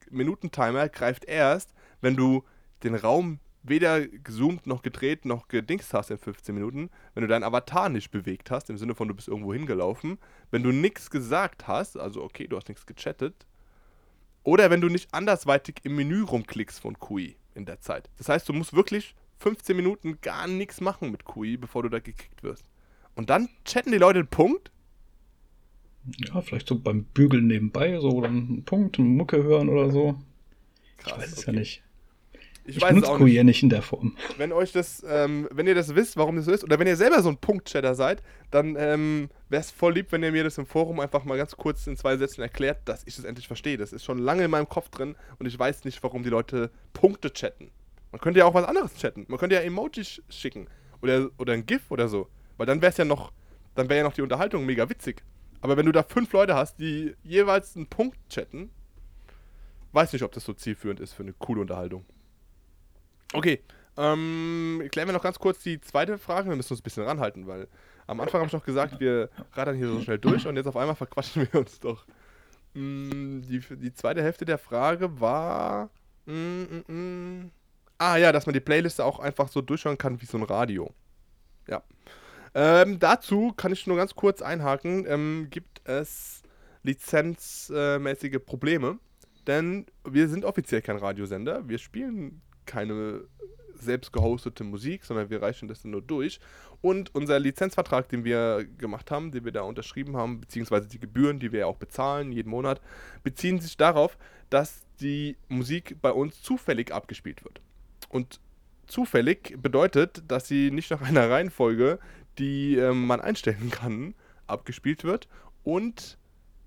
Minuten 0.09 0.51
Timer 0.51 0.87
greift 0.87 1.25
erst, 1.25 1.73
wenn 1.99 2.15
du 2.15 2.45
den 2.83 2.95
Raum 2.95 3.39
weder 3.61 4.07
gezoomt 4.07 4.67
noch 4.67 4.81
gedreht 4.83 5.25
noch 5.25 5.49
gedingst 5.49 5.93
hast 5.93 6.11
in 6.11 6.17
15 6.17 6.55
Minuten, 6.55 6.89
wenn 7.13 7.21
du 7.21 7.27
deinen 7.27 7.43
Avatar 7.43 7.89
nicht 7.89 8.11
bewegt 8.11 8.51
hast, 8.51 8.69
im 8.69 8.77
Sinne 8.77 8.95
von 8.95 9.09
du 9.09 9.13
bist 9.13 9.27
irgendwo 9.27 9.53
hingelaufen, 9.53 10.17
wenn 10.51 10.63
du 10.63 10.71
nichts 10.71 11.09
gesagt 11.09 11.67
hast, 11.67 11.97
also 11.97 12.23
okay, 12.23 12.47
du 12.47 12.57
hast 12.57 12.67
nichts 12.69 12.85
gechattet, 12.85 13.45
oder 14.43 14.69
wenn 14.69 14.81
du 14.81 14.89
nicht 14.89 15.13
andersweitig 15.13 15.75
im 15.83 15.95
Menü 15.95 16.23
rumklickst 16.23 16.79
von 16.81 16.99
Kui 16.99 17.37
in 17.55 17.65
der 17.65 17.79
Zeit. 17.79 18.09
Das 18.17 18.29
heißt, 18.29 18.47
du 18.47 18.53
musst 18.53 18.73
wirklich 18.73 19.15
15 19.39 19.75
Minuten 19.75 20.19
gar 20.21 20.47
nichts 20.47 20.81
machen 20.81 21.11
mit 21.11 21.25
Kui, 21.25 21.57
bevor 21.57 21.83
du 21.83 21.89
da 21.89 21.99
gekickt 21.99 22.43
wirst. 22.43 22.69
Und 23.15 23.29
dann 23.29 23.49
chatten 23.65 23.91
die 23.91 23.97
Leute 23.97 24.19
einen 24.19 24.27
Punkt 24.27 24.71
Ja, 26.19 26.41
vielleicht 26.41 26.67
so 26.67 26.79
beim 26.79 27.03
Bügeln 27.05 27.47
nebenbei, 27.47 27.99
so 27.99 28.21
dann 28.21 28.31
einen 28.31 28.63
Punkt, 28.65 28.99
eine 28.99 29.07
Mucke 29.07 29.43
hören 29.43 29.69
oder 29.69 29.91
so. 29.91 30.17
ich 31.05 31.11
weiß 31.11 31.31
es 31.33 31.45
ja 31.45 31.53
nicht. 31.53 31.83
Ich, 32.65 32.77
Ich, 32.77 32.81
weiß 32.81 32.95
es 32.95 33.03
auch 33.03 33.19
nicht. 33.19 33.43
nicht 33.43 33.63
in 33.63 33.69
der 33.69 33.81
Form. 33.81 34.15
Wenn 34.37 34.51
euch 34.51 34.71
das, 34.71 35.03
ähm, 35.07 35.47
wenn 35.51 35.67
ihr 35.67 35.75
das 35.75 35.95
wisst, 35.95 36.15
warum 36.15 36.37
das 36.37 36.45
so 36.45 36.51
ist, 36.51 36.63
oder 36.63 36.79
wenn 36.79 36.87
ihr 36.87 36.95
selber 36.95 37.21
so 37.21 37.29
ein 37.29 37.37
Punktchatter 37.37 37.93
seid, 37.93 38.23
dann 38.51 38.75
ähm, 38.79 39.29
wäre 39.49 39.61
es 39.61 39.71
voll 39.71 39.93
lieb, 39.93 40.11
wenn 40.11 40.23
ihr 40.23 40.31
mir 40.31 40.43
das 40.43 40.57
im 40.57 40.65
Forum 40.65 40.99
einfach 40.99 41.25
mal 41.25 41.37
ganz 41.37 41.57
kurz 41.57 41.85
in 41.87 41.97
zwei 41.97 42.15
Sätzen 42.15 42.41
erklärt, 42.41 42.79
dass 42.85 43.05
ich 43.05 43.15
das 43.15 43.25
endlich 43.25 43.47
verstehe. 43.47 43.77
Das 43.77 43.91
ist 43.91 44.05
schon 44.05 44.17
lange 44.17 44.45
in 44.45 44.51
meinem 44.51 44.69
Kopf 44.69 44.89
drin 44.89 45.15
und 45.39 45.45
ich 45.45 45.57
weiß 45.59 45.83
nicht, 45.83 46.01
warum 46.03 46.23
die 46.23 46.29
Leute 46.29 46.71
Punkte 46.93 47.33
chatten. 47.33 47.71
Man 48.11 48.21
könnte 48.21 48.39
ja 48.39 48.45
auch 48.45 48.53
was 48.53 48.65
anderes 48.65 48.95
chatten. 48.95 49.25
Man 49.27 49.39
könnte 49.39 49.55
ja 49.55 49.61
Emojis 49.61 50.21
schicken. 50.29 50.67
Oder, 51.01 51.29
oder 51.37 51.53
ein 51.53 51.65
GIF 51.65 51.91
oder 51.91 52.07
so. 52.07 52.29
Weil 52.57 52.65
dann 52.65 52.81
wäre 52.81 52.91
es 52.91 52.97
ja 52.97 53.05
noch, 53.05 53.33
dann 53.75 53.89
wäre 53.89 53.97
ja 53.97 54.03
noch 54.03 54.13
die 54.13 54.21
Unterhaltung 54.21 54.65
mega 54.65 54.89
witzig. 54.89 55.23
Aber 55.59 55.77
wenn 55.77 55.85
du 55.85 55.91
da 55.91 56.03
fünf 56.03 56.31
Leute 56.31 56.55
hast, 56.55 56.79
die 56.79 57.15
jeweils 57.23 57.75
einen 57.75 57.87
Punkt 57.87 58.17
chatten, 58.29 58.69
weiß 59.93 60.13
nicht, 60.13 60.23
ob 60.23 60.31
das 60.31 60.45
so 60.45 60.53
zielführend 60.53 60.99
ist 60.99 61.13
für 61.13 61.23
eine 61.23 61.33
coole 61.33 61.61
Unterhaltung. 61.61 62.05
Okay, 63.33 63.61
ähm, 63.97 64.87
klären 64.91 65.07
wir 65.07 65.13
noch 65.13 65.23
ganz 65.23 65.39
kurz 65.39 65.59
die 65.59 65.79
zweite 65.81 66.17
Frage. 66.17 66.49
Wir 66.49 66.55
müssen 66.55 66.73
uns 66.73 66.81
ein 66.81 66.83
bisschen 66.83 67.03
ranhalten, 67.03 67.47
weil 67.47 67.67
am 68.07 68.19
Anfang 68.19 68.39
habe 68.39 68.47
ich 68.47 68.53
noch 68.53 68.65
gesagt, 68.65 68.99
wir 68.99 69.29
radern 69.53 69.75
hier 69.75 69.87
so 69.87 70.01
schnell 70.01 70.17
durch 70.17 70.47
und 70.47 70.55
jetzt 70.55 70.67
auf 70.67 70.77
einmal 70.77 70.95
verquatschen 70.95 71.47
wir 71.51 71.59
uns 71.59 71.79
doch. 71.79 72.05
Mm, 72.73 73.41
die, 73.41 73.59
die 73.59 73.93
zweite 73.93 74.23
Hälfte 74.23 74.45
der 74.45 74.57
Frage 74.57 75.19
war. 75.19 75.89
Mm, 76.25 76.63
mm, 76.63 76.93
mm. 76.93 77.51
Ah 77.99 78.17
ja, 78.17 78.31
dass 78.31 78.45
man 78.45 78.53
die 78.53 78.59
Playliste 78.59 79.05
auch 79.05 79.19
einfach 79.19 79.47
so 79.47 79.61
durchhören 79.61 79.97
kann 79.97 80.21
wie 80.21 80.25
so 80.25 80.37
ein 80.37 80.43
Radio. 80.43 80.93
Ja. 81.67 81.83
Ähm, 82.55 82.99
dazu 82.99 83.53
kann 83.55 83.71
ich 83.71 83.87
nur 83.87 83.97
ganz 83.97 84.15
kurz 84.15 84.41
einhaken. 84.41 85.05
Ähm, 85.07 85.47
gibt 85.49 85.81
es 85.87 86.41
lizenzmäßige 86.83 88.39
Probleme? 88.45 88.99
Denn 89.47 89.85
wir 90.03 90.27
sind 90.29 90.45
offiziell 90.45 90.81
kein 90.81 90.97
Radiosender. 90.97 91.67
Wir 91.67 91.77
spielen 91.77 92.41
keine 92.65 93.21
selbst 93.75 94.13
gehostete 94.13 94.63
Musik, 94.63 95.03
sondern 95.03 95.29
wir 95.29 95.41
reichen 95.41 95.67
das 95.67 95.83
nur 95.83 96.01
durch. 96.01 96.39
Und 96.81 97.13
unser 97.15 97.39
Lizenzvertrag, 97.39 98.09
den 98.09 98.23
wir 98.23 98.65
gemacht 98.77 99.11
haben, 99.11 99.31
den 99.31 99.45
wir 99.45 99.51
da 99.51 99.61
unterschrieben 99.61 100.17
haben, 100.17 100.41
beziehungsweise 100.41 100.87
die 100.87 100.99
Gebühren, 100.99 101.39
die 101.39 101.51
wir 101.51 101.61
ja 101.61 101.65
auch 101.65 101.77
bezahlen 101.77 102.31
jeden 102.31 102.49
Monat, 102.49 102.81
beziehen 103.23 103.59
sich 103.59 103.77
darauf, 103.77 104.17
dass 104.49 104.83
die 104.99 105.37
Musik 105.47 105.97
bei 106.01 106.11
uns 106.11 106.41
zufällig 106.41 106.93
abgespielt 106.93 107.43
wird. 107.43 107.61
Und 108.09 108.39
zufällig 108.87 109.55
bedeutet, 109.61 110.23
dass 110.27 110.47
sie 110.47 110.71
nicht 110.71 110.91
nach 110.91 111.01
einer 111.01 111.29
Reihenfolge, 111.29 111.99
die 112.37 112.75
ähm, 112.75 113.05
man 113.07 113.21
einstellen 113.21 113.69
kann, 113.69 114.13
abgespielt 114.47 115.03
wird 115.03 115.27
und 115.63 116.17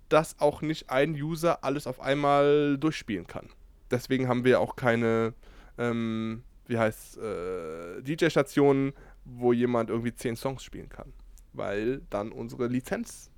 dass 0.09 0.39
auch 0.41 0.63
nicht 0.63 0.91
ein 0.91 1.15
User 1.15 1.65
alles 1.65 1.87
auf 1.87 2.01
einmal 2.01 2.79
durchspielen 2.79 3.27
kann. 3.27 3.49
Deswegen 3.91 4.29
haben 4.29 4.45
wir 4.45 4.61
auch 4.61 4.77
keine, 4.77 5.35
ähm, 5.79 6.43
wie 6.67 6.79
heißt 6.79 7.19
äh, 7.19 8.03
DJ-Stationen, 8.03 8.93
wo 9.25 9.53
jemand 9.53 9.91
irgendwie 9.91 10.15
zehn 10.15 10.37
Songs 10.37 10.63
spielen 10.63 10.89
kann. 10.89 11.13
Weil 11.53 12.03
dann 12.11 12.33
unsere 12.33 12.67
Lizenz 12.67 13.31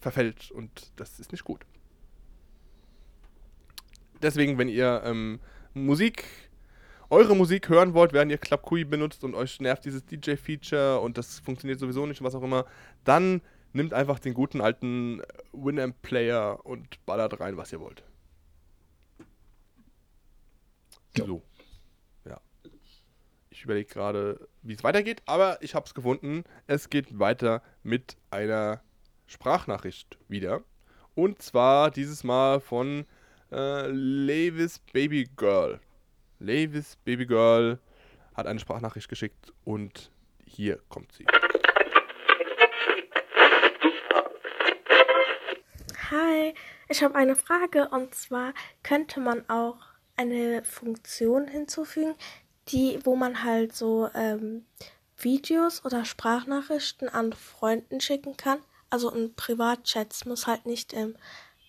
verfällt 0.00 0.50
und 0.50 0.92
das 0.96 1.18
ist 1.18 1.32
nicht 1.32 1.44
gut. 1.44 1.64
Deswegen, 4.22 4.58
wenn 4.58 4.68
ihr 4.68 5.02
ähm, 5.04 5.40
Musik, 5.74 6.24
eure 7.10 7.36
Musik 7.36 7.68
hören 7.68 7.94
wollt, 7.94 8.12
während 8.12 8.30
ihr 8.30 8.38
Club 8.38 8.62
Kui 8.62 8.84
benutzt 8.84 9.24
und 9.24 9.34
euch 9.34 9.60
nervt 9.60 9.84
dieses 9.84 10.04
DJ-Feature 10.06 11.00
und 11.00 11.18
das 11.18 11.38
funktioniert 11.40 11.78
sowieso 11.78 12.06
nicht, 12.06 12.22
was 12.22 12.34
auch 12.34 12.42
immer, 12.42 12.64
dann 13.04 13.42
nimmt 13.72 13.92
einfach 13.92 14.18
den 14.18 14.34
guten 14.34 14.60
alten 14.60 15.20
Winamp-Player 15.52 16.64
und 16.64 17.04
ballert 17.04 17.38
rein, 17.40 17.56
was 17.56 17.72
ihr 17.72 17.80
wollt. 17.80 18.02
So. 21.16 21.42
Ich 23.56 23.64
überlege 23.64 23.88
gerade, 23.88 24.48
wie 24.60 24.74
es 24.74 24.84
weitergeht, 24.84 25.22
aber 25.24 25.56
ich 25.62 25.74
habe 25.74 25.86
es 25.86 25.94
gefunden. 25.94 26.44
Es 26.66 26.90
geht 26.90 27.18
weiter 27.18 27.62
mit 27.82 28.18
einer 28.30 28.82
Sprachnachricht 29.26 30.18
wieder. 30.28 30.62
Und 31.14 31.40
zwar 31.40 31.90
dieses 31.90 32.22
Mal 32.22 32.60
von 32.60 33.06
äh, 33.50 33.86
Levis 33.88 34.80
Baby 34.92 35.26
Girl. 35.38 35.80
Levis 36.38 36.96
Baby 36.96 37.24
Girl 37.24 37.78
hat 38.34 38.46
eine 38.46 38.60
Sprachnachricht 38.60 39.08
geschickt 39.08 39.54
und 39.64 40.10
hier 40.44 40.78
kommt 40.90 41.12
sie. 41.12 41.24
Hi, 46.10 46.52
ich 46.90 47.02
habe 47.02 47.14
eine 47.14 47.36
Frage 47.36 47.88
und 47.88 48.14
zwar 48.14 48.52
könnte 48.82 49.18
man 49.18 49.48
auch 49.48 49.78
eine 50.18 50.62
Funktion 50.62 51.48
hinzufügen, 51.48 52.14
die, 52.68 52.98
wo 53.04 53.16
man 53.16 53.42
halt 53.44 53.74
so 53.74 54.08
ähm, 54.14 54.64
Videos 55.16 55.84
oder 55.84 56.04
Sprachnachrichten 56.04 57.08
an 57.08 57.32
Freunden 57.32 58.00
schicken 58.00 58.36
kann. 58.36 58.58
Also 58.90 59.10
in 59.10 59.34
Privatchats 59.34 60.24
muss 60.24 60.46
halt 60.46 60.66
nicht 60.66 60.92
im 60.92 61.16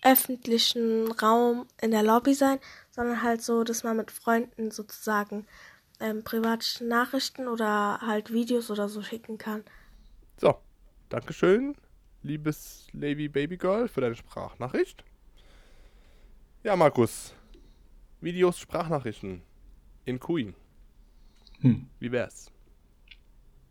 öffentlichen 0.02 1.10
Raum 1.12 1.66
in 1.80 1.90
der 1.90 2.02
Lobby 2.02 2.34
sein, 2.34 2.58
sondern 2.90 3.22
halt 3.22 3.42
so, 3.42 3.64
dass 3.64 3.82
man 3.82 3.96
mit 3.96 4.10
Freunden 4.10 4.70
sozusagen 4.70 5.46
ähm, 6.00 6.22
private 6.22 6.84
Nachrichten 6.84 7.48
oder 7.48 8.00
halt 8.00 8.32
Videos 8.32 8.70
oder 8.70 8.88
so 8.88 9.02
schicken 9.02 9.38
kann. 9.38 9.64
So, 10.36 10.54
Dankeschön, 11.08 11.74
liebes 12.22 12.86
Lady 12.92 13.28
Baby 13.28 13.56
Girl, 13.56 13.88
für 13.88 14.00
deine 14.00 14.14
Sprachnachricht. 14.14 15.04
Ja, 16.62 16.76
Markus. 16.76 17.34
Videos, 18.20 18.58
Sprachnachrichten 18.58 19.42
in 20.04 20.20
Queen. 20.20 20.54
Hm. 21.60 21.86
Wie 21.98 22.12
wär's? 22.12 22.50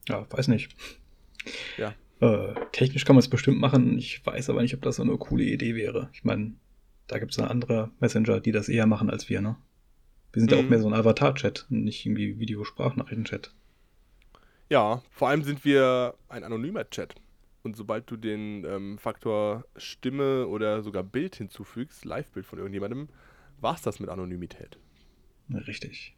Ja, 0.07 0.25
weiß 0.29 0.47
nicht. 0.47 0.75
Ja. 1.77 1.93
Äh, 2.19 2.53
technisch 2.71 3.05
kann 3.05 3.15
man 3.15 3.21
es 3.21 3.29
bestimmt 3.29 3.59
machen. 3.59 3.97
Ich 3.97 4.25
weiß 4.25 4.49
aber 4.49 4.61
nicht, 4.61 4.73
ob 4.73 4.81
das 4.81 4.97
so 4.97 5.03
eine 5.03 5.17
coole 5.17 5.43
Idee 5.43 5.75
wäre. 5.75 6.09
Ich 6.13 6.23
meine, 6.23 6.53
da 7.07 7.19
gibt 7.19 7.31
es 7.31 7.39
andere 7.39 7.91
Messenger, 7.99 8.39
die 8.39 8.51
das 8.51 8.69
eher 8.69 8.85
machen 8.87 9.09
als 9.09 9.29
wir, 9.29 9.41
ne? 9.41 9.55
Wir 10.33 10.41
sind 10.41 10.51
ja 10.51 10.57
auch 10.57 10.63
Mhm. 10.63 10.69
mehr 10.69 10.81
so 10.81 10.87
ein 10.87 10.93
Avatar-Chat, 10.93 11.67
nicht 11.69 12.05
irgendwie 12.05 12.37
Videosprachnachrichten-Chat. 12.39 13.53
Ja, 14.69 15.01
vor 15.11 15.29
allem 15.29 15.43
sind 15.43 15.63
wir 15.63 16.15
ein 16.27 16.43
anonymer 16.43 16.89
Chat. 16.89 17.15
Und 17.63 17.75
sobald 17.77 18.09
du 18.11 18.17
den 18.17 18.65
ähm, 18.65 18.97
Faktor 18.97 19.65
Stimme 19.77 20.47
oder 20.47 20.83
sogar 20.83 21.03
Bild 21.03 21.35
hinzufügst, 21.35 22.03
Live-Bild 22.05 22.45
von 22.45 22.59
irgendjemandem, 22.59 23.09
war's 23.61 23.81
das 23.81 23.99
mit 23.99 24.09
Anonymität. 24.09 24.77
Richtig. 25.49 26.15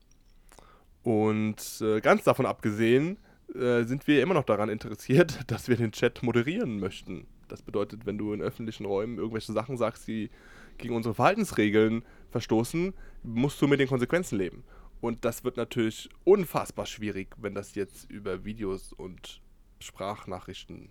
Und 1.03 1.81
äh, 1.81 2.01
ganz 2.01 2.23
davon 2.23 2.45
abgesehen, 2.45 3.17
äh, 3.55 3.83
sind 3.83 4.07
wir 4.07 4.21
immer 4.21 4.33
noch 4.33 4.43
daran 4.43 4.69
interessiert, 4.69 5.39
dass 5.47 5.67
wir 5.67 5.77
den 5.77 5.91
Chat 5.91 6.23
moderieren 6.23 6.79
möchten. 6.79 7.27
Das 7.47 7.61
bedeutet, 7.61 8.05
wenn 8.05 8.17
du 8.17 8.33
in 8.33 8.41
öffentlichen 8.41 8.85
Räumen 8.85 9.17
irgendwelche 9.17 9.53
Sachen 9.53 9.77
sagst, 9.77 10.07
die 10.07 10.29
gegen 10.77 10.95
unsere 10.95 11.15
Verhaltensregeln 11.15 12.03
verstoßen, 12.31 12.93
musst 13.23 13.61
du 13.61 13.67
mit 13.67 13.79
den 13.79 13.87
Konsequenzen 13.87 14.37
leben. 14.37 14.63
Und 15.01 15.25
das 15.25 15.43
wird 15.43 15.57
natürlich 15.57 16.09
unfassbar 16.25 16.85
schwierig, 16.85 17.35
wenn 17.37 17.55
das 17.55 17.75
jetzt 17.75 18.09
über 18.09 18.43
Videos 18.43 18.93
und 18.93 19.41
Sprachnachrichten 19.79 20.89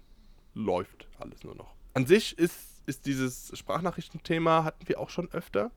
läuft, 0.55 1.09
alles 1.19 1.45
nur 1.45 1.55
noch. 1.55 1.75
An 1.95 2.07
sich 2.07 2.39
ist, 2.39 2.83
ist 2.87 3.07
dieses 3.07 3.53
Sprachnachrichtenthema, 3.57 4.65
hatten 4.65 4.89
wir 4.89 4.99
auch 4.99 5.11
schon 5.11 5.31
öfter. 5.31 5.71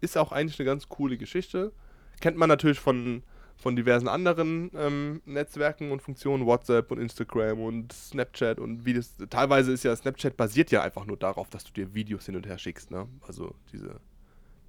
Ist 0.00 0.16
auch 0.16 0.32
eigentlich 0.32 0.58
eine 0.58 0.66
ganz 0.66 0.88
coole 0.88 1.16
Geschichte. 1.16 1.72
Kennt 2.20 2.36
man 2.36 2.48
natürlich 2.48 2.80
von, 2.80 3.22
von 3.56 3.74
diversen 3.74 4.06
anderen 4.06 4.70
ähm, 4.74 5.22
Netzwerken 5.24 5.90
und 5.90 6.02
Funktionen, 6.02 6.46
WhatsApp 6.46 6.90
und 6.90 6.98
Instagram 6.98 7.60
und 7.60 7.92
Snapchat 7.92 8.60
und 8.60 8.84
Videos. 8.84 9.16
Teilweise 9.30 9.72
ist 9.72 9.82
ja 9.82 9.96
Snapchat 9.96 10.36
basiert 10.36 10.70
ja 10.70 10.82
einfach 10.82 11.06
nur 11.06 11.16
darauf, 11.16 11.48
dass 11.48 11.64
du 11.64 11.72
dir 11.72 11.94
Videos 11.94 12.26
hin 12.26 12.36
und 12.36 12.46
her 12.46 12.58
schickst, 12.58 12.90
ne? 12.90 13.08
Also 13.26 13.54
diese 13.72 14.00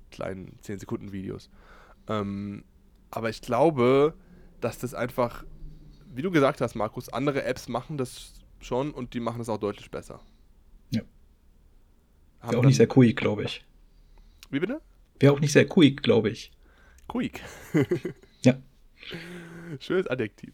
kleinen 0.09 0.57
10 0.61 0.79
Sekunden 0.79 1.11
Videos. 1.11 1.49
Ähm, 2.07 2.63
aber 3.11 3.29
ich 3.29 3.41
glaube, 3.41 4.13
dass 4.61 4.79
das 4.79 4.93
einfach, 4.93 5.43
wie 6.13 6.21
du 6.21 6.31
gesagt 6.31 6.61
hast, 6.61 6.75
Markus, 6.75 7.09
andere 7.09 7.43
Apps 7.43 7.67
machen 7.67 7.97
das 7.97 8.33
schon 8.59 8.91
und 8.91 9.13
die 9.13 9.19
machen 9.19 9.41
es 9.41 9.49
auch 9.49 9.57
deutlich 9.57 9.91
besser. 9.91 10.21
Ja. 10.91 11.01
Haben 12.39 12.51
Wäre 12.51 12.61
auch 12.61 12.65
nicht 12.65 12.77
sehr 12.77 12.87
quick, 12.87 13.17
glaube 13.17 13.43
ich. 13.43 13.65
Wie 14.49 14.59
bitte? 14.59 14.81
Wäre 15.19 15.33
auch 15.33 15.39
nicht 15.39 15.51
sehr 15.51 15.67
quick, 15.67 16.01
glaube 16.03 16.29
ich. 16.29 16.51
Quick. 17.07 17.43
Ja. 18.43 18.55
Schönes 19.79 20.07
Adjektiv. 20.07 20.53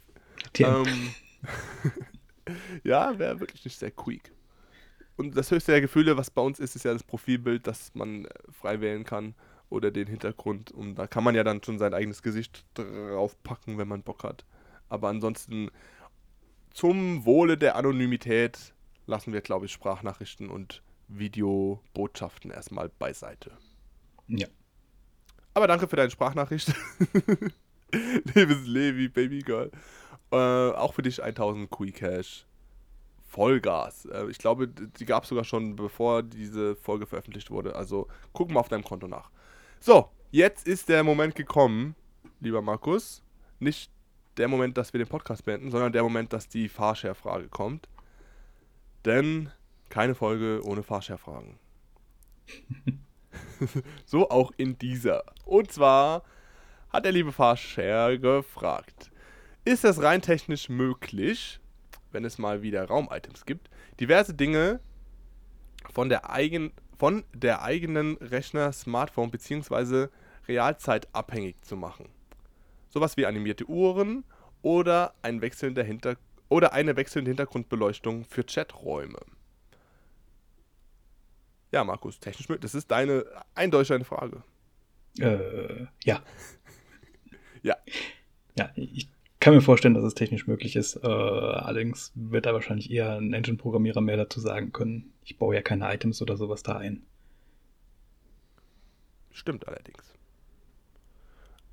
Ähm, 0.60 1.14
ja, 2.84 3.18
wäre 3.18 3.40
wirklich 3.40 3.64
nicht 3.66 3.80
sehr 3.80 3.92
quick. 3.92 4.32
Und 5.16 5.38
das 5.38 5.52
höchste 5.52 5.72
der 5.72 5.82
Gefühle, 5.82 6.18
was 6.18 6.32
bei 6.32 6.42
uns 6.42 6.60
ist, 6.60 6.76
ist 6.76 6.86
ja 6.86 6.94
das 6.94 7.04
Profilbild, 7.04 7.68
das 7.68 7.94
man 7.94 8.26
äh, 8.26 8.30
frei 8.52 8.82
wählen 8.82 9.04
kann 9.04 9.36
oder 9.70 9.92
den 9.92 10.08
Hintergrund. 10.08 10.72
Und 10.72 10.96
da 10.96 11.08
kann 11.08 11.24
man 11.24 11.36
ja 11.36 11.44
dann 11.44 11.64
schon 11.64 11.80
sein 11.80 11.94
eigenes 11.94 12.24
Gesicht 12.24 12.66
draufpacken, 12.76 13.78
wenn 13.78 13.88
man 13.88 14.04
Bock 14.04 14.24
hat. 14.24 14.46
Aber 14.90 15.10
ansonsten 15.10 15.70
zum 16.72 17.26
Wohle 17.26 17.58
der 17.58 17.76
Anonymität 17.76 18.74
lassen 19.06 19.34
wir, 19.34 19.42
glaube 19.42 19.66
ich, 19.66 19.72
Sprachnachrichten 19.72 20.50
und 20.50 20.82
Videobotschaften 21.08 22.52
erstmal 22.52 22.90
beiseite. 22.90 23.52
ja. 24.28 24.48
Aber 25.56 25.68
danke 25.68 25.88
für 25.88 25.96
deine 25.96 26.10
Sprachnachricht. 26.10 26.74
Liebes 28.36 28.66
Levi, 28.66 29.08
Baby 29.08 29.40
Girl. 29.40 29.72
Äh, 30.32 30.36
auch 30.36 30.94
für 30.94 31.02
dich 31.02 31.22
1000 31.22 31.70
Kui 31.70 31.92
Cash. 31.92 32.46
Vollgas. 33.28 34.06
Äh, 34.06 34.30
ich 34.30 34.38
glaube, 34.38 34.68
die 34.68 35.06
gab 35.06 35.24
es 35.24 35.30
sogar 35.30 35.44
schon, 35.44 35.76
bevor 35.76 36.24
diese 36.24 36.76
Folge 36.76 37.06
veröffentlicht 37.06 37.52
wurde. 37.52 37.76
Also 37.76 38.08
guck 38.32 38.52
mal 38.52 38.60
auf 38.60 38.70
deinem 38.70 38.84
Konto 38.84 39.08
nach. 39.08 39.30
So, 39.80 40.10
jetzt 40.32 40.68
ist 40.68 40.90
der 40.90 41.04
Moment 41.04 41.36
gekommen, 41.36 41.96
lieber 42.40 42.62
Markus. 42.62 43.24
Nicht 43.60 43.92
der 44.38 44.48
Moment, 44.48 44.78
dass 44.78 44.94
wir 44.94 45.00
den 45.00 45.08
Podcast 45.08 45.46
beenden, 45.46 45.72
sondern 45.72 45.92
der 45.92 46.04
Moment, 46.04 46.34
dass 46.34 46.48
die 46.48 46.70
Fahrshare-Frage 46.70 47.48
kommt. 47.50 47.88
Denn 49.06 49.52
keine 49.90 50.16
Folge 50.16 50.62
ohne 50.64 50.84
Fahrshare-Fragen. 50.84 51.60
so 54.06 54.30
auch 54.30 54.52
in 54.58 54.78
dieser. 54.78 55.24
Und 55.46 55.72
zwar 55.72 56.24
hat 56.94 57.06
der 57.06 57.12
liebe 57.12 57.32
Fahrshare 57.32 58.20
gefragt, 58.20 59.12
ist 59.66 59.84
es 59.84 60.02
rein 60.02 60.22
technisch 60.22 60.70
möglich, 60.70 61.60
wenn 62.12 62.24
es 62.24 62.38
mal 62.38 62.62
wieder 62.62 62.86
Raumitems 62.86 63.46
gibt, 63.46 63.70
diverse 64.00 64.36
Dinge 64.36 64.80
von 65.92 66.10
der, 66.10 66.30
eigen, 66.30 66.72
von 66.98 67.24
der 67.34 67.64
eigenen 67.64 68.18
Rechner, 68.18 68.72
Smartphone 68.72 69.32
bzw. 69.32 70.08
Realzeit 70.48 71.08
abhängig 71.14 71.56
zu 71.64 71.76
machen? 71.76 72.10
Sowas 72.90 73.18
wie 73.18 73.26
animierte 73.26 73.66
Uhren 73.66 74.24
oder, 74.62 75.16
ein 75.24 75.42
wechselnder 75.42 75.84
Hinter 75.84 76.18
oder 76.48 76.74
eine 76.74 76.96
wechselnde 76.96 77.32
Hintergrundbeleuchtung 77.32 78.26
für 78.26 78.44
Chaträume. 78.44 79.20
Ja, 81.72 81.84
Markus, 81.84 82.20
technisch 82.20 82.48
möglich. 82.48 82.62
Das 82.62 82.76
ist 82.76 82.92
deine 82.92 83.26
eindeutig 83.56 83.94
eine 83.94 84.06
Frage. 84.06 84.44
Äh, 85.20 85.88
ja. 86.04 86.22
Ja. 87.64 87.78
Ja, 88.58 88.70
ich 88.76 89.08
kann 89.40 89.56
mir 89.56 89.62
vorstellen, 89.62 89.94
dass 89.94 90.04
es 90.04 90.14
technisch 90.14 90.48
möglich 90.48 90.76
ist. 90.76 90.98
Äh, 90.98 91.08
allerdings 91.08 92.12
wird 92.16 92.46
da 92.46 92.54
wahrscheinlich 92.54 92.92
eher 92.92 93.18
ein 93.18 93.34
Engine-Programmierer 93.34 94.02
mehr 94.02 94.18
dazu 94.18 94.40
sagen 94.40 94.72
können. 94.72 95.12
Ich 95.26 95.38
baue 95.38 95.56
ja 95.56 95.62
keine 95.62 95.92
Items 95.94 96.22
oder 96.22 96.38
sowas 96.38 96.64
da 96.64 96.78
ein. 96.78 97.04
Stimmt 99.32 99.68
allerdings. 99.68 100.14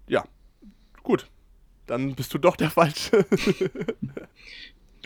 Ja, 0.09 0.25
gut. 1.03 1.29
Dann 1.87 2.15
bist 2.15 2.33
du 2.33 2.39
doch 2.39 2.57
der 2.57 2.71
Falsche. 2.71 3.27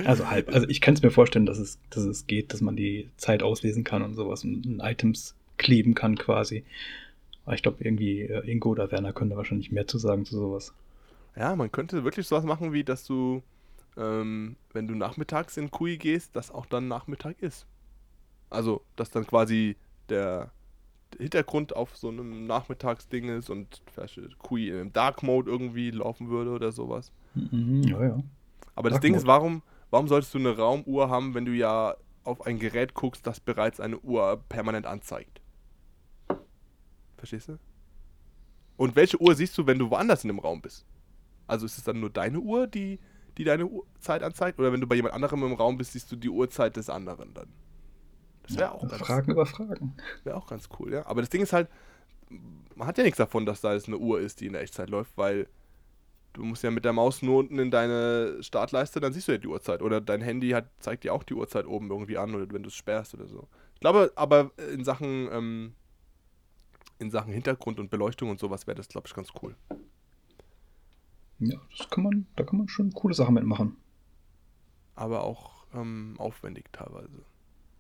Also 0.05 0.29
halb. 0.29 0.49
Also 0.53 0.69
ich 0.69 0.81
kann 0.81 0.95
es 0.95 1.03
mir 1.03 1.11
vorstellen, 1.11 1.47
dass 1.47 1.59
es, 1.59 1.79
dass 1.91 2.03
es 2.03 2.27
geht, 2.27 2.53
dass 2.53 2.61
man 2.61 2.75
die 2.75 3.11
Zeit 3.17 3.43
auslesen 3.43 3.85
kann 3.85 4.03
und 4.03 4.15
sowas 4.15 4.43
und 4.43 4.67
in 4.67 4.81
Items 4.81 5.37
kleben 5.57 5.95
kann 5.95 6.19
quasi. 6.19 6.65
Aber 7.45 7.55
ich 7.55 7.63
glaube, 7.63 7.85
irgendwie 7.85 8.23
äh, 8.23 8.51
Ingo 8.51 8.71
oder 8.71 8.91
Werner 8.91 9.13
können 9.13 9.31
da 9.31 9.37
wahrscheinlich 9.37 9.73
mehr 9.73 9.87
zu 9.87 9.99
sagen 9.99 10.25
zu 10.25 10.37
sowas. 10.37 10.75
ja, 11.37 11.57
man 11.57 11.73
könnte 11.73 12.05
wirklich 12.05 12.27
sowas 12.29 12.45
machen, 12.45 12.73
wie 12.73 12.85
dass 12.85 13.05
du, 13.05 13.43
ähm, 13.97 14.57
wenn 14.73 14.87
du 14.89 14.95
nachmittags 14.95 15.57
in 15.57 15.71
Kui 15.71 15.99
gehst, 15.99 16.37
dass 16.37 16.51
auch 16.51 16.67
dann 16.67 16.89
Nachmittag 16.89 17.41
ist. 17.41 17.67
Also, 18.51 18.85
dass 18.97 19.11
dann 19.11 19.27
quasi 19.27 19.77
der 20.09 20.53
Hintergrund 21.19 21.77
auf 21.77 21.97
so 21.97 22.09
einem 22.09 22.47
Nachmittagsding 22.47 23.29
ist 23.29 23.51
und 23.51 23.83
vielleicht 23.93 24.21
Kui 24.39 24.69
in 24.69 24.77
einem 24.77 24.93
Dark 24.93 25.23
Mode 25.23 25.51
irgendwie 25.51 25.91
laufen 25.91 26.29
würde 26.29 26.51
oder 26.53 26.73
sowas. 26.73 27.13
Mhm, 27.35 27.83
ja, 27.85 28.03
ja. 28.05 28.25
Aber 28.77 28.91
das 28.91 28.97
Dark 28.97 29.03
Ding 29.03 29.13
Mode. 29.13 29.23
ist, 29.23 29.27
warum, 29.27 29.63
warum 29.91 30.09
solltest 30.09 30.35
du 30.35 30.39
eine 30.39 30.57
Raumuhr 30.57 31.09
haben, 31.11 31.35
wenn 31.35 31.45
du 31.45 31.53
ja 31.53 31.97
auf 32.25 32.47
ein 32.47 32.59
Gerät 32.59 32.95
guckst, 32.95 33.27
das 33.27 33.41
bereits 33.41 33.81
eine 33.81 33.99
Uhr 34.01 34.43
permanent 34.49 34.87
anzeigt? 34.87 35.34
Verstehst 37.25 37.49
du? 37.49 37.59
Und 38.77 38.97
welche 38.97 39.19
Uhr 39.19 39.35
siehst 39.35 39.57
du, 39.57 39.67
wenn 39.67 39.79
du 39.79 39.89
woanders 39.89 40.25
in 40.25 40.29
dem 40.29 40.39
Raum 40.39 40.61
bist? 40.61 40.85
Also 41.47 41.65
ist 41.65 41.79
es 41.79 41.85
dann 41.85 42.01
nur 42.01 42.11
deine 42.11 42.39
Uhr, 42.39 42.67
die, 42.67 42.99
die 43.39 43.45
deine 43.45 43.67
Uhrzeit 43.67 44.23
anzeigt? 44.23 44.59
Oder 44.59 44.73
wenn 44.73 44.81
du 44.83 44.87
bei 44.87 44.97
jemand 44.97 45.15
anderem 45.15 45.43
im 45.43 45.55
Raum 45.55 45.79
bist, 45.79 45.93
siehst 45.93 46.13
du 46.13 46.17
die 46.17 46.29
Uhrzeit 46.29 46.77
des 46.77 46.91
anderen 46.91 47.33
dann? 47.33 47.49
Das 48.43 48.59
wäre 48.59 48.73
auch 48.73 48.87
ganz 48.87 48.97
Fragen 48.97 49.33
über 49.33 49.47
Fragen. 49.47 49.97
Wäre 50.23 50.37
auch 50.37 50.47
ganz 50.47 50.69
cool, 50.79 50.93
ja. 50.93 51.07
Aber 51.07 51.23
das 51.23 51.31
Ding 51.31 51.41
ist 51.41 51.55
halt, 51.55 51.71
man 52.75 52.87
hat 52.87 52.99
ja 52.99 53.05
nichts 53.05 53.17
davon, 53.17 53.47
dass 53.47 53.63
da 53.63 53.73
jetzt 53.73 53.89
eine 53.89 53.97
Uhr 53.97 54.21
ist, 54.21 54.43
die 54.43 54.47
in 54.47 54.53
der 54.53 54.61
Echtzeit 54.61 54.91
läuft, 54.91 55.17
weil 55.17 55.49
du 56.35 56.45
musst 56.45 56.63
ja 56.63 56.71
mit 56.71 56.85
der 56.85 56.93
Maus 56.93 57.23
nur 57.23 57.39
unten 57.39 57.59
in 57.59 57.71
deine 57.71 58.43
Startleiste, 58.43 59.01
dann 59.01 59.15
siehst 59.15 59.29
du 59.29 59.33
ja 59.33 59.39
die 59.39 59.49
Uhrzeit. 59.49 59.81
Oder 59.81 60.03
dein 60.03 60.21
Handy 60.21 60.51
hat, 60.51 60.69
zeigt 60.79 61.05
dir 61.05 61.15
auch 61.15 61.23
die 61.23 61.35
Uhrzeit 61.35 61.65
oben 61.65 61.91
irgendwie 61.91 62.19
an, 62.19 62.35
oder 62.35 62.53
wenn 62.53 62.63
du 62.63 62.69
es 62.69 62.75
sperrst 62.75 63.15
oder 63.15 63.29
so. 63.29 63.49
Ich 63.73 63.81
glaube, 63.81 64.13
aber 64.15 64.51
in 64.75 64.85
Sachen, 64.85 65.29
ähm, 65.33 65.75
in 66.99 67.11
Sachen 67.11 67.33
Hintergrund 67.33 67.81
und 67.81 67.91
Beleuchtung 67.91 68.31
und 68.31 68.39
sowas 68.39 68.67
wäre 68.67 68.77
das, 68.77 68.89
glaube 68.89 69.07
ich, 69.07 69.15
ganz 69.15 69.29
cool. 69.43 69.57
Ja, 71.41 71.61
das 71.77 71.91
kann 71.91 72.05
man, 72.05 72.27
da 72.37 72.45
kann 72.45 72.59
man 72.59 72.69
schon 72.69 72.93
coole 72.93 73.15
Sachen 73.15 73.35
mitmachen. 73.35 73.77
Aber 74.95 75.25
auch 75.25 75.67
ähm, 75.75 76.15
aufwendig 76.19 76.67
teilweise. 76.73 77.25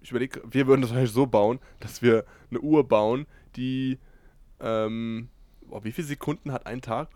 Ich 0.00 0.10
überlege, 0.10 0.42
wir 0.44 0.66
würden 0.66 0.82
das 0.82 0.90
wahrscheinlich 0.90 1.12
so 1.12 1.26
bauen, 1.26 1.60
dass 1.80 2.02
wir 2.02 2.24
eine 2.50 2.60
Uhr 2.60 2.86
bauen, 2.86 3.26
die 3.56 3.98
ähm, 4.60 5.28
boah, 5.62 5.84
wie 5.84 5.92
viele 5.92 6.06
Sekunden 6.06 6.52
hat 6.52 6.66
ein 6.66 6.82
Tag? 6.82 7.08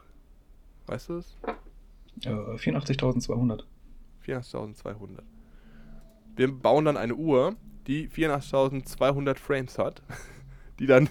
Weißt 0.86 1.10
du 1.10 1.18
es? 1.18 1.36
Äh, 2.24 2.30
84.200. 2.30 3.64
84.200. 4.24 5.22
Wir 6.36 6.52
bauen 6.52 6.84
dann 6.84 6.96
eine 6.96 7.14
Uhr, 7.14 7.56
die 7.86 8.08
84.200 8.08 9.36
Frames 9.36 9.78
hat, 9.78 10.02
die 10.78 10.86
dann 10.86 11.08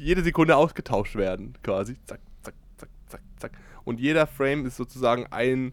jede 0.00 0.22
Sekunde 0.22 0.56
ausgetauscht 0.56 1.14
werden, 1.14 1.54
quasi. 1.62 1.96
Zack, 2.06 2.20
zack, 2.42 2.54
zack, 2.76 2.88
zack, 3.06 3.20
zack. 3.38 3.52
Und 3.84 4.00
jeder 4.00 4.26
Frame 4.26 4.66
ist 4.66 4.76
sozusagen 4.76 5.26
ein, 5.30 5.72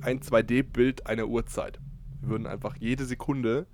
ein 0.00 0.20
2D-Bild 0.20 1.06
einer 1.06 1.26
Uhrzeit. 1.26 1.78
Wir 2.20 2.30
würden 2.30 2.46
einfach 2.46 2.76
jede 2.76 3.04
Sekunde 3.04 3.66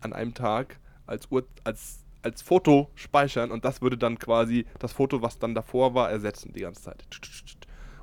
an 0.00 0.12
einem 0.12 0.34
Tag 0.34 0.80
als, 1.06 1.30
Uhr, 1.30 1.46
als, 1.64 2.04
als 2.22 2.42
Foto 2.42 2.90
speichern 2.94 3.50
und 3.50 3.64
das 3.64 3.80
würde 3.80 3.96
dann 3.96 4.18
quasi 4.18 4.66
das 4.78 4.92
Foto, 4.92 5.22
was 5.22 5.38
dann 5.38 5.54
davor 5.54 5.94
war, 5.94 6.10
ersetzen 6.10 6.52
die 6.52 6.60
ganze 6.60 6.82
Zeit. 6.82 7.04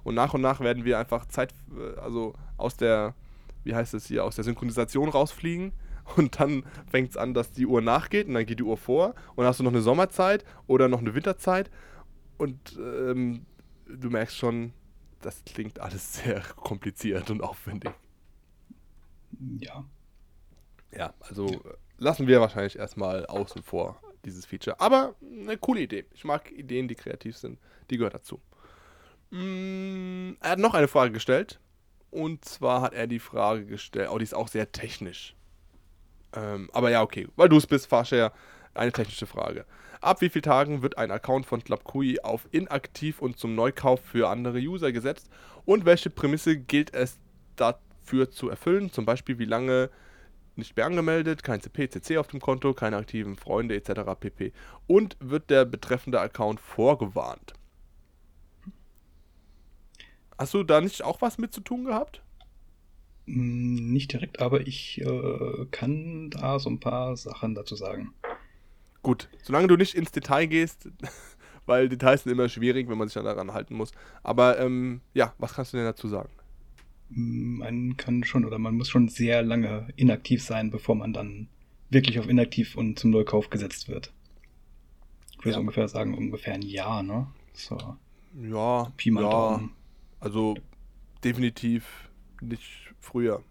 Und 0.04 0.16
nach 0.16 0.34
und 0.34 0.42
nach 0.42 0.62
werden 0.62 0.86
wir 0.86 1.00
einfach 1.00 1.26
Zeit, 1.26 1.54
äh, 1.78 2.00
also 2.00 2.34
aus 2.58 2.78
der, 2.78 3.14
wie 3.64 3.76
heißt 3.76 3.94
es 3.94 4.08
hier, 4.08 4.24
aus 4.24 4.36
der 4.36 4.46
Synchronisation 4.46 5.10
rausfliegen. 5.10 5.74
Und 6.16 6.40
dann 6.40 6.64
fängt 6.90 7.12
es 7.12 7.18
an, 7.18 7.34
dass 7.34 7.52
die 7.52 7.66
Uhr 7.66 7.82
nachgeht 7.82 8.28
und 8.28 8.34
dann 8.34 8.46
geht 8.46 8.60
die 8.60 8.64
Uhr 8.64 8.78
vor. 8.78 9.16
Und 9.30 9.38
dann 9.38 9.48
hast 9.48 9.60
du 9.60 9.64
noch 9.64 9.72
eine 9.72 9.82
Sommerzeit 9.82 10.44
oder 10.68 10.88
noch 10.88 11.00
eine 11.00 11.14
Winterzeit. 11.16 11.70
Und 12.38 12.78
ähm, 12.78 13.46
du 13.88 14.10
merkst 14.10 14.38
schon, 14.38 14.74
das 15.22 15.44
klingt 15.46 15.80
alles 15.80 16.14
sehr 16.24 16.42
kompliziert 16.56 17.30
und 17.30 17.42
aufwendig. 17.42 17.92
Ja. 19.60 19.86
Ja, 20.92 21.14
also 21.20 21.62
lassen 21.98 22.28
wir 22.28 22.42
wahrscheinlich 22.42 22.78
erstmal 22.78 23.26
außen 23.26 23.62
vor, 23.62 24.02
dieses 24.26 24.46
Feature. 24.46 24.80
Aber 24.80 25.16
eine 25.22 25.58
coole 25.58 25.82
Idee. 25.82 26.06
Ich 26.14 26.24
mag 26.24 26.52
Ideen, 26.52 26.88
die 26.88 26.96
kreativ 26.96 27.38
sind. 27.38 27.60
Die 27.90 27.98
gehört 27.98 28.16
dazu. 28.16 28.42
Mm, 29.30 30.34
er 30.40 30.52
hat 30.52 30.60
noch 30.60 30.74
eine 30.74 30.88
Frage 30.88 31.12
gestellt. 31.12 31.60
Und 32.12 32.44
zwar 32.44 32.82
hat 32.82 32.94
er 32.94 33.06
die 33.06 33.20
Frage 33.20 33.66
gestellt, 33.66 34.10
oh, 34.12 34.18
die 34.18 34.24
ist 34.24 34.34
auch 34.34 34.48
sehr 34.48 34.72
technisch. 34.72 35.36
Ähm, 36.34 36.70
aber 36.74 36.92
ja, 36.92 37.02
okay, 37.02 37.28
weil 37.36 37.50
du 37.50 37.58
es 37.58 37.68
bist, 37.68 37.88
Fahrshare, 37.88 38.32
eine 38.74 38.92
technische 38.92 39.26
Frage. 39.26 39.66
Ab 40.02 40.22
wie 40.22 40.30
vielen 40.30 40.44
Tagen 40.44 40.82
wird 40.82 40.98
ein 40.98 41.12
Account 41.12 41.46
von 41.46 41.64
ClubQui 41.64 42.22
auf 42.22 42.48
inaktiv 42.52 43.22
und 43.22 43.38
zum 43.38 43.56
Neukauf 43.56 44.00
für 44.00 44.30
andere 44.30 44.60
User 44.60 44.92
gesetzt? 44.92 45.30
Und 45.66 45.86
welche 45.86 46.10
Prämisse 46.10 46.58
gilt 46.58 46.94
es 46.94 47.20
dafür 47.56 48.32
zu 48.32 48.50
erfüllen? 48.50 48.92
Zum 48.92 49.06
Beispiel, 49.06 49.40
wie 49.40 49.46
lange 49.46 49.90
nicht 50.56 50.78
mehr 50.78 50.86
angemeldet, 50.86 51.44
kein 51.44 51.62
CP, 51.62 51.90
CC 51.90 52.18
auf 52.18 52.28
dem 52.28 52.40
Konto, 52.40 52.74
keine 52.74 52.98
aktiven 52.98 53.36
Freunde 53.36 53.76
etc. 53.76 54.02
pp. 54.20 54.54
Und 54.88 55.18
wird 55.20 55.50
der 55.50 55.66
betreffende 55.66 56.22
Account 56.22 56.60
vorgewarnt? 56.60 57.54
Hast 60.38 60.54
du 60.54 60.64
da 60.64 60.80
nicht 60.80 61.04
auch 61.04 61.22
was 61.22 61.38
mit 61.38 61.54
zu 61.54 61.60
tun 61.60 61.84
gehabt? 61.84 62.22
Hm, 63.30 63.94
nicht 63.94 64.12
direkt, 64.12 64.40
aber 64.40 64.66
ich 64.66 65.02
äh, 65.02 65.66
kann 65.70 66.32
da 66.32 66.58
so 66.58 66.70
ein 66.70 66.80
paar 66.80 67.16
Sachen 67.16 67.54
dazu 67.54 67.76
sagen. 67.76 68.14
Gut, 69.04 69.30
solange 69.44 69.68
du 69.68 69.76
nicht 69.76 69.94
ins 69.94 70.12
Detail 70.12 70.48
gehst, 70.48 70.90
weil 71.68 71.90
Details 71.90 72.24
sind 72.24 72.32
immer 72.32 72.50
schwierig, 72.50 72.90
wenn 72.90 72.98
man 72.98 73.08
sich 73.08 73.22
daran 73.22 73.54
halten 73.54 73.76
muss. 73.76 73.92
Aber 74.24 74.60
ähm, 74.60 75.02
ja, 75.14 75.34
was 75.38 75.54
kannst 75.54 75.74
du 75.74 75.78
denn 75.78 75.86
dazu 75.86 76.08
sagen? 76.08 76.30
Hm, 77.14 77.58
man 77.60 77.98
kann 77.98 78.24
schon 78.24 78.46
oder 78.46 78.58
man 78.58 78.76
muss 78.76 78.90
schon 78.90 79.10
sehr 79.10 79.44
lange 79.44 79.88
inaktiv 79.96 80.44
sein, 80.44 80.72
bevor 80.72 80.96
man 80.96 81.14
dann 81.14 81.48
wirklich 81.92 82.20
auf 82.20 82.28
inaktiv 82.28 82.76
und 82.76 82.98
zum 82.98 83.12
Neukauf 83.12 83.52
gesetzt 83.52 83.90
wird. 83.90 84.12
Ich 85.38 85.46
würde 85.46 85.54
ja. 85.54 85.60
ungefähr 85.60 85.88
sagen, 85.88 86.18
ungefähr 86.18 86.56
ein 86.56 86.64
Jahr, 86.64 87.04
ne? 87.04 87.28
So. 87.54 87.78
Ja, 88.42 88.92
Pi 88.98 89.12
mal 89.12 89.24
ja. 89.24 89.30
Daumen. 89.30 89.72
Also 90.20 90.56
definitiv 91.24 92.09
nicht 92.42 92.94
früher. 93.00 93.44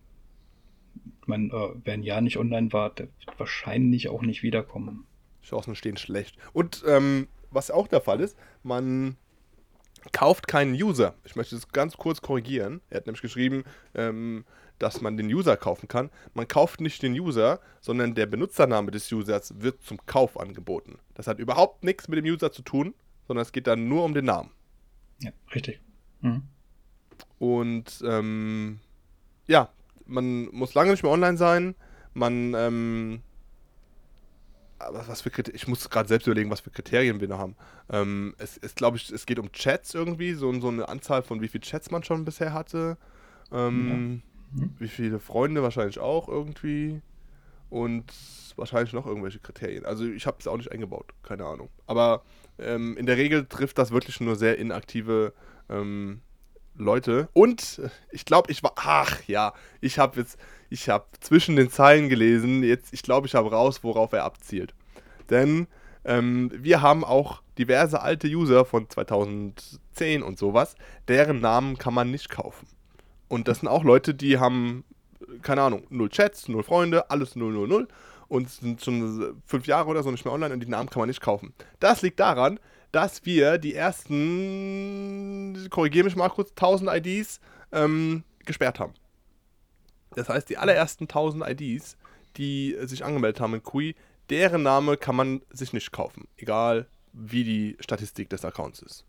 Ich 1.22 1.28
meine, 1.28 1.52
äh, 1.52 1.74
wer 1.84 1.94
ein 1.94 2.02
Jahr 2.02 2.20
nicht 2.20 2.38
online 2.38 2.72
war, 2.72 2.90
der 2.90 3.06
wird 3.06 3.38
wahrscheinlich 3.38 4.08
auch 4.08 4.22
nicht 4.22 4.42
wiederkommen. 4.42 5.06
Chancen 5.42 5.74
stehen 5.74 5.96
schlecht. 5.96 6.36
Und 6.52 6.84
ähm, 6.86 7.28
was 7.50 7.70
auch 7.70 7.88
der 7.88 8.00
Fall 8.00 8.20
ist, 8.20 8.36
man 8.62 9.16
kauft 10.12 10.46
keinen 10.46 10.74
User. 10.74 11.14
Ich 11.24 11.36
möchte 11.36 11.54
das 11.54 11.68
ganz 11.68 11.96
kurz 11.96 12.20
korrigieren. 12.20 12.80
Er 12.90 12.98
hat 12.98 13.06
nämlich 13.06 13.22
geschrieben, 13.22 13.64
ähm, 13.94 14.44
dass 14.78 15.00
man 15.00 15.16
den 15.16 15.26
User 15.26 15.56
kaufen 15.56 15.88
kann. 15.88 16.10
Man 16.34 16.46
kauft 16.46 16.80
nicht 16.80 17.02
den 17.02 17.12
User, 17.12 17.60
sondern 17.80 18.14
der 18.14 18.26
Benutzername 18.26 18.90
des 18.90 19.10
Users 19.10 19.60
wird 19.60 19.82
zum 19.82 19.98
Kauf 20.06 20.38
angeboten. 20.38 20.98
Das 21.14 21.26
hat 21.26 21.38
überhaupt 21.38 21.84
nichts 21.84 22.08
mit 22.08 22.18
dem 22.18 22.26
User 22.26 22.52
zu 22.52 22.62
tun, 22.62 22.94
sondern 23.26 23.42
es 23.42 23.52
geht 23.52 23.66
dann 23.66 23.88
nur 23.88 24.04
um 24.04 24.14
den 24.14 24.26
Namen. 24.26 24.50
Ja, 25.20 25.32
richtig. 25.54 25.80
Mhm. 26.20 26.42
Und 27.38 28.02
ähm, 28.06 28.80
ja, 29.46 29.70
man 30.06 30.46
muss 30.52 30.74
lange 30.74 30.90
nicht 30.90 31.02
mehr 31.02 31.12
online 31.12 31.36
sein. 31.36 31.74
Man, 32.14 32.54
ähm, 32.54 33.22
was 34.78 35.20
für 35.20 35.30
Kriterien, 35.30 35.56
ich 35.56 35.68
muss 35.68 35.88
gerade 35.90 36.08
selbst 36.08 36.26
überlegen, 36.26 36.50
was 36.50 36.60
für 36.60 36.70
Kriterien 36.70 37.20
wir 37.20 37.28
noch 37.28 37.38
haben. 37.38 37.56
Ähm, 37.90 38.34
es, 38.38 38.58
es 38.58 38.74
glaube 38.74 38.96
ich, 38.96 39.10
es 39.10 39.26
geht 39.26 39.38
um 39.38 39.52
Chats 39.52 39.94
irgendwie, 39.94 40.34
so, 40.34 40.52
so 40.60 40.68
eine 40.68 40.88
Anzahl 40.88 41.22
von 41.22 41.40
wie 41.40 41.48
viele 41.48 41.62
Chats 41.62 41.90
man 41.90 42.02
schon 42.02 42.24
bisher 42.24 42.52
hatte. 42.52 42.96
Ähm, 43.52 44.22
ja. 44.54 44.62
mhm. 44.64 44.74
Wie 44.78 44.88
viele 44.88 45.18
Freunde 45.18 45.62
wahrscheinlich 45.62 45.98
auch 45.98 46.28
irgendwie. 46.28 47.00
Und 47.70 48.12
wahrscheinlich 48.56 48.92
noch 48.92 49.06
irgendwelche 49.06 49.38
Kriterien. 49.38 49.84
Also 49.84 50.04
ich 50.06 50.26
habe 50.26 50.38
es 50.40 50.46
auch 50.46 50.56
nicht 50.56 50.72
eingebaut, 50.72 51.12
keine 51.22 51.44
Ahnung. 51.44 51.68
Aber 51.86 52.22
ähm, 52.58 52.96
in 52.96 53.06
der 53.06 53.16
Regel 53.16 53.46
trifft 53.46 53.78
das 53.78 53.90
wirklich 53.90 54.20
nur 54.20 54.36
sehr 54.36 54.58
inaktive 54.58 55.32
ähm, 55.68 56.20
Leute. 56.78 57.28
Und 57.32 57.80
ich 58.10 58.24
glaube, 58.24 58.50
ich 58.50 58.62
war. 58.62 58.72
Ach 58.76 59.20
ja, 59.26 59.52
ich 59.80 59.98
habe 59.98 60.20
jetzt. 60.20 60.38
Ich 60.70 60.88
habe 60.88 61.06
zwischen 61.20 61.56
den 61.56 61.70
Zeilen 61.70 62.08
gelesen. 62.08 62.62
Jetzt, 62.62 62.92
ich 62.92 63.02
glaube, 63.02 63.26
ich 63.26 63.34
habe 63.34 63.50
raus, 63.50 63.82
worauf 63.82 64.12
er 64.12 64.24
abzielt. 64.24 64.74
Denn 65.30 65.66
ähm, 66.04 66.50
wir 66.54 66.82
haben 66.82 67.04
auch 67.04 67.42
diverse 67.58 68.00
alte 68.00 68.28
User 68.28 68.64
von 68.64 68.88
2010 68.88 70.22
und 70.22 70.38
sowas, 70.38 70.76
deren 71.08 71.40
Namen 71.40 71.78
kann 71.78 71.94
man 71.94 72.10
nicht 72.10 72.30
kaufen. 72.30 72.66
Und 73.28 73.48
das 73.48 73.60
sind 73.60 73.68
auch 73.68 73.84
Leute, 73.84 74.14
die 74.14 74.38
haben, 74.38 74.84
keine 75.42 75.62
Ahnung, 75.62 75.84
null 75.90 76.08
Chats, 76.08 76.48
null 76.48 76.62
Freunde, 76.62 77.10
alles 77.10 77.36
000 77.36 77.88
und 78.28 78.50
sind 78.50 78.82
schon 78.82 79.40
fünf 79.46 79.66
Jahre 79.66 79.88
oder 79.88 80.02
so 80.02 80.10
nicht 80.10 80.24
mehr 80.24 80.34
online 80.34 80.54
und 80.54 80.60
die 80.60 80.68
Namen 80.68 80.88
kann 80.88 81.00
man 81.00 81.08
nicht 81.08 81.20
kaufen. 81.20 81.52
Das 81.80 82.02
liegt 82.02 82.20
daran, 82.20 82.60
dass 82.92 83.24
wir 83.26 83.58
die 83.58 83.74
ersten, 83.74 85.66
korrigiere 85.70 86.04
mich 86.04 86.16
mal 86.16 86.28
kurz, 86.28 86.50
1000 86.50 86.90
IDs 87.06 87.40
ähm, 87.72 88.24
gesperrt 88.44 88.80
haben. 88.80 88.94
Das 90.14 90.28
heißt, 90.28 90.48
die 90.48 90.58
allerersten 90.58 91.04
1000 91.04 91.44
IDs, 91.48 91.96
die 92.36 92.76
sich 92.82 93.04
angemeldet 93.04 93.40
haben 93.40 93.54
in 93.54 93.62
Kui, 93.62 93.94
deren 94.30 94.62
Name 94.62 94.96
kann 94.96 95.16
man 95.16 95.42
sich 95.50 95.72
nicht 95.72 95.92
kaufen. 95.92 96.28
Egal, 96.36 96.86
wie 97.12 97.44
die 97.44 97.76
Statistik 97.80 98.30
des 98.30 98.44
Accounts 98.44 98.80
ist. 98.80 99.04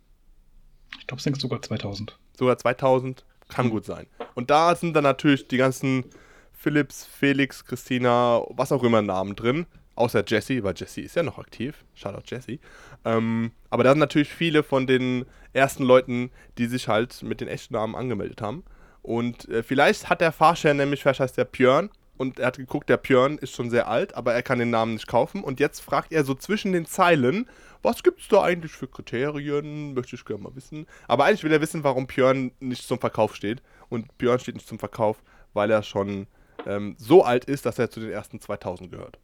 Ich 1.00 1.08
glaube, 1.08 1.20
es 1.20 1.24
sind 1.24 1.40
sogar 1.40 1.62
2000. 1.62 2.18
Sogar 2.38 2.58
2000 2.58 3.26
kann 3.48 3.68
mhm. 3.68 3.72
gut 3.72 3.86
sein. 3.86 4.08
Und 4.36 4.50
da 4.50 4.76
sind 4.76 4.94
dann 4.94 5.04
natürlich 5.04 5.48
die 5.48 5.58
ganzen 5.58 6.06
Philips, 6.52 7.06
Felix, 7.06 7.66
Christina, 7.66 8.42
was 8.50 8.72
auch 8.72 8.84
immer 8.84 9.02
Namen 9.02 9.36
drin. 9.36 9.66
Außer 10.00 10.24
Jesse, 10.26 10.64
weil 10.64 10.76
Jesse 10.78 11.02
ist 11.02 11.18
ja 11.18 11.24
noch 11.24 11.40
aktiv. 11.40 11.84
Shoutout 11.94 12.24
Jesse. 12.26 12.60
Ähm, 13.04 13.52
aber 13.70 13.84
da 13.84 13.90
sind 13.90 14.00
natürlich 14.00 14.30
viele 14.30 14.64
von 14.64 14.88
den 14.88 15.26
ersten 15.52 15.84
Leuten, 15.84 16.32
die 16.58 16.68
sich 16.68 16.88
halt 16.88 17.22
mit 17.22 17.42
den 17.42 17.50
echten 17.50 17.74
Namen 17.74 17.96
angemeldet 17.96 18.42
haben. 18.42 18.64
Und 19.02 19.50
äh, 19.50 19.62
vielleicht 19.62 20.10
hat 20.10 20.22
der 20.22 20.32
Fahrschein 20.32 20.78
nämlich, 20.78 21.02
vielleicht 21.02 21.20
heißt 21.20 21.38
der 21.38 21.44
Björn 21.44 21.90
und 22.16 22.40
er 22.40 22.48
hat 22.48 22.56
geguckt, 22.56 22.88
der 22.88 22.96
Björn 22.96 23.40
ist 23.40 23.54
schon 23.54 23.70
sehr 23.70 23.90
alt, 23.90 24.16
aber 24.16 24.34
er 24.34 24.42
kann 24.42 24.60
den 24.60 24.70
Namen 24.70 24.94
nicht 24.94 25.08
kaufen. 25.08 25.44
Und 25.44 25.60
jetzt 25.60 25.82
fragt 25.82 26.14
er 26.14 26.24
so 26.24 26.34
zwischen 26.34 26.72
den 26.72 26.86
Zeilen, 26.86 27.50
was 27.82 28.02
gibt 28.02 28.22
es 28.22 28.30
da 28.30 28.42
eigentlich 28.42 28.72
für 28.72 28.88
Kriterien? 28.88 29.94
Möchte 29.96 30.16
ich 30.16 30.24
gerne 30.24 30.44
mal 30.44 30.56
wissen. 30.56 30.88
Aber 31.10 31.26
eigentlich 31.26 31.44
will 31.44 31.52
er 31.52 31.60
wissen, 31.60 31.84
warum 31.84 32.08
Björn 32.08 32.52
nicht 32.62 32.88
zum 32.88 33.00
Verkauf 33.00 33.36
steht. 33.36 33.62
Und 33.90 34.18
Björn 34.18 34.40
steht 34.40 34.56
nicht 34.56 34.68
zum 34.68 34.80
Verkauf, 34.80 35.22
weil 35.52 35.70
er 35.70 35.84
schon 35.84 36.28
ähm, 36.66 36.96
so 36.98 37.26
alt 37.26 37.44
ist, 37.44 37.66
dass 37.66 37.78
er 37.80 37.90
zu 37.90 38.00
den 38.00 38.12
ersten 38.12 38.40
2000 38.40 38.90
gehört. 38.90 39.20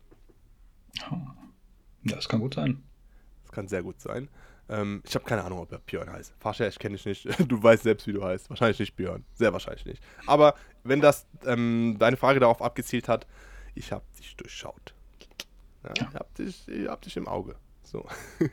Das 2.03 2.29
kann 2.29 2.39
gut 2.39 2.53
sein. 2.53 2.83
Das 3.43 3.51
kann 3.51 3.67
sehr 3.67 3.83
gut 3.83 3.99
sein. 3.99 4.29
Ähm, 4.67 5.03
ich 5.05 5.13
habe 5.15 5.25
keine 5.25 5.43
Ahnung, 5.43 5.59
ob 5.59 5.71
er 5.71 5.79
Björn 5.79 6.11
heißt. 6.11 6.33
Fascher, 6.39 6.67
ich 6.67 6.79
kenne 6.79 6.95
dich 6.97 7.05
nicht. 7.05 7.27
Du 7.47 7.61
weißt 7.61 7.83
selbst, 7.83 8.07
wie 8.07 8.13
du 8.13 8.23
heißt. 8.23 8.49
Wahrscheinlich 8.49 8.79
nicht 8.79 8.95
Björn. 8.95 9.23
Sehr 9.33 9.53
wahrscheinlich 9.53 9.85
nicht. 9.85 10.03
Aber 10.25 10.55
wenn 10.83 11.01
das 11.01 11.27
ähm, 11.45 11.97
deine 11.99 12.17
Frage 12.17 12.39
darauf 12.39 12.61
abgezielt 12.61 13.07
hat, 13.07 13.27
ich 13.75 13.91
habe 13.91 14.05
dich 14.17 14.35
durchschaut. 14.35 14.93
Ja, 15.83 15.89
ja. 15.97 16.07
Ich 16.09 16.15
habe 16.15 16.29
dich, 16.37 16.67
hab 16.87 17.01
dich 17.01 17.17
im 17.17 17.27
Auge. 17.27 17.55
So. 17.83 18.07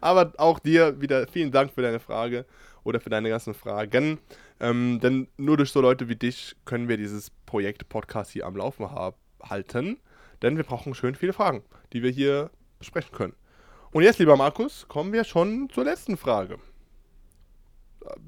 Aber 0.00 0.32
auch 0.38 0.58
dir 0.58 1.00
wieder 1.00 1.26
vielen 1.26 1.50
Dank 1.50 1.72
für 1.72 1.82
deine 1.82 2.00
Frage 2.00 2.46
oder 2.84 3.00
für 3.00 3.10
deine 3.10 3.28
ganzen 3.28 3.54
Fragen. 3.54 4.18
Ähm, 4.60 5.00
denn 5.00 5.28
nur 5.36 5.56
durch 5.56 5.70
so 5.70 5.80
Leute 5.80 6.08
wie 6.08 6.16
dich 6.16 6.56
können 6.64 6.88
wir 6.88 6.96
dieses 6.96 7.30
Projekt 7.46 7.88
Podcast 7.88 8.30
hier 8.32 8.46
am 8.46 8.56
Laufen 8.56 8.88
halten. 9.42 9.98
Denn 10.42 10.56
wir 10.56 10.64
brauchen 10.64 10.94
schön 10.94 11.14
viele 11.14 11.32
Fragen, 11.32 11.62
die 11.92 12.02
wir 12.02 12.10
hier 12.10 12.50
besprechen 12.78 13.12
können. 13.12 13.34
Und 13.92 14.02
jetzt, 14.02 14.18
lieber 14.18 14.36
Markus, 14.36 14.86
kommen 14.88 15.12
wir 15.12 15.24
schon 15.24 15.68
zur 15.70 15.84
letzten 15.84 16.16
Frage. 16.16 16.58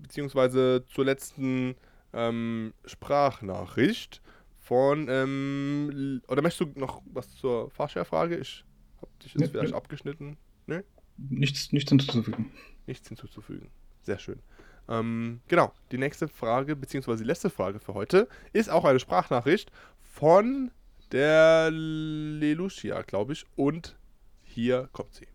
Beziehungsweise 0.02 0.84
zur 0.86 1.04
letzten 1.04 1.74
ähm, 2.12 2.72
Sprachnachricht 2.84 4.22
von. 4.60 5.08
Ähm, 5.08 6.22
oder 6.28 6.42
möchtest 6.42 6.76
du 6.76 6.80
noch 6.80 7.02
was 7.06 7.34
zur 7.34 7.70
Fahrschärfrage? 7.70 8.36
Ich 8.36 8.64
habe 9.00 9.10
dich 9.22 9.34
jetzt 9.34 9.50
vielleicht 9.50 9.74
abgeschnitten. 9.74 10.36
Nee? 10.66 10.82
Nichts, 11.16 11.72
nichts 11.72 11.90
hinzuzufügen. 11.90 12.52
Nichts 12.86 13.08
hinzuzufügen. 13.08 13.70
Sehr 14.02 14.18
schön. 14.18 14.40
Ähm, 14.88 15.40
genau, 15.48 15.72
die 15.90 15.98
nächste 15.98 16.28
Frage, 16.28 16.76
beziehungsweise 16.76 17.22
die 17.22 17.28
letzte 17.28 17.50
Frage 17.50 17.80
für 17.80 17.94
heute, 17.94 18.28
ist 18.52 18.70
auch 18.70 18.84
eine 18.84 19.00
Sprachnachricht 19.00 19.72
von 19.98 20.70
der 21.14 21.70
Lelucia, 21.70 23.02
glaube 23.02 23.34
ich. 23.34 23.46
Und 23.54 23.96
hier 24.42 24.88
kommt 24.92 25.14
sie. 25.14 25.28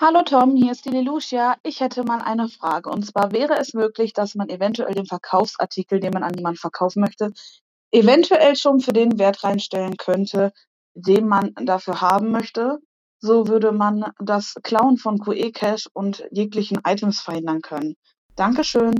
Hallo 0.00 0.22
Tom, 0.24 0.54
hier 0.54 0.70
ist 0.70 0.84
die 0.84 0.90
Lelucia. 0.90 1.56
Ich 1.64 1.80
hätte 1.80 2.04
mal 2.04 2.22
eine 2.22 2.48
Frage. 2.48 2.90
Und 2.90 3.04
zwar 3.04 3.32
wäre 3.32 3.58
es 3.58 3.74
möglich, 3.74 4.12
dass 4.12 4.36
man 4.36 4.48
eventuell 4.48 4.94
den 4.94 5.04
Verkaufsartikel, 5.04 5.98
den 5.98 6.12
man 6.12 6.22
an 6.22 6.34
jemanden 6.34 6.58
verkaufen 6.58 7.00
möchte, 7.00 7.32
eventuell 7.90 8.54
schon 8.54 8.78
für 8.78 8.92
den 8.92 9.18
Wert 9.18 9.42
reinstellen 9.42 9.96
könnte, 9.96 10.52
den 10.94 11.26
man 11.26 11.52
dafür 11.56 12.00
haben 12.00 12.30
möchte. 12.30 12.78
So 13.18 13.48
würde 13.48 13.72
man 13.72 14.12
das 14.20 14.54
Klauen 14.62 14.96
von 14.96 15.18
QE-Cash 15.18 15.88
und 15.92 16.24
jeglichen 16.30 16.78
Items 16.86 17.20
verhindern 17.20 17.62
können. 17.62 17.96
Dankeschön. 18.36 18.94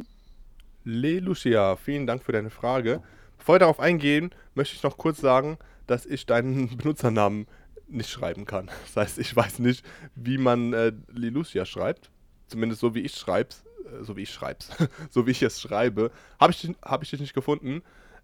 Lelucia, 0.84 1.76
vielen 1.76 2.06
Dank 2.06 2.24
für 2.24 2.32
deine 2.32 2.50
Frage. 2.50 3.02
Bevor 3.38 3.56
wir 3.56 3.60
darauf 3.60 3.80
eingehen, 3.80 4.30
möchte 4.54 4.76
ich 4.76 4.82
noch 4.82 4.96
kurz 4.96 5.20
sagen, 5.20 5.58
dass 5.86 6.06
ich 6.06 6.26
deinen 6.26 6.76
Benutzernamen 6.76 7.46
nicht 7.88 8.10
schreiben 8.10 8.44
kann. 8.44 8.70
Das 8.86 8.96
heißt, 8.96 9.18
ich 9.18 9.34
weiß 9.34 9.58
nicht, 9.58 9.84
wie 10.14 10.38
man 10.38 10.72
äh, 10.72 10.92
Lilucia 11.08 11.64
schreibt. 11.64 12.10
Zumindest 12.46 12.80
so 12.80 12.94
wie 12.94 13.00
ich 13.00 13.14
schreib's, 13.14 13.64
äh, 13.84 14.04
so 14.04 14.16
wie 14.16 14.22
ich 14.22 14.30
schreib's, 14.32 14.70
so 15.10 15.26
wie 15.26 15.32
ich 15.32 15.42
es 15.42 15.60
schreibe, 15.60 16.10
habe 16.38 16.52
ich, 16.52 16.70
hab 16.82 17.02
ich 17.02 17.10
dich 17.10 17.20
nicht 17.20 17.34
gefunden. 17.34 17.82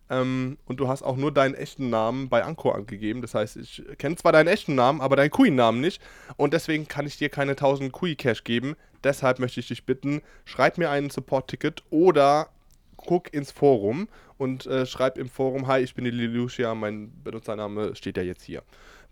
Ähm, 0.08 0.58
und 0.66 0.80
du 0.80 0.88
hast 0.88 1.02
auch 1.02 1.16
nur 1.16 1.32
deinen 1.32 1.54
echten 1.54 1.90
Namen 1.90 2.28
bei 2.28 2.44
Anchor 2.44 2.74
angegeben. 2.74 3.22
Das 3.22 3.34
heißt, 3.34 3.56
ich 3.56 3.84
kenne 3.98 4.16
zwar 4.16 4.32
deinen 4.32 4.48
echten 4.48 4.74
Namen, 4.74 5.00
aber 5.00 5.16
deinen 5.16 5.30
Queen-Namen 5.30 5.80
nicht. 5.80 6.00
Und 6.36 6.52
deswegen 6.52 6.88
kann 6.88 7.06
ich 7.06 7.18
dir 7.18 7.28
keine 7.28 7.52
1000 7.52 7.92
Kui-Cash 7.92 8.44
geben. 8.44 8.76
Deshalb 9.04 9.38
möchte 9.38 9.60
ich 9.60 9.68
dich 9.68 9.84
bitten, 9.84 10.22
schreib 10.44 10.78
mir 10.78 10.90
einen 10.90 11.10
Support-Ticket 11.10 11.82
oder 11.90 12.48
guck 12.96 13.32
ins 13.32 13.52
Forum 13.52 14.08
und 14.38 14.66
äh, 14.66 14.86
schreib 14.86 15.18
im 15.18 15.28
Forum, 15.28 15.66
hi, 15.66 15.80
ich 15.80 15.94
bin 15.94 16.04
die 16.04 16.10
Lilucia, 16.10 16.74
mein 16.74 17.12
Benutzername 17.22 17.94
steht 17.94 18.16
ja 18.16 18.22
jetzt 18.22 18.42
hier 18.42 18.62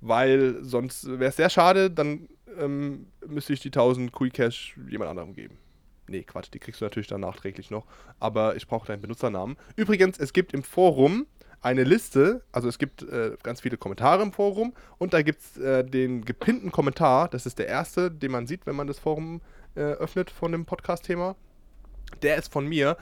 weil 0.07 0.62
sonst 0.62 1.07
wäre 1.07 1.30
es 1.30 1.36
sehr 1.36 1.51
schade, 1.51 1.90
dann 1.90 2.28
ähm, 2.59 3.07
müsste 3.26 3.53
ich 3.53 3.61
die 3.61 3.68
1000 3.68 4.12
Kui 4.12 4.30
Cash 4.30 4.76
jemand 4.88 5.11
anderem 5.11 5.34
geben. 5.34 5.57
Nee, 6.07 6.22
Quatsch, 6.22 6.50
die 6.52 6.59
kriegst 6.59 6.80
du 6.80 6.84
natürlich 6.84 7.09
dann 7.09 7.22
nachträglich 7.22 7.70
noch, 7.70 7.86
aber 8.20 8.57
ich 8.57 8.66
brauche 8.66 8.86
deinen 8.86 9.00
Benutzernamen. 9.00 9.57
Übrigens, 9.76 10.18
es 10.18 10.32
gibt 10.32 10.52
im 10.52 10.62
Forum 10.62 11.26
eine 11.62 11.82
Liste, 11.82 12.42
also 12.52 12.68
es 12.68 12.78
gibt 12.78 13.02
äh, 13.02 13.36
ganz 13.42 13.62
viele 13.62 13.78
Kommentare 13.78 14.22
im 14.22 14.32
Forum 14.32 14.74
und 14.98 15.14
da 15.14 15.22
gibt 15.22 15.40
es 15.40 15.57
äh, 15.57 15.82
den 15.82 16.24
gepinnten 16.24 16.70
Kommentar, 16.70 17.28
das 17.28 17.46
ist 17.46 17.59
der 17.59 17.68
erste, 17.68 18.11
den 18.11 18.32
man 18.32 18.46
sieht, 18.46 18.66
wenn 18.66 18.76
man 18.76 18.86
das 18.86 18.98
Forum 18.98 19.40
äh, 19.74 19.80
öffnet 19.80 20.30
von 20.30 20.52
dem 20.52 20.66
Podcast-Thema. 20.66 21.36
Der 22.22 22.36
ist 22.36 22.52
von 22.52 22.66
mir 22.66 22.98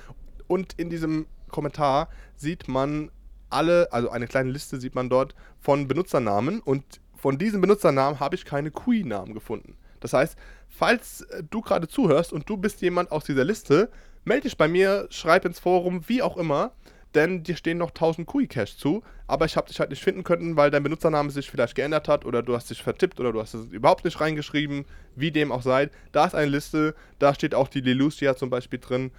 und 0.47 0.75
in 0.79 0.91
diesem 0.91 1.27
Kommentar 1.49 2.09
sieht 2.37 2.69
man 2.69 3.11
alle, 3.51 3.93
also 3.93 4.11
eine 4.11 4.29
kleine 4.29 4.51
Liste 4.51 4.81
sieht 4.81 4.95
man 4.95 5.11
dort 5.11 5.35
von 5.59 5.89
Benutzernamen 5.89 6.61
und 6.61 7.01
von 7.17 7.39
diesen 7.39 7.61
Benutzernamen 7.61 8.21
habe 8.21 8.37
ich 8.37 8.45
keine 8.45 8.71
QI-Namen 8.71 9.35
gefunden. 9.35 9.77
Das 10.03 10.13
heißt, 10.13 10.37
falls 10.69 11.23
äh, 11.23 11.43
du 11.49 11.61
gerade 11.61 11.89
zuhörst 11.89 12.33
und 12.33 12.49
du 12.49 12.57
bist 12.57 12.83
jemand 12.83 13.11
aus 13.11 13.25
dieser 13.25 13.45
Liste, 13.45 13.91
melde 14.25 14.43
dich 14.43 14.57
bei 14.57 14.69
mir, 14.69 15.07
schreib 15.11 15.45
ins 15.45 15.59
Forum, 15.59 16.09
wie 16.09 16.23
auch 16.23 16.37
immer, 16.37 16.73
denn 17.15 17.43
dir 17.43 17.57
stehen 17.57 17.79
noch 17.79 17.91
1000 17.91 18.27
QI-Cash 18.27 18.77
zu, 18.77 19.03
aber 19.27 19.45
ich 19.45 19.57
habe 19.57 19.69
dich 19.69 19.81
halt 19.81 19.91
nicht 19.91 20.03
finden 20.03 20.25
können, 20.25 20.57
weil 20.57 20.71
dein 20.71 20.83
Benutzername 20.83 21.31
sich 21.31 21.51
vielleicht 21.51 21.75
geändert 21.75 22.09
hat 22.09 22.25
oder 22.25 22.43
du 22.43 22.55
hast 22.55 22.71
dich 22.71 22.83
vertippt 22.83 23.21
oder 23.21 23.33
du 23.33 23.41
hast 23.41 23.55
es 23.55 23.67
überhaupt 23.67 24.05
nicht 24.05 24.21
reingeschrieben, 24.21 24.87
wie 25.15 25.31
dem 25.31 25.53
auch 25.53 25.63
sei. 25.63 25.91
Da 26.13 26.25
ist 26.25 26.35
eine 26.35 26.51
Liste, 26.51 26.95
da 27.19 27.35
steht 27.35 27.55
auch 27.55 27.69
die 27.69 27.81
Lelucia 27.81 28.35
zum 28.35 28.51
Beispiel 28.51 28.79
drin 28.79 29.11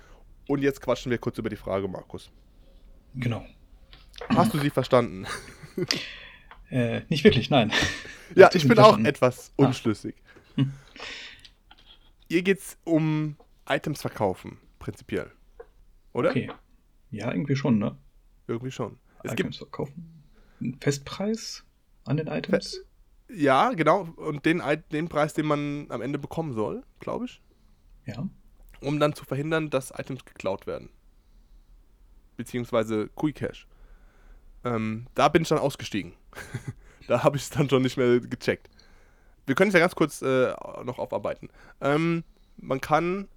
und 0.47 0.61
jetzt 0.61 0.81
quatschen 0.81 1.11
wir 1.11 1.17
kurz 1.19 1.37
über 1.37 1.49
die 1.49 1.55
Frage, 1.55 1.87
Markus. 1.87 2.31
Genau. 3.15 3.45
Hast 4.29 4.53
du 4.53 4.59
sie 4.59 4.69
verstanden? 4.69 5.25
Äh, 6.69 7.01
nicht 7.09 7.23
wirklich, 7.23 7.51
nein. 7.51 7.71
Ja, 8.35 8.49
ich 8.53 8.67
bin 8.67 8.79
auch 8.79 8.97
etwas 8.97 9.53
unschlüssig. 9.57 10.15
Hier 12.29 12.41
geht's 12.41 12.77
um 12.83 13.35
Items 13.67 14.01
verkaufen, 14.01 14.57
prinzipiell. 14.79 15.31
Oder? 16.13 16.29
Okay. 16.31 16.51
Ja, 17.11 17.31
irgendwie 17.31 17.55
schon, 17.55 17.77
ne? 17.79 17.97
Irgendwie 18.47 18.71
schon. 18.71 18.97
Es 19.23 19.33
Items 19.33 19.37
gibt 19.37 19.55
verkaufen. 19.55 20.23
Ein 20.61 20.77
Festpreis 20.79 21.63
an 22.05 22.17
den 22.17 22.27
Items? 22.27 22.75
Fe 22.75 22.85
ja, 23.35 23.71
genau. 23.71 24.09
Und 24.15 24.45
den, 24.45 24.61
den 24.91 25.09
Preis, 25.09 25.33
den 25.33 25.45
man 25.45 25.87
am 25.89 26.01
Ende 26.01 26.19
bekommen 26.19 26.53
soll, 26.53 26.83
glaube 26.99 27.25
ich. 27.25 27.41
Ja. 28.05 28.27
Um 28.81 28.99
dann 28.99 29.13
zu 29.13 29.25
verhindern, 29.25 29.69
dass 29.69 29.91
Items 29.91 30.25
geklaut 30.25 30.67
werden. 30.67 30.89
Beziehungsweise 32.35 33.09
Quick 33.15 33.35
Cash. 33.35 33.67
Ähm, 34.63 35.07
da 35.15 35.29
bin 35.29 35.43
ich 35.43 35.49
dann 35.49 35.59
ausgestiegen. 35.59 36.13
da 37.07 37.23
habe 37.23 37.37
ich 37.37 37.43
es 37.43 37.49
dann 37.49 37.69
schon 37.69 37.81
nicht 37.81 37.97
mehr 37.97 38.19
gecheckt. 38.19 38.69
Wir 39.45 39.55
können 39.55 39.69
es 39.69 39.73
ja 39.73 39.79
ganz 39.79 39.95
kurz 39.95 40.21
äh, 40.21 40.53
noch 40.83 40.99
aufarbeiten. 40.99 41.49
Ähm, 41.81 42.23
man 42.57 42.79
kann 42.81 43.27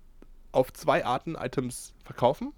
auf 0.52 0.72
zwei 0.72 1.04
Arten 1.04 1.34
Items 1.34 1.94
verkaufen. 2.04 2.52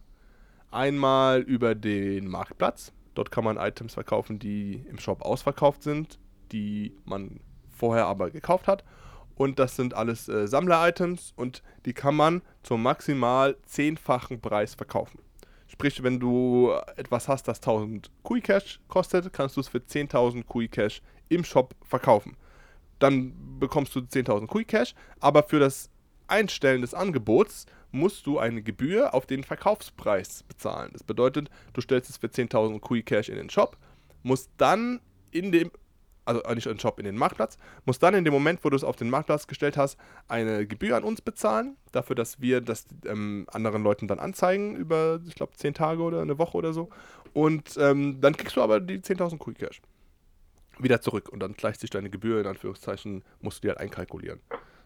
Einmal 0.71 1.41
über 1.41 1.75
den 1.75 2.29
Marktplatz. 2.29 2.93
Dort 3.15 3.31
kann 3.31 3.45
man 3.45 3.57
Items 3.57 3.95
verkaufen, 3.95 4.39
die 4.39 4.85
im 4.89 4.99
Shop 4.99 5.23
ausverkauft 5.23 5.83
sind, 5.83 6.19
die 6.53 6.95
man 7.05 7.41
vorher 7.71 8.07
aber 8.07 8.31
gekauft 8.31 8.69
hat. 8.69 8.85
Und 9.35 9.59
das 9.59 9.77
sind 9.77 9.95
alles 9.95 10.29
äh, 10.29 10.47
Sammler-Items 10.47 11.33
und 11.37 11.63
die 11.87 11.95
kann 11.95 12.17
man 12.17 12.43
zum 12.63 12.83
maximal 12.83 13.57
zehnfachen 13.65 14.41
Preis 14.41 14.75
verkaufen. 14.75 15.21
Sprich, 15.69 16.03
wenn 16.03 16.19
du 16.19 16.73
etwas 16.97 17.29
hast, 17.29 17.47
das 17.47 17.59
1000 17.59 18.11
Kui 18.23 18.41
Cash 18.41 18.81
kostet, 18.89 19.33
kannst 19.33 19.57
du 19.57 19.61
es 19.61 19.69
für 19.69 19.79
10.000 19.79 20.45
Kui 20.45 20.69
Cash 20.69 21.03
im 21.29 21.45
Shop 21.45 21.75
verkaufen. 21.85 22.37
Dann 22.99 23.59
bekommst 23.59 23.95
du 23.95 24.01
10.000 24.01 24.47
Kui 24.47 24.65
Cash, 24.65 24.95
aber 25.21 25.43
für 25.43 25.59
das 25.59 25.91
Einstellen 26.27 26.83
des 26.83 26.95
Angebots 26.95 27.67
musst 27.91 28.27
du 28.27 28.39
eine 28.39 28.63
Gebühr 28.63 29.15
auf 29.15 29.27
den 29.27 29.45
Verkaufspreis 29.45 30.43
bezahlen. 30.43 30.91
Das 30.93 31.03
bedeutet, 31.03 31.49
du 31.73 31.81
stellst 31.81 32.11
es 32.11 32.19
für 32.19 32.27
10.000 32.27 32.81
Kui 32.81 33.03
Cash 33.03 33.29
in 33.29 33.37
den 33.37 33.51
Shop, 33.51 33.77
musst 34.23 34.51
dann 34.57 35.01
in 35.31 35.53
dem 35.53 35.71
also 36.29 36.43
nicht 36.55 36.67
in 36.67 36.75
den 36.75 36.81
Shop, 36.81 36.99
in 36.99 37.07
den 37.07 37.17
Marktplatz, 37.17 37.57
musst 37.87 38.03
dann 38.03 38.13
in 38.13 38.23
dem 38.23 38.35
Moment, 38.35 38.63
wo 38.63 38.69
du 38.69 38.77
es 38.77 38.85
auf 38.85 38.97
den 38.97 39.09
Marktplatz 39.09 39.47
gestellt 39.47 39.79
hast, 39.79 39.99
eine 40.29 40.67
Gebühr 40.67 40.95
an 40.95 41.03
uns 41.03 41.23
bezahlen, 41.23 41.77
dafür, 41.91 42.15
dass 42.15 42.39
wir 42.39 42.61
das 42.61 42.85
ähm, 43.07 43.47
anderen 43.51 43.83
Leuten 43.83 44.09
dann 44.09 44.19
anzeigen 44.19 44.77
über, 44.77 45.21
ich 45.27 45.35
glaube, 45.35 45.57
10 45.57 45.73
Tage 45.73 46.03
oder 46.03 46.21
eine 46.21 46.39
Woche 46.39 46.59
oder 46.59 46.75
so. 46.75 46.91
Und 47.33 47.79
ähm, 47.79 48.21
dann 48.21 48.37
kriegst 48.37 48.57
du 48.57 48.63
aber 48.63 48.79
die 48.79 48.99
10.000 48.99 49.39
Quick 49.39 49.59
Cash 49.59 49.81
wieder 50.79 51.01
zurück 51.01 51.29
und 51.29 51.41
dann 51.41 51.55
gleicht 51.55 51.81
sich 51.81 51.91
deine 51.91 52.11
Gebühr, 52.11 52.41
in 52.41 52.47
Anführungszeichen, 52.47 53.23
musst 53.41 53.59
du 53.59 53.63
die 53.63 53.69
halt 53.69 53.81
einkalkulieren. 53.81 54.41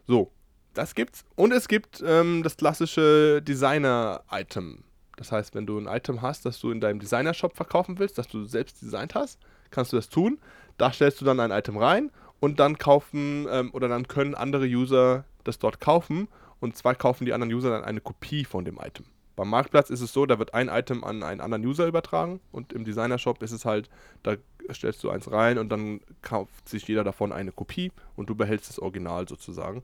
So, 0.07 0.31
das 0.73 0.95
gibt's. 0.95 1.25
Und 1.35 1.51
es 1.51 1.67
gibt 1.67 2.03
ähm, 2.05 2.43
das 2.43 2.57
klassische 2.57 3.41
Designer-Item. 3.41 4.83
Das 5.17 5.31
heißt, 5.31 5.53
wenn 5.55 5.65
du 5.65 5.77
ein 5.77 5.87
Item 5.87 6.21
hast, 6.21 6.45
das 6.45 6.59
du 6.59 6.71
in 6.71 6.81
deinem 6.81 6.99
Designer-Shop 6.99 7.55
verkaufen 7.55 7.99
willst, 7.99 8.17
das 8.17 8.27
du 8.27 8.45
selbst 8.45 8.81
designt 8.81 9.13
hast, 9.15 9.39
kannst 9.69 9.93
du 9.93 9.97
das 9.97 10.09
tun. 10.09 10.39
Da 10.77 10.91
stellst 10.91 11.21
du 11.21 11.25
dann 11.25 11.39
ein 11.39 11.51
Item 11.51 11.77
rein 11.77 12.11
und 12.39 12.59
dann 12.59 12.77
kaufen 12.77 13.47
ähm, 13.49 13.69
oder 13.73 13.87
dann 13.87 14.07
können 14.07 14.35
andere 14.35 14.65
User 14.65 15.25
das 15.43 15.59
dort 15.59 15.79
kaufen 15.79 16.27
und 16.59 16.75
zwar 16.75 16.95
kaufen 16.95 17.25
die 17.25 17.33
anderen 17.33 17.53
User 17.53 17.69
dann 17.69 17.83
eine 17.83 18.01
Kopie 18.01 18.45
von 18.45 18.65
dem 18.65 18.79
Item. 18.79 19.05
Beim 19.35 19.49
Marktplatz 19.49 19.89
ist 19.89 20.01
es 20.01 20.13
so, 20.13 20.25
da 20.25 20.37
wird 20.37 20.53
ein 20.53 20.69
Item 20.69 21.03
an 21.03 21.23
einen 21.23 21.41
anderen 21.41 21.65
User 21.65 21.87
übertragen 21.87 22.39
und 22.51 22.71
im 22.71 22.85
Designer-Shop 22.85 23.41
ist 23.41 23.51
es 23.51 23.65
halt, 23.65 23.89
da 24.21 24.35
stellst 24.71 25.03
du 25.03 25.09
eins 25.09 25.31
rein 25.31 25.57
und 25.57 25.69
dann 25.69 26.01
kauft 26.21 26.69
sich 26.69 26.87
jeder 26.87 27.03
davon 27.03 27.31
eine 27.31 27.51
Kopie 27.51 27.91
und 28.15 28.29
du 28.29 28.35
behältst 28.35 28.69
das 28.69 28.79
Original 28.79 29.27
sozusagen. 29.27 29.81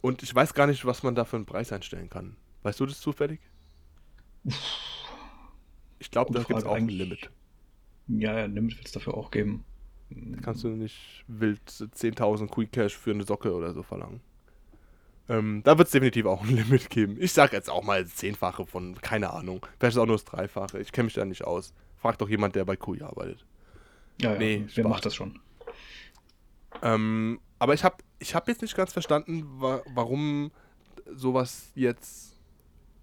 Und 0.00 0.24
ich 0.24 0.34
weiß 0.34 0.54
gar 0.54 0.66
nicht, 0.66 0.84
was 0.84 1.04
man 1.04 1.14
da 1.14 1.24
für 1.24 1.36
einen 1.36 1.46
Preis 1.46 1.72
einstellen 1.72 2.10
kann. 2.10 2.36
Weißt 2.64 2.80
du 2.80 2.86
das 2.86 3.00
zufällig? 3.00 3.40
Ich 6.00 6.10
glaube, 6.10 6.32
da 6.32 6.42
gibt 6.42 6.58
es 6.58 6.64
auch 6.64 6.74
ein 6.74 6.88
Limit. 6.88 7.30
Ja, 8.08 8.36
ja, 8.36 8.44
ein 8.44 8.54
Limit 8.54 8.76
wird 8.76 8.86
es 8.86 8.92
dafür 8.92 9.14
auch 9.14 9.30
geben. 9.30 9.64
Da 10.10 10.40
kannst 10.40 10.64
du 10.64 10.68
nicht 10.68 11.24
wild 11.28 11.60
10.000 11.68 12.48
Quick 12.48 12.72
Cash 12.72 12.96
für 12.96 13.12
eine 13.12 13.22
Socke 13.22 13.54
oder 13.54 13.72
so 13.72 13.84
verlangen. 13.84 14.20
Ähm, 15.28 15.62
da 15.64 15.78
wird 15.78 15.86
es 15.86 15.92
definitiv 15.92 16.26
auch 16.26 16.42
ein 16.42 16.50
Limit 16.56 16.90
geben. 16.90 17.16
Ich 17.20 17.32
sage 17.32 17.56
jetzt 17.56 17.70
auch 17.70 17.84
mal 17.84 18.06
zehnfache 18.06 18.66
von, 18.66 19.00
keine 19.00 19.32
Ahnung. 19.32 19.64
Vielleicht 19.78 19.98
auch 19.98 20.06
nur 20.06 20.16
das 20.16 20.24
Dreifache. 20.24 20.80
Ich 20.80 20.92
kenne 20.92 21.06
mich 21.06 21.14
da 21.14 21.24
nicht 21.24 21.44
aus. 21.44 21.72
Frag 21.96 22.18
doch 22.18 22.28
jemand, 22.28 22.56
der 22.56 22.64
bei 22.64 22.76
Kui 22.76 23.02
arbeitet. 23.02 23.46
Ja, 24.20 24.32
ja, 24.32 24.38
nee, 24.38 24.66
wer 24.74 24.88
macht 24.88 25.06
das 25.06 25.14
schon? 25.14 25.40
Ähm, 26.82 27.40
aber 27.58 27.74
ich 27.74 27.84
habe 27.84 27.96
ich 28.18 28.34
hab 28.34 28.48
jetzt 28.48 28.62
nicht 28.62 28.76
ganz 28.76 28.92
verstanden, 28.92 29.46
wa 29.60 29.82
warum 29.94 30.50
sowas 31.14 31.70
jetzt 31.74 32.36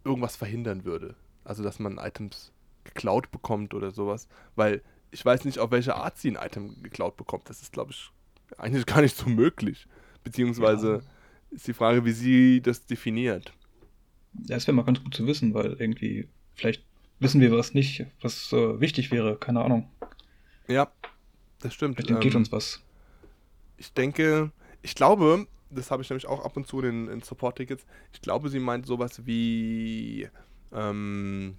irgendwas 0.03 0.35
verhindern 0.35 0.85
würde. 0.85 1.15
Also, 1.43 1.63
dass 1.63 1.79
man 1.79 1.97
Items 1.97 2.51
geklaut 2.83 3.31
bekommt 3.31 3.73
oder 3.73 3.91
sowas. 3.91 4.27
Weil 4.55 4.81
ich 5.11 5.23
weiß 5.23 5.45
nicht, 5.45 5.59
auf 5.59 5.71
welche 5.71 5.95
Art 5.95 6.17
sie 6.17 6.31
ein 6.31 6.35
Item 6.35 6.81
geklaut 6.83 7.17
bekommt. 7.17 7.49
Das 7.49 7.61
ist, 7.61 7.71
glaube 7.71 7.91
ich, 7.91 8.11
eigentlich 8.57 8.85
gar 8.85 9.01
nicht 9.01 9.15
so 9.15 9.29
möglich. 9.29 9.87
Beziehungsweise 10.23 10.95
ja. 10.95 11.01
Ist 11.51 11.67
die 11.67 11.73
Frage, 11.73 12.05
wie 12.05 12.11
sie 12.11 12.61
das 12.61 12.85
definiert. 12.85 13.53
Ja, 14.45 14.57
es 14.57 14.67
wäre 14.67 14.75
mal 14.75 14.83
ganz 14.83 15.03
gut 15.03 15.13
zu 15.13 15.25
wissen, 15.27 15.53
weil 15.53 15.73
irgendwie, 15.79 16.27
vielleicht 16.55 16.83
wissen 17.19 17.41
wir 17.41 17.51
was 17.51 17.73
nicht, 17.73 18.05
was 18.21 18.53
äh, 18.53 18.79
wichtig 18.79 19.11
wäre, 19.11 19.37
keine 19.37 19.63
Ahnung. 19.63 19.89
Ja, 20.67 20.91
das 21.61 21.73
stimmt. 21.73 21.99
Vielleicht 21.99 22.25
ähm, 22.25 22.35
uns 22.35 22.51
was. 22.51 22.81
Ich 23.77 23.93
denke, 23.93 24.51
ich 24.81 24.95
glaube, 24.95 25.47
das 25.69 25.91
habe 25.91 26.01
ich 26.01 26.09
nämlich 26.09 26.27
auch 26.27 26.43
ab 26.43 26.55
und 26.57 26.67
zu 26.67 26.81
in, 26.81 27.07
in 27.07 27.21
Support-Tickets, 27.21 27.85
ich 28.13 28.21
glaube, 28.21 28.49
sie 28.49 28.59
meint 28.59 28.85
sowas 28.85 29.25
wie, 29.25 30.29
ähm, 30.71 31.55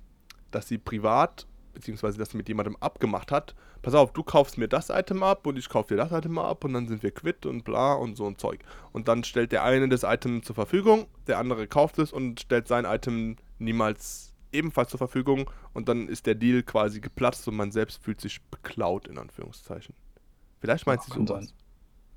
dass 0.51 0.69
sie 0.69 0.79
privat, 0.79 1.47
beziehungsweise 1.73 2.25
sie 2.25 2.37
mit 2.37 2.49
jemandem 2.49 2.77
abgemacht 2.81 3.33
hat, 3.33 3.55
pass 3.83 3.95
auf, 3.95 4.13
du 4.13 4.23
kaufst 4.23 4.59
mir 4.59 4.69
das 4.69 4.91
Item 4.91 5.23
ab 5.23 5.47
und 5.47 5.59
ich 5.59 5.69
kaufe 5.69 5.95
dir 5.95 5.97
das 5.97 6.13
Item 6.13 6.39
ab 6.39 6.65
und 6.65 6.73
dann 6.75 6.89
sind 6.89 7.03
wir 7.03 7.11
quitt 7.11 7.47
und 7.47 7.65
bla 7.65 7.95
und 7.95 8.17
so 8.17 8.27
ein 8.27 8.37
Zeug. 8.39 8.61
Und 8.93 9.09
dann 9.09 9.25
stellt 9.25 9.53
der 9.53 9.65
eine 9.65 9.89
das 9.89 10.03
Item 10.03 10.43
zur 10.43 10.55
Verfügung, 10.55 11.07
der 11.27 11.39
andere 11.39 11.67
kauft 11.67 11.99
es 11.99 12.13
und 12.13 12.41
stellt 12.41 12.69
sein 12.69 12.85
Item 12.85 13.37
niemals 13.59 14.35
ebenfalls 14.53 14.91
zur 14.91 14.99
Verfügung 14.99 15.51
und 15.73 15.89
dann 15.89 16.09
ist 16.09 16.27
der 16.27 16.35
Deal 16.35 16.63
quasi 16.63 17.01
geplatzt 17.01 17.47
und 17.49 17.57
man 17.57 17.71
selbst 17.71 18.03
fühlt 18.03 18.21
sich 18.21 18.43
beklaut, 18.43 19.07
in 19.07 19.19
Anführungszeichen. 19.19 19.95
Vielleicht 20.61 20.87
meint 20.87 21.01
ja, 21.01 21.15
sie 21.15 21.27
sowas. 21.27 21.47
Sein 21.47 21.55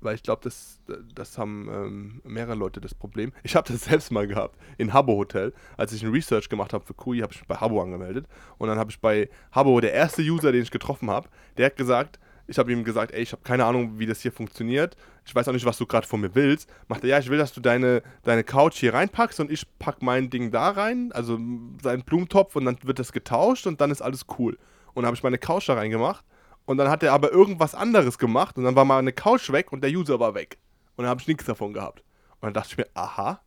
weil 0.00 0.14
ich 0.14 0.22
glaube, 0.22 0.42
das, 0.44 0.80
das 1.14 1.38
haben 1.38 1.68
ähm, 1.72 2.20
mehrere 2.24 2.54
Leute 2.54 2.80
das 2.80 2.94
Problem. 2.94 3.32
Ich 3.42 3.56
habe 3.56 3.70
das 3.70 3.84
selbst 3.90 4.12
mal 4.12 4.26
gehabt 4.26 4.58
in 4.78 4.92
Habbo 4.92 5.16
Hotel. 5.16 5.52
Als 5.76 5.92
ich 5.92 6.02
ein 6.02 6.10
Research 6.10 6.48
gemacht 6.48 6.72
habe 6.72 6.84
für 6.84 6.94
Kui, 6.94 7.20
habe 7.20 7.32
ich 7.32 7.40
mich 7.40 7.48
bei 7.48 7.56
Habbo 7.56 7.82
angemeldet. 7.82 8.26
Und 8.58 8.68
dann 8.68 8.78
habe 8.78 8.90
ich 8.90 9.00
bei 9.00 9.28
Habbo, 9.52 9.80
der 9.80 9.92
erste 9.92 10.22
User, 10.22 10.52
den 10.52 10.62
ich 10.62 10.70
getroffen 10.70 11.10
habe, 11.10 11.28
der 11.56 11.66
hat 11.66 11.76
gesagt, 11.76 12.18
ich 12.46 12.58
habe 12.58 12.70
ihm 12.72 12.84
gesagt, 12.84 13.12
ey, 13.12 13.22
ich 13.22 13.32
habe 13.32 13.42
keine 13.42 13.64
Ahnung, 13.64 13.98
wie 13.98 14.06
das 14.06 14.20
hier 14.20 14.32
funktioniert. 14.32 14.96
Ich 15.24 15.34
weiß 15.34 15.48
auch 15.48 15.52
nicht, 15.54 15.64
was 15.64 15.78
du 15.78 15.86
gerade 15.86 16.06
von 16.06 16.20
mir 16.20 16.34
willst. 16.34 16.68
Macht 16.88 17.02
er, 17.02 17.08
ja, 17.08 17.18
ich 17.18 17.30
will, 17.30 17.38
dass 17.38 17.54
du 17.54 17.60
deine, 17.60 18.02
deine 18.22 18.44
Couch 18.44 18.76
hier 18.76 18.92
reinpackst 18.92 19.40
und 19.40 19.50
ich 19.50 19.66
pack 19.78 20.02
mein 20.02 20.28
Ding 20.28 20.50
da 20.50 20.70
rein, 20.70 21.10
also 21.12 21.38
seinen 21.82 22.02
Blumentopf 22.04 22.54
und 22.56 22.66
dann 22.66 22.76
wird 22.82 22.98
das 22.98 23.12
getauscht 23.12 23.66
und 23.66 23.80
dann 23.80 23.90
ist 23.90 24.02
alles 24.02 24.26
cool. 24.38 24.58
Und 24.92 25.02
dann 25.02 25.06
habe 25.06 25.16
ich 25.16 25.22
meine 25.22 25.38
Couch 25.38 25.68
da 25.68 25.74
reingemacht 25.74 26.24
und 26.66 26.78
dann 26.78 26.88
hat 26.88 27.02
er 27.02 27.12
aber 27.12 27.30
irgendwas 27.30 27.74
anderes 27.74 28.18
gemacht 28.18 28.56
und 28.56 28.64
dann 28.64 28.76
war 28.76 28.84
mal 28.84 28.98
eine 28.98 29.12
Couch 29.12 29.50
weg 29.50 29.72
und 29.72 29.82
der 29.82 29.90
User 29.90 30.18
war 30.20 30.34
weg. 30.34 30.58
Und 30.96 31.04
dann 31.04 31.10
habe 31.10 31.20
ich 31.20 31.28
nichts 31.28 31.44
davon 31.44 31.72
gehabt. 31.72 32.02
Und 32.40 32.46
dann 32.46 32.54
dachte 32.54 32.68
ich 32.72 32.78
mir, 32.78 32.86
aha, 32.94 33.40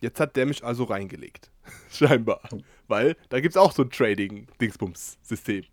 jetzt 0.00 0.20
hat 0.20 0.36
der 0.36 0.46
mich 0.46 0.64
also 0.64 0.84
reingelegt. 0.84 1.50
Scheinbar. 1.90 2.40
Weil 2.88 3.16
da 3.30 3.40
gibt 3.40 3.54
es 3.54 3.56
auch 3.56 3.72
so 3.72 3.82
ein 3.82 3.90
Trading-Dingsbums-System. 3.90 5.64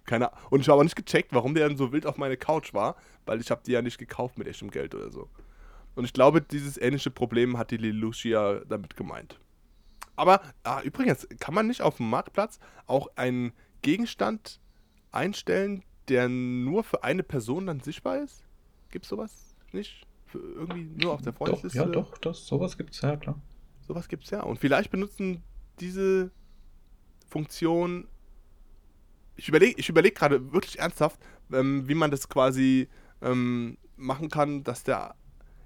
Und 0.49 0.61
ich 0.61 0.67
habe 0.67 0.73
aber 0.73 0.83
nicht 0.83 0.95
gecheckt, 0.95 1.33
warum 1.33 1.53
der 1.53 1.67
dann 1.67 1.77
so 1.77 1.91
wild 1.91 2.05
auf 2.05 2.17
meine 2.17 2.37
Couch 2.37 2.73
war, 2.73 2.95
weil 3.25 3.41
ich 3.41 3.51
habe 3.51 3.61
die 3.65 3.71
ja 3.71 3.81
nicht 3.81 3.97
gekauft 3.97 4.37
mit 4.37 4.47
echtem 4.47 4.71
Geld 4.71 4.95
oder 4.95 5.11
so. 5.11 5.29
Und 5.95 6.05
ich 6.05 6.13
glaube, 6.13 6.41
dieses 6.41 6.77
ähnliche 6.77 7.11
Problem 7.11 7.57
hat 7.57 7.71
die 7.71 7.77
Lelucia 7.77 8.61
damit 8.69 8.95
gemeint. 8.95 9.39
Aber 10.15 10.41
ah, 10.63 10.81
übrigens, 10.81 11.27
kann 11.39 11.53
man 11.53 11.67
nicht 11.67 11.81
auf 11.81 11.97
dem 11.97 12.09
Marktplatz 12.09 12.59
auch 12.85 13.07
einen 13.15 13.51
Gegenstand 13.81 14.59
einstellen, 15.11 15.83
der 16.09 16.29
nur 16.29 16.83
für 16.83 17.03
eine 17.03 17.23
Person 17.23 17.67
dann 17.67 17.79
sichtbar 17.79 18.17
ist? 18.17 18.43
Gibt 18.91 19.05
es 19.05 19.09
sowas 19.09 19.55
nicht? 19.71 20.05
Für 20.25 20.39
irgendwie 20.39 20.89
nur 21.01 21.13
auf 21.13 21.21
der 21.21 21.33
Freundesliste? 21.33 21.79
ja, 21.79 21.85
doch, 21.85 22.17
das, 22.17 22.45
sowas 22.45 22.77
gibt 22.77 22.93
es 22.93 23.01
ja, 23.01 23.15
klar. 23.17 23.39
Sowas 23.87 24.07
gibt 24.07 24.25
es 24.25 24.29
ja. 24.29 24.43
Und 24.43 24.59
vielleicht 24.59 24.91
benutzen 24.91 25.43
diese 25.79 26.31
Funktion. 27.27 28.07
Ich 29.35 29.47
überlege 29.47 29.79
ich 29.79 29.89
überleg 29.89 30.15
gerade 30.15 30.51
wirklich 30.53 30.79
ernsthaft, 30.79 31.19
ähm, 31.51 31.87
wie 31.87 31.95
man 31.95 32.11
das 32.11 32.29
quasi 32.29 32.89
ähm, 33.21 33.77
machen 33.95 34.29
kann, 34.29 34.63
dass 34.63 34.83
der. 34.83 35.15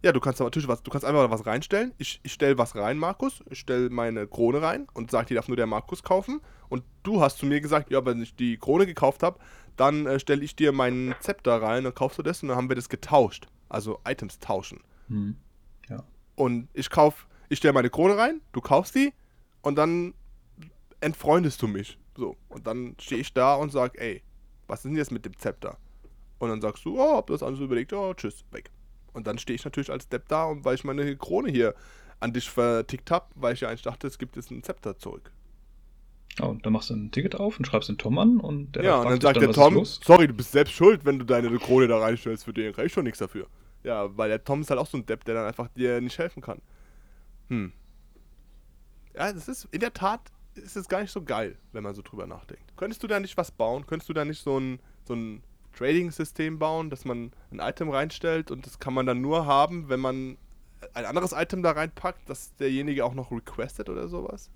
Ja, 0.03 0.11
du 0.11 0.19
kannst 0.19 0.41
natürlich 0.41 0.67
was, 0.67 0.83
du 0.83 0.91
kannst 0.91 1.05
einfach 1.05 1.29
was 1.29 1.45
reinstellen. 1.45 1.93
Ich, 1.97 2.19
ich 2.23 2.33
stelle 2.33 2.57
was 2.57 2.75
rein, 2.75 2.97
Markus. 2.97 3.41
Ich 3.49 3.59
stelle 3.59 3.89
meine 3.89 4.27
Krone 4.27 4.61
rein 4.61 4.87
und 4.93 5.11
sage, 5.11 5.27
die 5.27 5.33
darf 5.33 5.47
nur 5.47 5.55
der 5.55 5.65
Markus 5.65 6.03
kaufen. 6.03 6.41
Und 6.67 6.83
du 7.03 7.21
hast 7.21 7.37
zu 7.37 7.45
mir 7.45 7.61
gesagt, 7.61 7.89
ja, 7.89 8.05
wenn 8.05 8.21
ich 8.21 8.35
die 8.35 8.57
Krone 8.57 8.85
gekauft 8.85 9.23
habe, 9.23 9.39
dann 9.77 10.05
äh, 10.05 10.19
stelle 10.19 10.43
ich 10.43 10.55
dir 10.55 10.71
meinen 10.71 11.15
Zepter 11.19 11.61
rein 11.61 11.85
und 11.85 11.95
kaufst 11.95 12.17
du 12.17 12.23
das 12.23 12.41
und 12.41 12.49
dann 12.49 12.57
haben 12.57 12.69
wir 12.69 12.75
das 12.75 12.89
getauscht. 12.89 13.47
Also 13.69 13.99
Items 14.05 14.39
tauschen. 14.39 14.79
Hm. 15.07 15.35
Ja. 15.89 16.03
Und 16.35 16.69
ich 16.73 16.89
kauf, 16.89 17.27
ich 17.49 17.57
stelle 17.59 17.73
meine 17.73 17.89
Krone 17.89 18.17
rein, 18.17 18.41
du 18.51 18.61
kaufst 18.61 18.95
die 18.95 19.13
und 19.61 19.75
dann 19.75 20.13
entfreundest 20.99 21.61
du 21.61 21.67
mich. 21.67 21.97
So. 22.15 22.37
Und 22.49 22.67
dann 22.67 22.95
stehe 22.99 23.21
ich 23.21 23.33
da 23.33 23.55
und 23.55 23.71
sag, 23.71 23.99
ey, 23.99 24.21
was 24.67 24.79
ist 24.79 24.85
denn 24.85 24.95
jetzt 24.95 25.11
mit 25.11 25.25
dem 25.25 25.37
Zepter? 25.37 25.77
Und 26.39 26.49
dann 26.49 26.61
sagst 26.61 26.85
du, 26.85 26.99
oh, 26.99 27.17
hab 27.17 27.27
das 27.27 27.43
alles 27.43 27.59
überlegt, 27.59 27.93
oh, 27.93 28.13
tschüss, 28.13 28.43
weg. 28.51 28.71
Und 29.13 29.27
dann 29.27 29.37
stehe 29.37 29.55
ich 29.55 29.65
natürlich 29.65 29.91
als 29.91 30.09
Depp 30.09 30.27
da 30.27 30.45
und 30.45 30.65
weil 30.65 30.75
ich 30.75 30.83
meine 30.83 31.15
Krone 31.17 31.49
hier 31.49 31.75
an 32.19 32.33
dich 32.33 32.49
vertickt 32.49 33.11
habe, 33.11 33.27
weil 33.35 33.53
ich 33.53 33.61
ja 33.61 33.69
eigentlich 33.69 33.83
dachte, 33.83 34.07
es 34.07 34.17
gibt 34.17 34.35
jetzt 34.35 34.51
einen 34.51 34.63
Zepter 34.63 34.97
zurück. 34.97 35.31
Ja, 36.39 36.45
und 36.45 36.65
dann 36.65 36.73
machst 36.73 36.89
du 36.89 36.95
ein 36.95 37.11
Ticket 37.11 37.35
auf 37.35 37.59
und 37.59 37.65
schreibst 37.65 37.89
den 37.89 37.97
Tom 37.97 38.17
an 38.17 38.39
und 38.39 38.75
der 38.75 38.83
Ja, 38.83 39.01
und 39.01 39.09
dann 39.09 39.21
sagt 39.21 39.37
dann, 39.37 39.43
der 39.43 39.53
Tom, 39.53 39.85
sorry, 39.85 40.27
du 40.27 40.33
bist 40.33 40.51
selbst 40.51 40.73
schuld, 40.73 41.05
wenn 41.05 41.19
du 41.19 41.25
deine 41.25 41.55
Krone 41.59 41.87
da 41.87 41.99
reinstellst, 41.99 42.45
für 42.45 42.53
den 42.53 42.73
krieg 42.73 42.87
ich 42.87 42.93
schon 42.93 43.03
nichts 43.03 43.19
dafür. 43.19 43.47
Ja, 43.83 44.17
weil 44.17 44.29
der 44.29 44.43
Tom 44.43 44.61
ist 44.61 44.69
halt 44.69 44.79
auch 44.79 44.87
so 44.87 44.97
ein 44.97 45.05
Depp, 45.05 45.25
der 45.25 45.35
dann 45.35 45.45
einfach 45.45 45.67
dir 45.69 46.01
nicht 46.01 46.17
helfen 46.17 46.41
kann. 46.41 46.61
Hm. 47.49 47.73
Ja, 49.15 49.31
das 49.31 49.47
ist, 49.47 49.67
in 49.71 49.79
der 49.79 49.93
Tat 49.93 50.21
ist 50.55 50.75
es 50.75 50.87
gar 50.87 51.01
nicht 51.01 51.11
so 51.11 51.21
geil, 51.21 51.57
wenn 51.71 51.83
man 51.83 51.93
so 51.93 52.01
drüber 52.01 52.25
nachdenkt. 52.25 52.75
Könntest 52.77 53.03
du 53.03 53.07
da 53.07 53.19
nicht 53.19 53.37
was 53.37 53.51
bauen? 53.51 53.85
Könntest 53.85 54.09
du 54.09 54.13
da 54.13 54.25
nicht 54.25 54.41
so 54.41 54.59
ein, 54.59 54.79
so 55.03 55.13
ein 55.13 55.43
Trading-System 55.77 56.59
bauen, 56.59 56.89
dass 56.89 57.05
man 57.05 57.31
ein 57.51 57.59
Item 57.59 57.89
reinstellt 57.89 58.51
und 58.51 58.65
das 58.65 58.79
kann 58.79 58.93
man 58.93 59.05
dann 59.05 59.21
nur 59.21 59.45
haben, 59.45 59.89
wenn 59.89 59.99
man 59.99 60.37
ein 60.93 61.05
anderes 61.05 61.31
Item 61.33 61.63
da 61.63 61.71
reinpackt, 61.71 62.29
dass 62.29 62.55
derjenige 62.55 63.05
auch 63.05 63.13
noch 63.13 63.31
requestet 63.31 63.89
oder 63.89 64.07
sowas? 64.07 64.49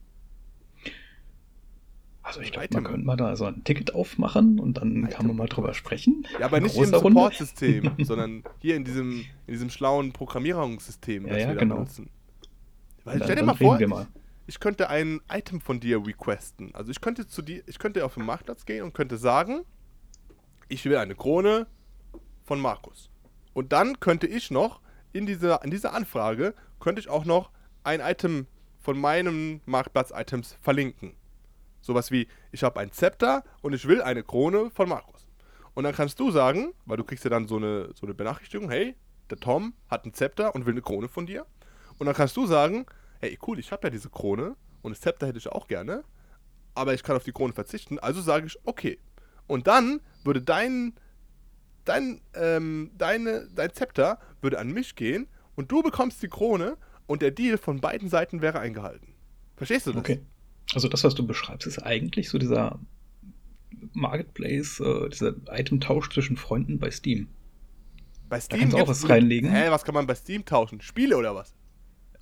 Also 2.28 2.42
ich 2.42 2.52
glaube, 2.52 2.68
man 2.74 2.84
könnte 2.84 3.06
mal 3.06 3.16
da 3.16 3.38
so 3.38 3.46
ein 3.46 3.64
Ticket 3.64 3.96
aufmachen 3.96 4.60
und 4.60 4.80
dann 4.80 5.06
Alter. 5.06 5.16
kann 5.16 5.28
man 5.28 5.38
mal 5.38 5.48
drüber 5.48 5.74
sprechen. 5.74 6.28
Ja, 6.38 6.48
aber 6.48 6.60
nicht 6.60 6.76
im 6.76 6.84
Support-System, 6.84 7.92
sondern 8.04 8.44
hier 8.60 8.76
in 8.76 8.84
diesem, 8.84 9.26
in 9.46 9.54
diesem 9.54 9.70
schlauen 9.70 10.12
Programmierungssystem, 10.12 11.24
das 11.24 11.32
ja, 11.32 11.38
ja, 11.44 11.48
wir 11.48 11.56
genau. 11.56 11.76
benutzen. 11.76 12.10
Weil, 13.06 13.24
stell 13.24 13.38
dir 13.38 13.44
mal 13.44 13.56
vor, 13.56 13.80
mal. 13.88 14.08
ich 14.46 14.60
könnte 14.60 14.90
ein 14.90 15.22
Item 15.32 15.62
von 15.62 15.80
dir 15.80 16.06
requesten. 16.06 16.76
Also 16.76 16.92
ich 16.92 17.00
könnte 17.00 17.28
zu 17.28 17.42
dir, 17.42 17.64
ich 17.66 17.80
könnte 17.80 18.04
auf 18.04 18.16
den 18.16 18.26
Marktplatz 18.26 18.66
gehen 18.66 18.84
und 18.84 18.94
könnte 18.94 19.18
sagen, 19.18 19.62
ich 20.68 20.84
will 20.84 20.98
eine 20.98 21.16
Krone 21.16 21.68
von 22.44 22.60
Markus. 22.60 23.10
Und 23.54 23.72
dann 23.72 24.02
könnte 24.02 24.28
ich 24.28 24.52
noch 24.52 24.82
in 25.14 25.26
dieser, 25.26 25.64
in 25.64 25.72
dieser 25.72 25.94
Anfrage 25.94 26.56
könnte 26.82 27.00
ich 27.00 27.08
auch 27.08 27.24
noch 27.24 27.52
ein 27.86 28.02
Item 28.02 28.48
von 28.82 29.00
meinen 29.00 29.62
Marktplatz-Items 29.66 30.58
verlinken. 30.62 31.14
Sowas 31.88 32.12
wie, 32.12 32.28
ich 32.52 32.64
habe 32.64 32.82
ein 32.82 32.92
Zepter 32.92 33.46
und 33.62 33.72
ich 33.72 33.88
will 33.88 34.02
eine 34.02 34.22
Krone 34.22 34.70
von 34.72 34.90
Markus. 34.90 35.26
Und 35.74 35.86
dann 35.86 35.96
kannst 35.96 36.20
du 36.20 36.32
sagen, 36.32 36.74
weil 36.86 36.98
du 36.98 37.06
kriegst 37.06 37.24
ja 37.24 37.30
dann 37.30 37.48
so 37.48 37.56
eine, 37.56 37.92
so 37.96 38.06
eine 38.06 38.14
Benachrichtigung, 38.14 38.70
hey, 38.70 38.96
der 39.30 39.40
Tom 39.40 39.74
hat 39.88 40.06
ein 40.06 40.14
Zepter 40.14 40.54
und 40.54 40.66
will 40.66 40.74
eine 40.74 40.82
Krone 40.82 41.08
von 41.08 41.26
dir. 41.26 41.46
Und 41.98 42.06
dann 42.06 42.14
kannst 42.14 42.36
du 42.36 42.46
sagen, 42.46 42.86
hey, 43.22 43.40
cool, 43.48 43.58
ich 43.58 43.72
habe 43.72 43.88
ja 43.88 43.90
diese 43.90 44.10
Krone 44.10 44.58
und 44.82 44.92
das 44.92 45.00
Zepter 45.00 45.28
hätte 45.28 45.38
ich 45.38 45.48
auch 45.48 45.70
gerne, 45.70 46.04
aber 46.76 46.94
ich 46.94 47.04
kann 47.04 47.16
auf 47.16 47.24
die 47.24 47.32
Krone 47.32 47.54
verzichten, 47.54 48.00
also 48.00 48.22
sage 48.22 48.48
ich, 48.48 48.60
okay. 48.66 49.00
Und 49.48 49.68
dann 49.68 50.02
würde 50.26 50.42
dein, 50.42 50.94
dein, 51.86 52.20
ähm, 52.34 52.92
deine, 52.98 53.48
dein 53.56 53.72
Zepter 53.72 54.20
würde 54.42 54.60
an 54.60 54.74
mich 54.74 54.98
gehen 54.98 55.30
und 55.56 55.72
du 55.72 55.82
bekommst 55.84 56.22
die 56.22 56.28
Krone 56.28 56.76
und 57.06 57.22
der 57.22 57.32
Deal 57.32 57.58
von 57.58 57.80
beiden 57.80 58.10
Seiten 58.10 58.42
wäre 58.42 58.60
eingehalten. 58.60 59.16
Verstehst 59.56 59.88
du 59.88 59.94
das? 59.94 60.02
Okay. 60.02 60.22
Also 60.74 60.88
das, 60.88 61.04
was 61.04 61.16
du 61.16 61.26
beschreibst, 61.26 61.68
ist 61.68 61.80
eigentlich 61.80 62.30
so 62.30 62.38
dieser 62.38 62.80
Marketplace, 63.94 64.80
äh, 64.80 65.10
dieser 65.10 65.34
Item-Tausch 65.52 66.10
zwischen 66.10 66.38
Freunden 66.38 66.80
bei 66.80 66.92
Steam. 66.92 67.28
Bei 68.30 68.40
Steam 68.40 68.60
kannst 68.62 68.74
du 68.76 68.82
auch 68.82 68.88
was 68.88 69.08
reinlegen. 69.08 69.50
Hä, 69.50 69.70
was 69.70 69.84
kann 69.86 69.94
man 69.96 70.08
bei 70.08 70.16
Steam 70.16 70.44
tauschen? 70.46 70.82
Spiele 70.82 71.18
oder 71.18 71.34
was? 71.36 71.54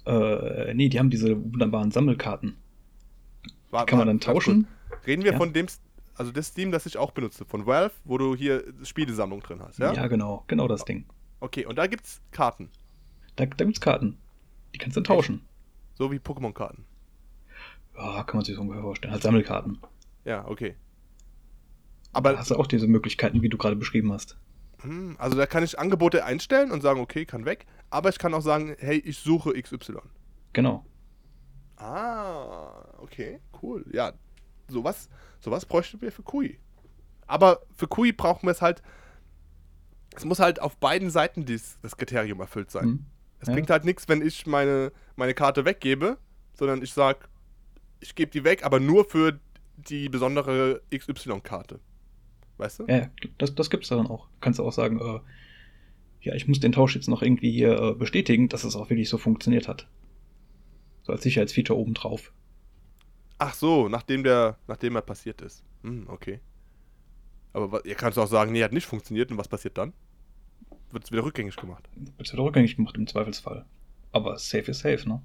Äh, 0.05 0.73
nee, 0.75 0.89
die 0.89 0.99
haben 0.99 1.09
diese 1.09 1.35
wunderbaren 1.35 1.89
Sammelkarten. 1.91 2.55
Warte, 3.71 3.89
Kann 3.89 3.97
man 3.97 4.07
dann 4.07 4.19
tauschen? 4.19 4.67
Reden 5.07 5.23
wir 5.23 5.31
Ja. 5.31 5.37
von 5.37 5.51
dem, 5.51 5.65
also 6.13 6.31
das 6.31 6.47
Steam, 6.47 6.71
das 6.71 6.85
ich 6.85 6.97
auch 6.97 7.11
benutze, 7.11 7.43
von 7.45 7.65
Valve, 7.65 7.93
wo 8.03 8.17
du 8.19 8.35
hier 8.35 8.63
Spielesammlung 8.83 9.41
drin 9.41 9.61
hast, 9.61 9.79
ja? 9.79 9.93
Ja, 9.93 10.07
genau, 10.07 10.43
genau 10.47 10.67
das 10.67 10.85
Ding. 10.85 11.05
Okay, 11.39 11.65
und 11.65 11.77
da 11.77 11.87
gibt's 11.87 12.21
Karten, 12.31 12.69
Da, 13.35 13.45
da 13.47 13.65
gibt's 13.65 13.81
Karten. 13.81 14.17
Die 14.73 14.77
kannst 14.77 14.95
du 14.95 15.01
tauschen. 15.01 15.41
so 15.95 16.11
wie 16.11 16.17
Pokémon-Karten. 16.17 16.85
Ja, 17.97 18.23
kann 18.23 18.37
man 18.37 18.45
sich 18.45 18.55
so 18.55 18.61
ungefähr 18.61 18.81
vorstellen. 18.83 19.13
Als 19.13 19.23
Sammelkarten. 19.23 19.79
Ja, 20.25 20.47
okay. 20.47 20.75
Aber 22.13 22.33
da 22.33 22.39
hast 22.39 22.51
du 22.51 22.55
auch 22.55 22.67
diese 22.67 22.87
Möglichkeiten, 22.87 23.41
wie 23.41 23.49
du 23.49 23.57
gerade 23.57 23.75
beschrieben 23.75 24.11
hast. 24.13 24.37
Hm, 24.81 25.15
Also 25.19 25.37
da 25.37 25.45
kann 25.45 25.63
ich 25.63 25.77
Angebote 25.79 26.23
einstellen 26.25 26.71
und 26.71 26.81
sagen, 26.81 26.99
okay, 26.99 27.25
kann 27.25 27.45
weg. 27.45 27.65
Aber 27.89 28.09
ich 28.09 28.17
kann 28.19 28.33
auch 28.33 28.41
sagen, 28.41 28.75
hey, 28.79 28.97
ich 28.97 29.17
suche 29.19 29.53
XY. 29.61 29.97
Genau. 30.53 30.85
Ah, 31.77 32.71
okay, 32.99 33.39
cool. 33.61 33.85
Ja, 33.91 34.13
sowas, 34.69 35.09
sowas 35.39 35.65
bräuchten 35.65 36.01
wir 36.01 36.11
für 36.11 36.23
Kui. 36.23 36.59
Aber 37.27 37.61
für 37.75 37.87
Kui 37.87 38.11
brauchen 38.13 38.47
wir 38.47 38.51
es 38.51 38.61
halt. 38.61 38.81
Es 40.15 40.23
muss 40.23 40.39
halt 40.39 40.61
auf 40.61 40.77
beiden 40.77 41.09
Seiten 41.09 41.43
dies, 41.45 41.77
das 41.81 41.97
Kriterium 41.97 42.39
erfüllt 42.39 42.71
sein. 42.71 42.83
Hm. 42.85 43.05
Es 43.39 43.47
Ja. 43.49 43.53
bringt 43.53 43.69
halt 43.69 43.83
nichts, 43.83 44.07
wenn 44.07 44.21
ich 44.21 44.47
meine, 44.47 44.93
meine 45.17 45.33
Karte 45.33 45.65
weggebe, 45.65 46.17
sondern 46.53 46.81
ich 46.81 46.93
sag, 46.93 47.27
ich 47.99 48.15
gebe 48.15 48.31
die 48.31 48.43
weg, 48.43 48.63
aber 48.63 48.79
nur 48.79 49.05
für 49.05 49.39
die 49.77 50.09
besondere 50.09 50.81
XY-Karte. 50.93 51.79
Weißt 52.57 52.79
du? 52.79 52.85
Ja, 52.87 53.09
das, 53.37 53.53
das 53.55 53.69
gibt's 53.69 53.89
dann 53.89 54.07
auch. 54.07 54.27
Du 54.27 54.39
kannst 54.41 54.59
auch 54.59 54.71
sagen, 54.71 54.99
äh, 54.99 55.19
ja, 56.21 56.33
ich 56.33 56.47
muss 56.47 56.59
den 56.59 56.71
Tausch 56.71 56.95
jetzt 56.95 57.07
noch 57.07 57.21
irgendwie 57.21 57.51
hier 57.51 57.77
äh, 57.79 57.93
bestätigen, 57.93 58.49
dass 58.49 58.63
es 58.63 58.75
auch 58.75 58.89
wirklich 58.89 59.09
so 59.09 59.17
funktioniert 59.17 59.67
hat. 59.67 59.87
So 61.03 61.11
als 61.11 61.23
Sicherheitsfeature 61.23 61.77
obendrauf. 61.77 62.33
Ach 63.37 63.53
so, 63.53 63.89
nachdem 63.89 64.23
der, 64.23 64.57
nachdem 64.67 64.95
er 64.95 65.01
passiert 65.01 65.41
ist. 65.41 65.63
Hm, 65.83 66.07
okay. 66.07 66.39
Aber 67.53 67.85
ihr 67.85 67.95
kannst 67.95 68.17
auch 68.17 68.27
sagen, 68.27 68.51
nee, 68.51 68.63
hat 68.63 68.73
nicht 68.73 68.85
funktioniert 68.85 69.31
und 69.31 69.37
was 69.37 69.47
passiert 69.47 69.77
dann? 69.77 69.93
Wird 70.91 71.03
es 71.03 71.11
wieder 71.11 71.23
rückgängig 71.23 71.57
gemacht. 71.57 71.87
Wird 71.95 72.31
wieder 72.31 72.43
rückgängig 72.43 72.75
gemacht 72.77 72.95
im 72.97 73.07
Zweifelsfall. 73.07 73.65
Aber 74.11 74.37
safe 74.37 74.71
ist 74.71 74.79
safe, 74.79 75.07
ne? 75.07 75.21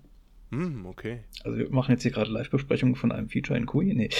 Hm, 0.51 0.85
okay. 0.87 1.23
Also 1.45 1.59
wir 1.59 1.71
machen 1.71 1.93
jetzt 1.93 2.03
hier 2.03 2.11
gerade 2.11 2.31
Live-Besprechungen 2.31 2.97
von 2.97 3.13
einem 3.13 3.29
Feature 3.29 3.59
in 3.59 3.67
QI. 3.67 3.95
Nee. 3.95 4.11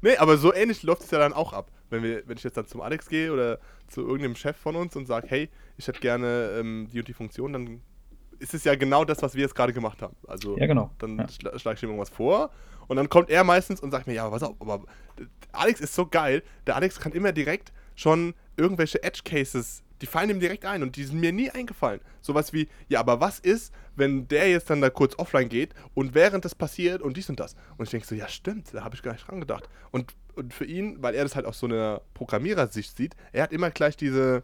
Nee, 0.00 0.16
aber 0.16 0.36
so 0.38 0.52
ähnlich 0.54 0.82
läuft 0.82 1.02
es 1.02 1.10
ja 1.10 1.18
dann 1.18 1.32
auch 1.32 1.52
ab. 1.52 1.70
Wenn, 1.90 2.02
wir, 2.02 2.22
wenn 2.26 2.36
ich 2.36 2.42
jetzt 2.44 2.56
dann 2.56 2.66
zum 2.66 2.80
Alex 2.80 3.08
gehe 3.08 3.32
oder 3.32 3.58
zu 3.88 4.00
irgendeinem 4.00 4.34
Chef 4.34 4.56
von 4.56 4.76
uns 4.76 4.96
und 4.96 5.06
sage, 5.06 5.26
hey, 5.28 5.48
ich 5.76 5.86
hätte 5.86 6.00
gerne 6.00 6.56
ähm, 6.58 6.88
die 6.92 6.98
und 7.00 7.08
die 7.08 7.12
Funktion, 7.12 7.52
dann 7.52 7.80
ist 8.38 8.54
es 8.54 8.64
ja 8.64 8.74
genau 8.74 9.04
das, 9.04 9.22
was 9.22 9.34
wir 9.34 9.42
jetzt 9.42 9.54
gerade 9.54 9.72
gemacht 9.72 10.02
haben. 10.02 10.16
Also 10.26 10.56
Ja, 10.58 10.66
genau. 10.66 10.90
dann 10.98 11.18
Ja. 11.18 11.28
schla 11.28 11.58
schlage 11.58 11.76
ich 11.76 11.82
ihm 11.82 11.90
irgendwas 11.90 12.10
vor 12.10 12.50
und 12.88 12.96
dann 12.96 13.08
kommt 13.08 13.30
er 13.30 13.44
meistens 13.44 13.80
und 13.80 13.90
sagt 13.90 14.06
mir, 14.06 14.14
ja, 14.14 14.22
aber 14.24 14.32
pass 14.38 14.42
auf, 14.48 14.56
aber 14.60 14.84
Alex 15.52 15.80
ist 15.80 15.94
so 15.94 16.06
geil, 16.06 16.42
der 16.66 16.76
Alex 16.76 16.98
kann 16.98 17.12
immer 17.12 17.32
direkt 17.32 17.72
schon 17.94 18.34
irgendwelche 18.56 19.02
Edge 19.02 19.20
Cases, 19.24 19.82
die 20.02 20.06
fallen 20.06 20.30
ihm 20.30 20.40
direkt 20.40 20.64
ein 20.64 20.82
und 20.82 20.96
die 20.96 21.04
sind 21.04 21.20
mir 21.20 21.32
nie 21.32 21.48
eingefallen. 21.50 22.00
Sowas 22.20 22.52
wie, 22.52 22.68
ja, 22.88 22.98
aber 23.00 23.20
was 23.20 23.38
ist, 23.38 23.72
wenn 23.94 24.26
der 24.26 24.50
jetzt 24.50 24.68
dann 24.68 24.80
da 24.80 24.90
kurz 24.90 25.16
offline 25.16 25.48
geht 25.48 25.74
und 25.94 26.14
während 26.14 26.44
das 26.44 26.56
passiert 26.56 27.00
und 27.00 27.16
dies 27.16 27.30
und 27.30 27.38
das? 27.38 27.54
Und 27.78 27.84
ich 27.84 27.90
denke 27.90 28.06
so, 28.06 28.16
ja, 28.16 28.28
stimmt, 28.28 28.74
da 28.74 28.82
habe 28.82 28.96
ich 28.96 29.02
gar 29.02 29.12
nicht 29.12 29.26
dran 29.26 29.40
gedacht. 29.40 29.68
Und, 29.92 30.12
und 30.34 30.52
für 30.52 30.64
ihn, 30.64 31.00
weil 31.00 31.14
er 31.14 31.22
das 31.22 31.36
halt 31.36 31.46
aus 31.46 31.60
so 31.60 31.66
einer 31.66 32.02
Programmierersicht 32.14 32.96
sieht, 32.96 33.14
er 33.30 33.44
hat 33.44 33.52
immer 33.52 33.70
gleich 33.70 33.96
diese, 33.96 34.42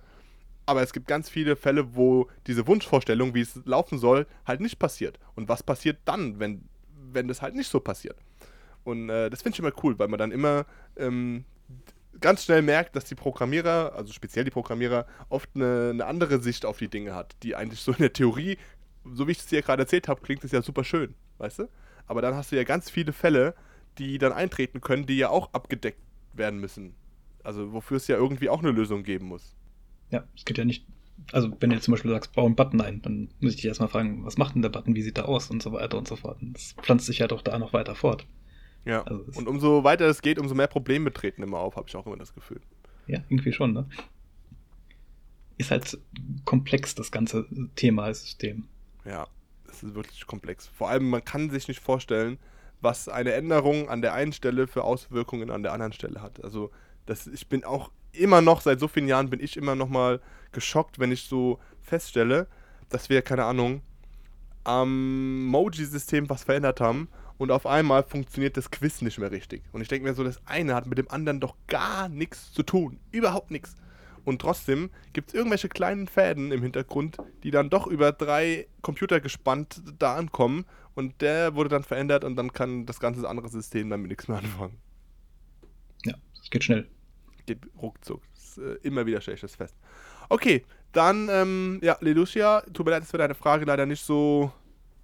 aber 0.64 0.82
es 0.82 0.92
gibt 0.92 1.08
ganz 1.08 1.28
viele 1.28 1.56
Fälle, 1.56 1.96
wo 1.96 2.28
diese 2.46 2.66
Wunschvorstellung, 2.68 3.34
wie 3.34 3.40
es 3.40 3.60
laufen 3.64 3.98
soll, 3.98 4.26
halt 4.46 4.60
nicht 4.60 4.78
passiert. 4.78 5.18
Und 5.34 5.48
was 5.48 5.64
passiert 5.64 5.98
dann, 6.04 6.38
wenn, 6.38 6.68
wenn 7.10 7.26
das 7.26 7.42
halt 7.42 7.56
nicht 7.56 7.68
so 7.68 7.80
passiert? 7.80 8.16
Und 8.84 9.10
äh, 9.10 9.28
das 9.28 9.42
finde 9.42 9.56
ich 9.56 9.58
immer 9.58 9.72
cool, 9.82 9.98
weil 9.98 10.08
man 10.08 10.18
dann 10.18 10.30
immer 10.30 10.66
ähm, 10.96 11.44
ganz 12.20 12.44
schnell 12.44 12.62
merkt, 12.62 12.96
dass 12.96 13.04
die 13.04 13.14
Programmierer, 13.14 13.94
also 13.94 14.12
speziell 14.12 14.44
die 14.44 14.50
Programmierer, 14.50 15.06
oft 15.28 15.50
eine, 15.54 15.90
eine 15.90 16.06
andere 16.06 16.40
Sicht 16.40 16.64
auf 16.64 16.78
die 16.78 16.88
Dinge 16.88 17.14
hat, 17.14 17.36
die 17.42 17.54
eigentlich 17.54 17.80
so 17.80 17.92
in 17.92 17.98
der 17.98 18.12
Theorie, 18.12 18.58
so 19.04 19.26
wie 19.26 19.32
ich 19.32 19.38
es 19.38 19.46
dir 19.46 19.62
gerade 19.62 19.82
erzählt 19.82 20.08
habe, 20.08 20.20
klingt 20.20 20.44
es 20.44 20.52
ja 20.52 20.62
super 20.62 20.84
schön, 20.84 21.14
weißt 21.38 21.60
du? 21.60 21.68
Aber 22.06 22.22
dann 22.22 22.34
hast 22.34 22.52
du 22.52 22.56
ja 22.56 22.64
ganz 22.64 22.90
viele 22.90 23.12
Fälle, 23.12 23.54
die 23.98 24.18
dann 24.18 24.32
eintreten 24.32 24.80
können, 24.80 25.06
die 25.06 25.16
ja 25.16 25.28
auch 25.28 25.52
abgedeckt 25.52 26.00
werden 26.32 26.60
müssen. 26.60 26.94
Also 27.42 27.72
wofür 27.72 27.96
es 27.96 28.06
ja 28.08 28.16
irgendwie 28.16 28.48
auch 28.48 28.60
eine 28.60 28.70
Lösung 28.70 29.02
geben 29.02 29.26
muss. 29.26 29.56
Ja, 30.10 30.24
es 30.36 30.44
geht 30.44 30.58
ja 30.58 30.64
nicht. 30.64 30.86
Also, 31.32 31.50
wenn 31.60 31.70
du 31.70 31.76
jetzt 31.76 31.84
zum 31.84 31.92
Beispiel 31.92 32.12
sagst, 32.12 32.32
bau 32.32 32.46
einen 32.46 32.54
Button 32.54 32.80
ein, 32.80 33.02
dann 33.02 33.28
muss 33.40 33.50
ich 33.50 33.56
dich 33.56 33.66
erstmal 33.66 33.88
fragen, 33.88 34.24
was 34.24 34.38
macht 34.38 34.54
denn 34.54 34.62
der 34.62 34.68
Button, 34.68 34.94
wie 34.94 35.02
sieht 35.02 35.16
der 35.16 35.28
aus 35.28 35.50
und 35.50 35.62
so 35.62 35.72
weiter 35.72 35.98
und 35.98 36.06
so 36.06 36.14
fort. 36.14 36.40
Und 36.40 36.54
das 36.54 36.74
pflanzt 36.80 37.06
sich 37.06 37.18
ja 37.18 37.26
doch 37.26 37.42
da 37.42 37.58
noch 37.58 37.72
weiter 37.72 37.96
fort. 37.96 38.26
Ja. 38.88 39.02
Also 39.02 39.22
und 39.34 39.46
umso 39.46 39.84
weiter 39.84 40.06
es 40.06 40.22
geht, 40.22 40.38
umso 40.38 40.54
mehr 40.54 40.66
Probleme 40.66 41.12
treten 41.12 41.42
immer 41.42 41.58
auf, 41.58 41.76
habe 41.76 41.88
ich 41.88 41.94
auch 41.94 42.06
immer 42.06 42.16
das 42.16 42.34
Gefühl. 42.34 42.60
Ja, 43.06 43.20
irgendwie 43.28 43.52
schon, 43.52 43.74
ne? 43.74 43.86
Ist 45.58 45.70
halt 45.70 45.98
komplex, 46.46 46.94
das 46.94 47.10
ganze 47.10 47.46
Thema, 47.76 48.08
das 48.08 48.22
System. 48.22 48.64
Ja, 49.04 49.26
es 49.68 49.82
ist 49.82 49.94
wirklich 49.94 50.26
komplex. 50.26 50.68
Vor 50.68 50.88
allem, 50.88 51.10
man 51.10 51.22
kann 51.22 51.50
sich 51.50 51.68
nicht 51.68 51.80
vorstellen, 51.80 52.38
was 52.80 53.08
eine 53.08 53.32
Änderung 53.32 53.90
an 53.90 54.00
der 54.00 54.14
einen 54.14 54.32
Stelle 54.32 54.66
für 54.66 54.84
Auswirkungen 54.84 55.50
an 55.50 55.62
der 55.62 55.72
anderen 55.72 55.92
Stelle 55.92 56.22
hat. 56.22 56.42
Also, 56.42 56.70
das, 57.04 57.26
ich 57.26 57.46
bin 57.48 57.64
auch 57.64 57.90
immer 58.12 58.40
noch, 58.40 58.62
seit 58.62 58.80
so 58.80 58.88
vielen 58.88 59.08
Jahren 59.08 59.28
bin 59.28 59.40
ich 59.40 59.58
immer 59.58 59.74
noch 59.74 59.88
mal 59.88 60.20
geschockt, 60.52 60.98
wenn 60.98 61.12
ich 61.12 61.24
so 61.24 61.58
feststelle, 61.82 62.46
dass 62.88 63.10
wir, 63.10 63.20
keine 63.20 63.44
Ahnung, 63.44 63.82
am 64.64 65.44
Moji-System 65.46 66.30
was 66.30 66.44
verändert 66.44 66.80
haben 66.80 67.08
und 67.38 67.52
auf 67.52 67.66
einmal 67.66 68.02
funktioniert 68.02 68.56
das 68.56 68.70
Quiz 68.70 69.00
nicht 69.00 69.18
mehr 69.18 69.30
richtig. 69.30 69.62
Und 69.72 69.80
ich 69.80 69.88
denke 69.88 70.08
mir 70.08 70.14
so, 70.14 70.24
das 70.24 70.44
eine 70.44 70.74
hat 70.74 70.86
mit 70.86 70.98
dem 70.98 71.08
anderen 71.08 71.40
doch 71.40 71.54
gar 71.68 72.08
nichts 72.08 72.52
zu 72.52 72.64
tun. 72.64 72.98
Überhaupt 73.12 73.50
nichts. 73.50 73.76
Und 74.24 74.42
trotzdem 74.42 74.90
gibt 75.12 75.28
es 75.28 75.34
irgendwelche 75.34 75.68
kleinen 75.68 76.08
Fäden 76.08 76.52
im 76.52 76.62
Hintergrund, 76.62 77.16
die 77.44 77.50
dann 77.50 77.70
doch 77.70 77.86
über 77.86 78.12
drei 78.12 78.66
Computer 78.82 79.20
gespannt 79.20 79.80
da 79.98 80.16
ankommen. 80.16 80.66
Und 80.94 81.22
der 81.22 81.54
wurde 81.54 81.68
dann 81.68 81.84
verändert 81.84 82.24
und 82.24 82.34
dann 82.36 82.52
kann 82.52 82.84
das 82.84 82.98
ganze 82.98 83.26
andere 83.28 83.48
System 83.48 83.88
damit 83.88 84.08
nichts 84.08 84.26
mehr 84.26 84.38
anfangen. 84.38 84.76
Ja, 86.04 86.14
es 86.42 86.50
geht 86.50 86.64
schnell. 86.64 86.88
Geht 87.46 87.60
ruckzuck. 87.80 88.20
Ist, 88.36 88.58
äh, 88.58 88.74
immer 88.82 89.06
wieder 89.06 89.20
stelle 89.20 89.36
ich 89.36 89.40
das 89.40 89.54
fest. 89.54 89.76
Okay, 90.28 90.64
dann, 90.92 91.28
ähm, 91.30 91.78
ja, 91.82 91.96
Lelucia, 92.00 92.62
tut 92.72 92.84
mir 92.84 92.92
leid, 92.92 93.02
dass 93.02 93.12
wir 93.12 93.18
deine 93.18 93.34
Frage 93.34 93.64
leider 93.64 93.86
nicht 93.86 94.04
so 94.04 94.52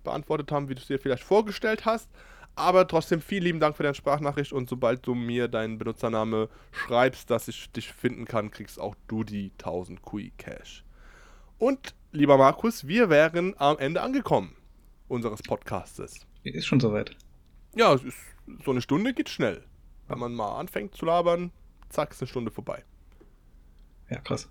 beantwortet 0.04 0.52
haben, 0.52 0.68
wie 0.68 0.74
du 0.74 0.80
es 0.80 0.86
dir 0.86 0.98
vielleicht 0.98 1.24
vorgestellt 1.24 1.84
hast. 1.84 2.08
Aber 2.56 2.86
trotzdem 2.86 3.20
vielen 3.20 3.42
lieben 3.42 3.60
Dank 3.60 3.76
für 3.76 3.82
deine 3.82 3.96
Sprachnachricht 3.96 4.52
und 4.52 4.68
sobald 4.68 5.04
du 5.06 5.14
mir 5.14 5.48
deinen 5.48 5.76
Benutzername 5.76 6.48
schreibst, 6.70 7.28
dass 7.30 7.48
ich 7.48 7.70
dich 7.72 7.92
finden 7.92 8.26
kann, 8.26 8.52
kriegst 8.52 8.78
auch 8.78 8.94
du 9.08 9.24
die 9.24 9.50
1000 9.58 10.02
Kui 10.02 10.32
Cash. 10.38 10.84
Und 11.58 11.94
lieber 12.12 12.38
Markus, 12.38 12.86
wir 12.86 13.10
wären 13.10 13.54
am 13.58 13.78
Ende 13.78 14.02
angekommen 14.02 14.54
unseres 15.08 15.42
Podcastes. 15.42 16.26
Ist 16.44 16.66
schon 16.66 16.78
soweit. 16.78 17.16
Ja, 17.74 17.92
es 17.92 18.04
ist, 18.04 18.18
so 18.64 18.70
eine 18.70 18.82
Stunde 18.82 19.14
geht 19.14 19.28
schnell. 19.28 19.64
Wenn 20.06 20.18
man 20.18 20.34
mal 20.34 20.58
anfängt 20.58 20.94
zu 20.94 21.06
labern, 21.06 21.50
zack, 21.88 22.12
ist 22.12 22.22
eine 22.22 22.28
Stunde 22.28 22.50
vorbei. 22.50 22.84
Ja, 24.10 24.20
krass. 24.20 24.48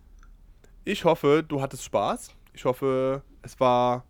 Ich 0.84 1.06
hoffe, 1.06 1.46
du 1.48 1.62
hattest 1.62 1.84
Spaß. 1.84 2.36
Ich 2.54 2.66
hoffe, 2.66 3.24
es 3.44 3.60
war 3.60 4.04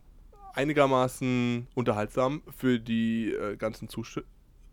einigermaßen 0.53 1.67
unterhaltsam 1.73 2.41
für 2.55 2.79
die 2.79 3.31
äh, 3.31 3.57
ganzen 3.57 3.89
Zusch 3.89 4.21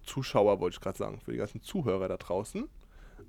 Zuschauer, 0.03 0.61
wollte 0.61 0.77
ich 0.77 0.81
gerade 0.81 0.99
sagen, 0.99 1.21
für 1.21 1.33
die 1.33 1.39
ganzen 1.39 1.61
Zuhörer 1.63 2.09
da 2.09 2.17
draußen. 2.17 2.69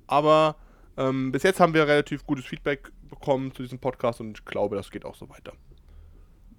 Aber 0.06 0.56
ähm, 0.96 1.30
bis 1.30 1.42
jetzt 1.42 1.60
haben 1.60 1.74
wir 1.74 1.86
relativ 1.86 2.26
gutes 2.26 2.44
Feedback 2.44 2.90
bekommen 3.08 3.54
zu 3.54 3.62
diesem 3.62 3.78
Podcast 3.78 4.20
und 4.20 4.38
ich 4.38 4.44
glaube, 4.44 4.76
das 4.76 4.90
geht 4.90 5.04
auch 5.04 5.14
so 5.14 5.28
weiter. 5.28 5.52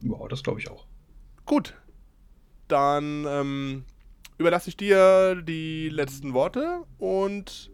Wow, 0.02 0.28
das 0.28 0.44
glaube 0.44 0.60
ich 0.60 0.70
auch. 0.70 0.86
Gut, 1.46 1.76
dann 2.68 3.26
ähm, 3.28 3.86
überlasse 4.38 4.70
ich 4.70 4.78
dir 4.78 5.36
die 5.42 5.90
letzten 5.90 6.34
Worte 6.34 6.84
und 6.98 7.72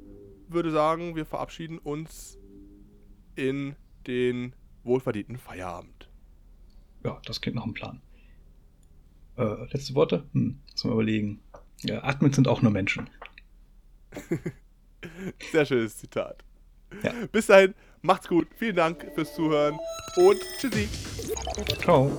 würde 0.47 0.71
sagen, 0.71 1.15
wir 1.15 1.25
verabschieden 1.25 1.77
uns 1.77 2.37
in 3.35 3.75
den 4.07 4.53
wohlverdienten 4.83 5.37
Feierabend. 5.37 6.09
Ja, 7.03 7.21
das 7.25 7.39
klingt 7.39 7.55
nach 7.55 7.63
einem 7.63 7.73
Plan. 7.73 8.01
Äh, 9.39 9.65
letzte 9.71 9.95
Worte? 9.95 10.23
Hm, 10.33 10.59
muss 10.71 10.83
überlegen. 10.83 11.39
Ja, 11.81 12.03
Admins 12.03 12.35
sind 12.35 12.49
auch 12.49 12.61
nur 12.61 12.71
Menschen. 12.71 13.09
Sehr 15.51 15.65
schönes 15.65 15.97
Zitat. 15.97 16.43
Ja. 17.03 17.13
Bis 17.31 17.47
dahin, 17.47 17.73
macht's 18.01 18.27
gut. 18.27 18.47
Vielen 18.57 18.75
Dank 18.75 19.05
fürs 19.15 19.33
Zuhören 19.33 19.77
und 20.17 20.39
tschüssi. 20.59 20.89
Ciao. 21.79 22.11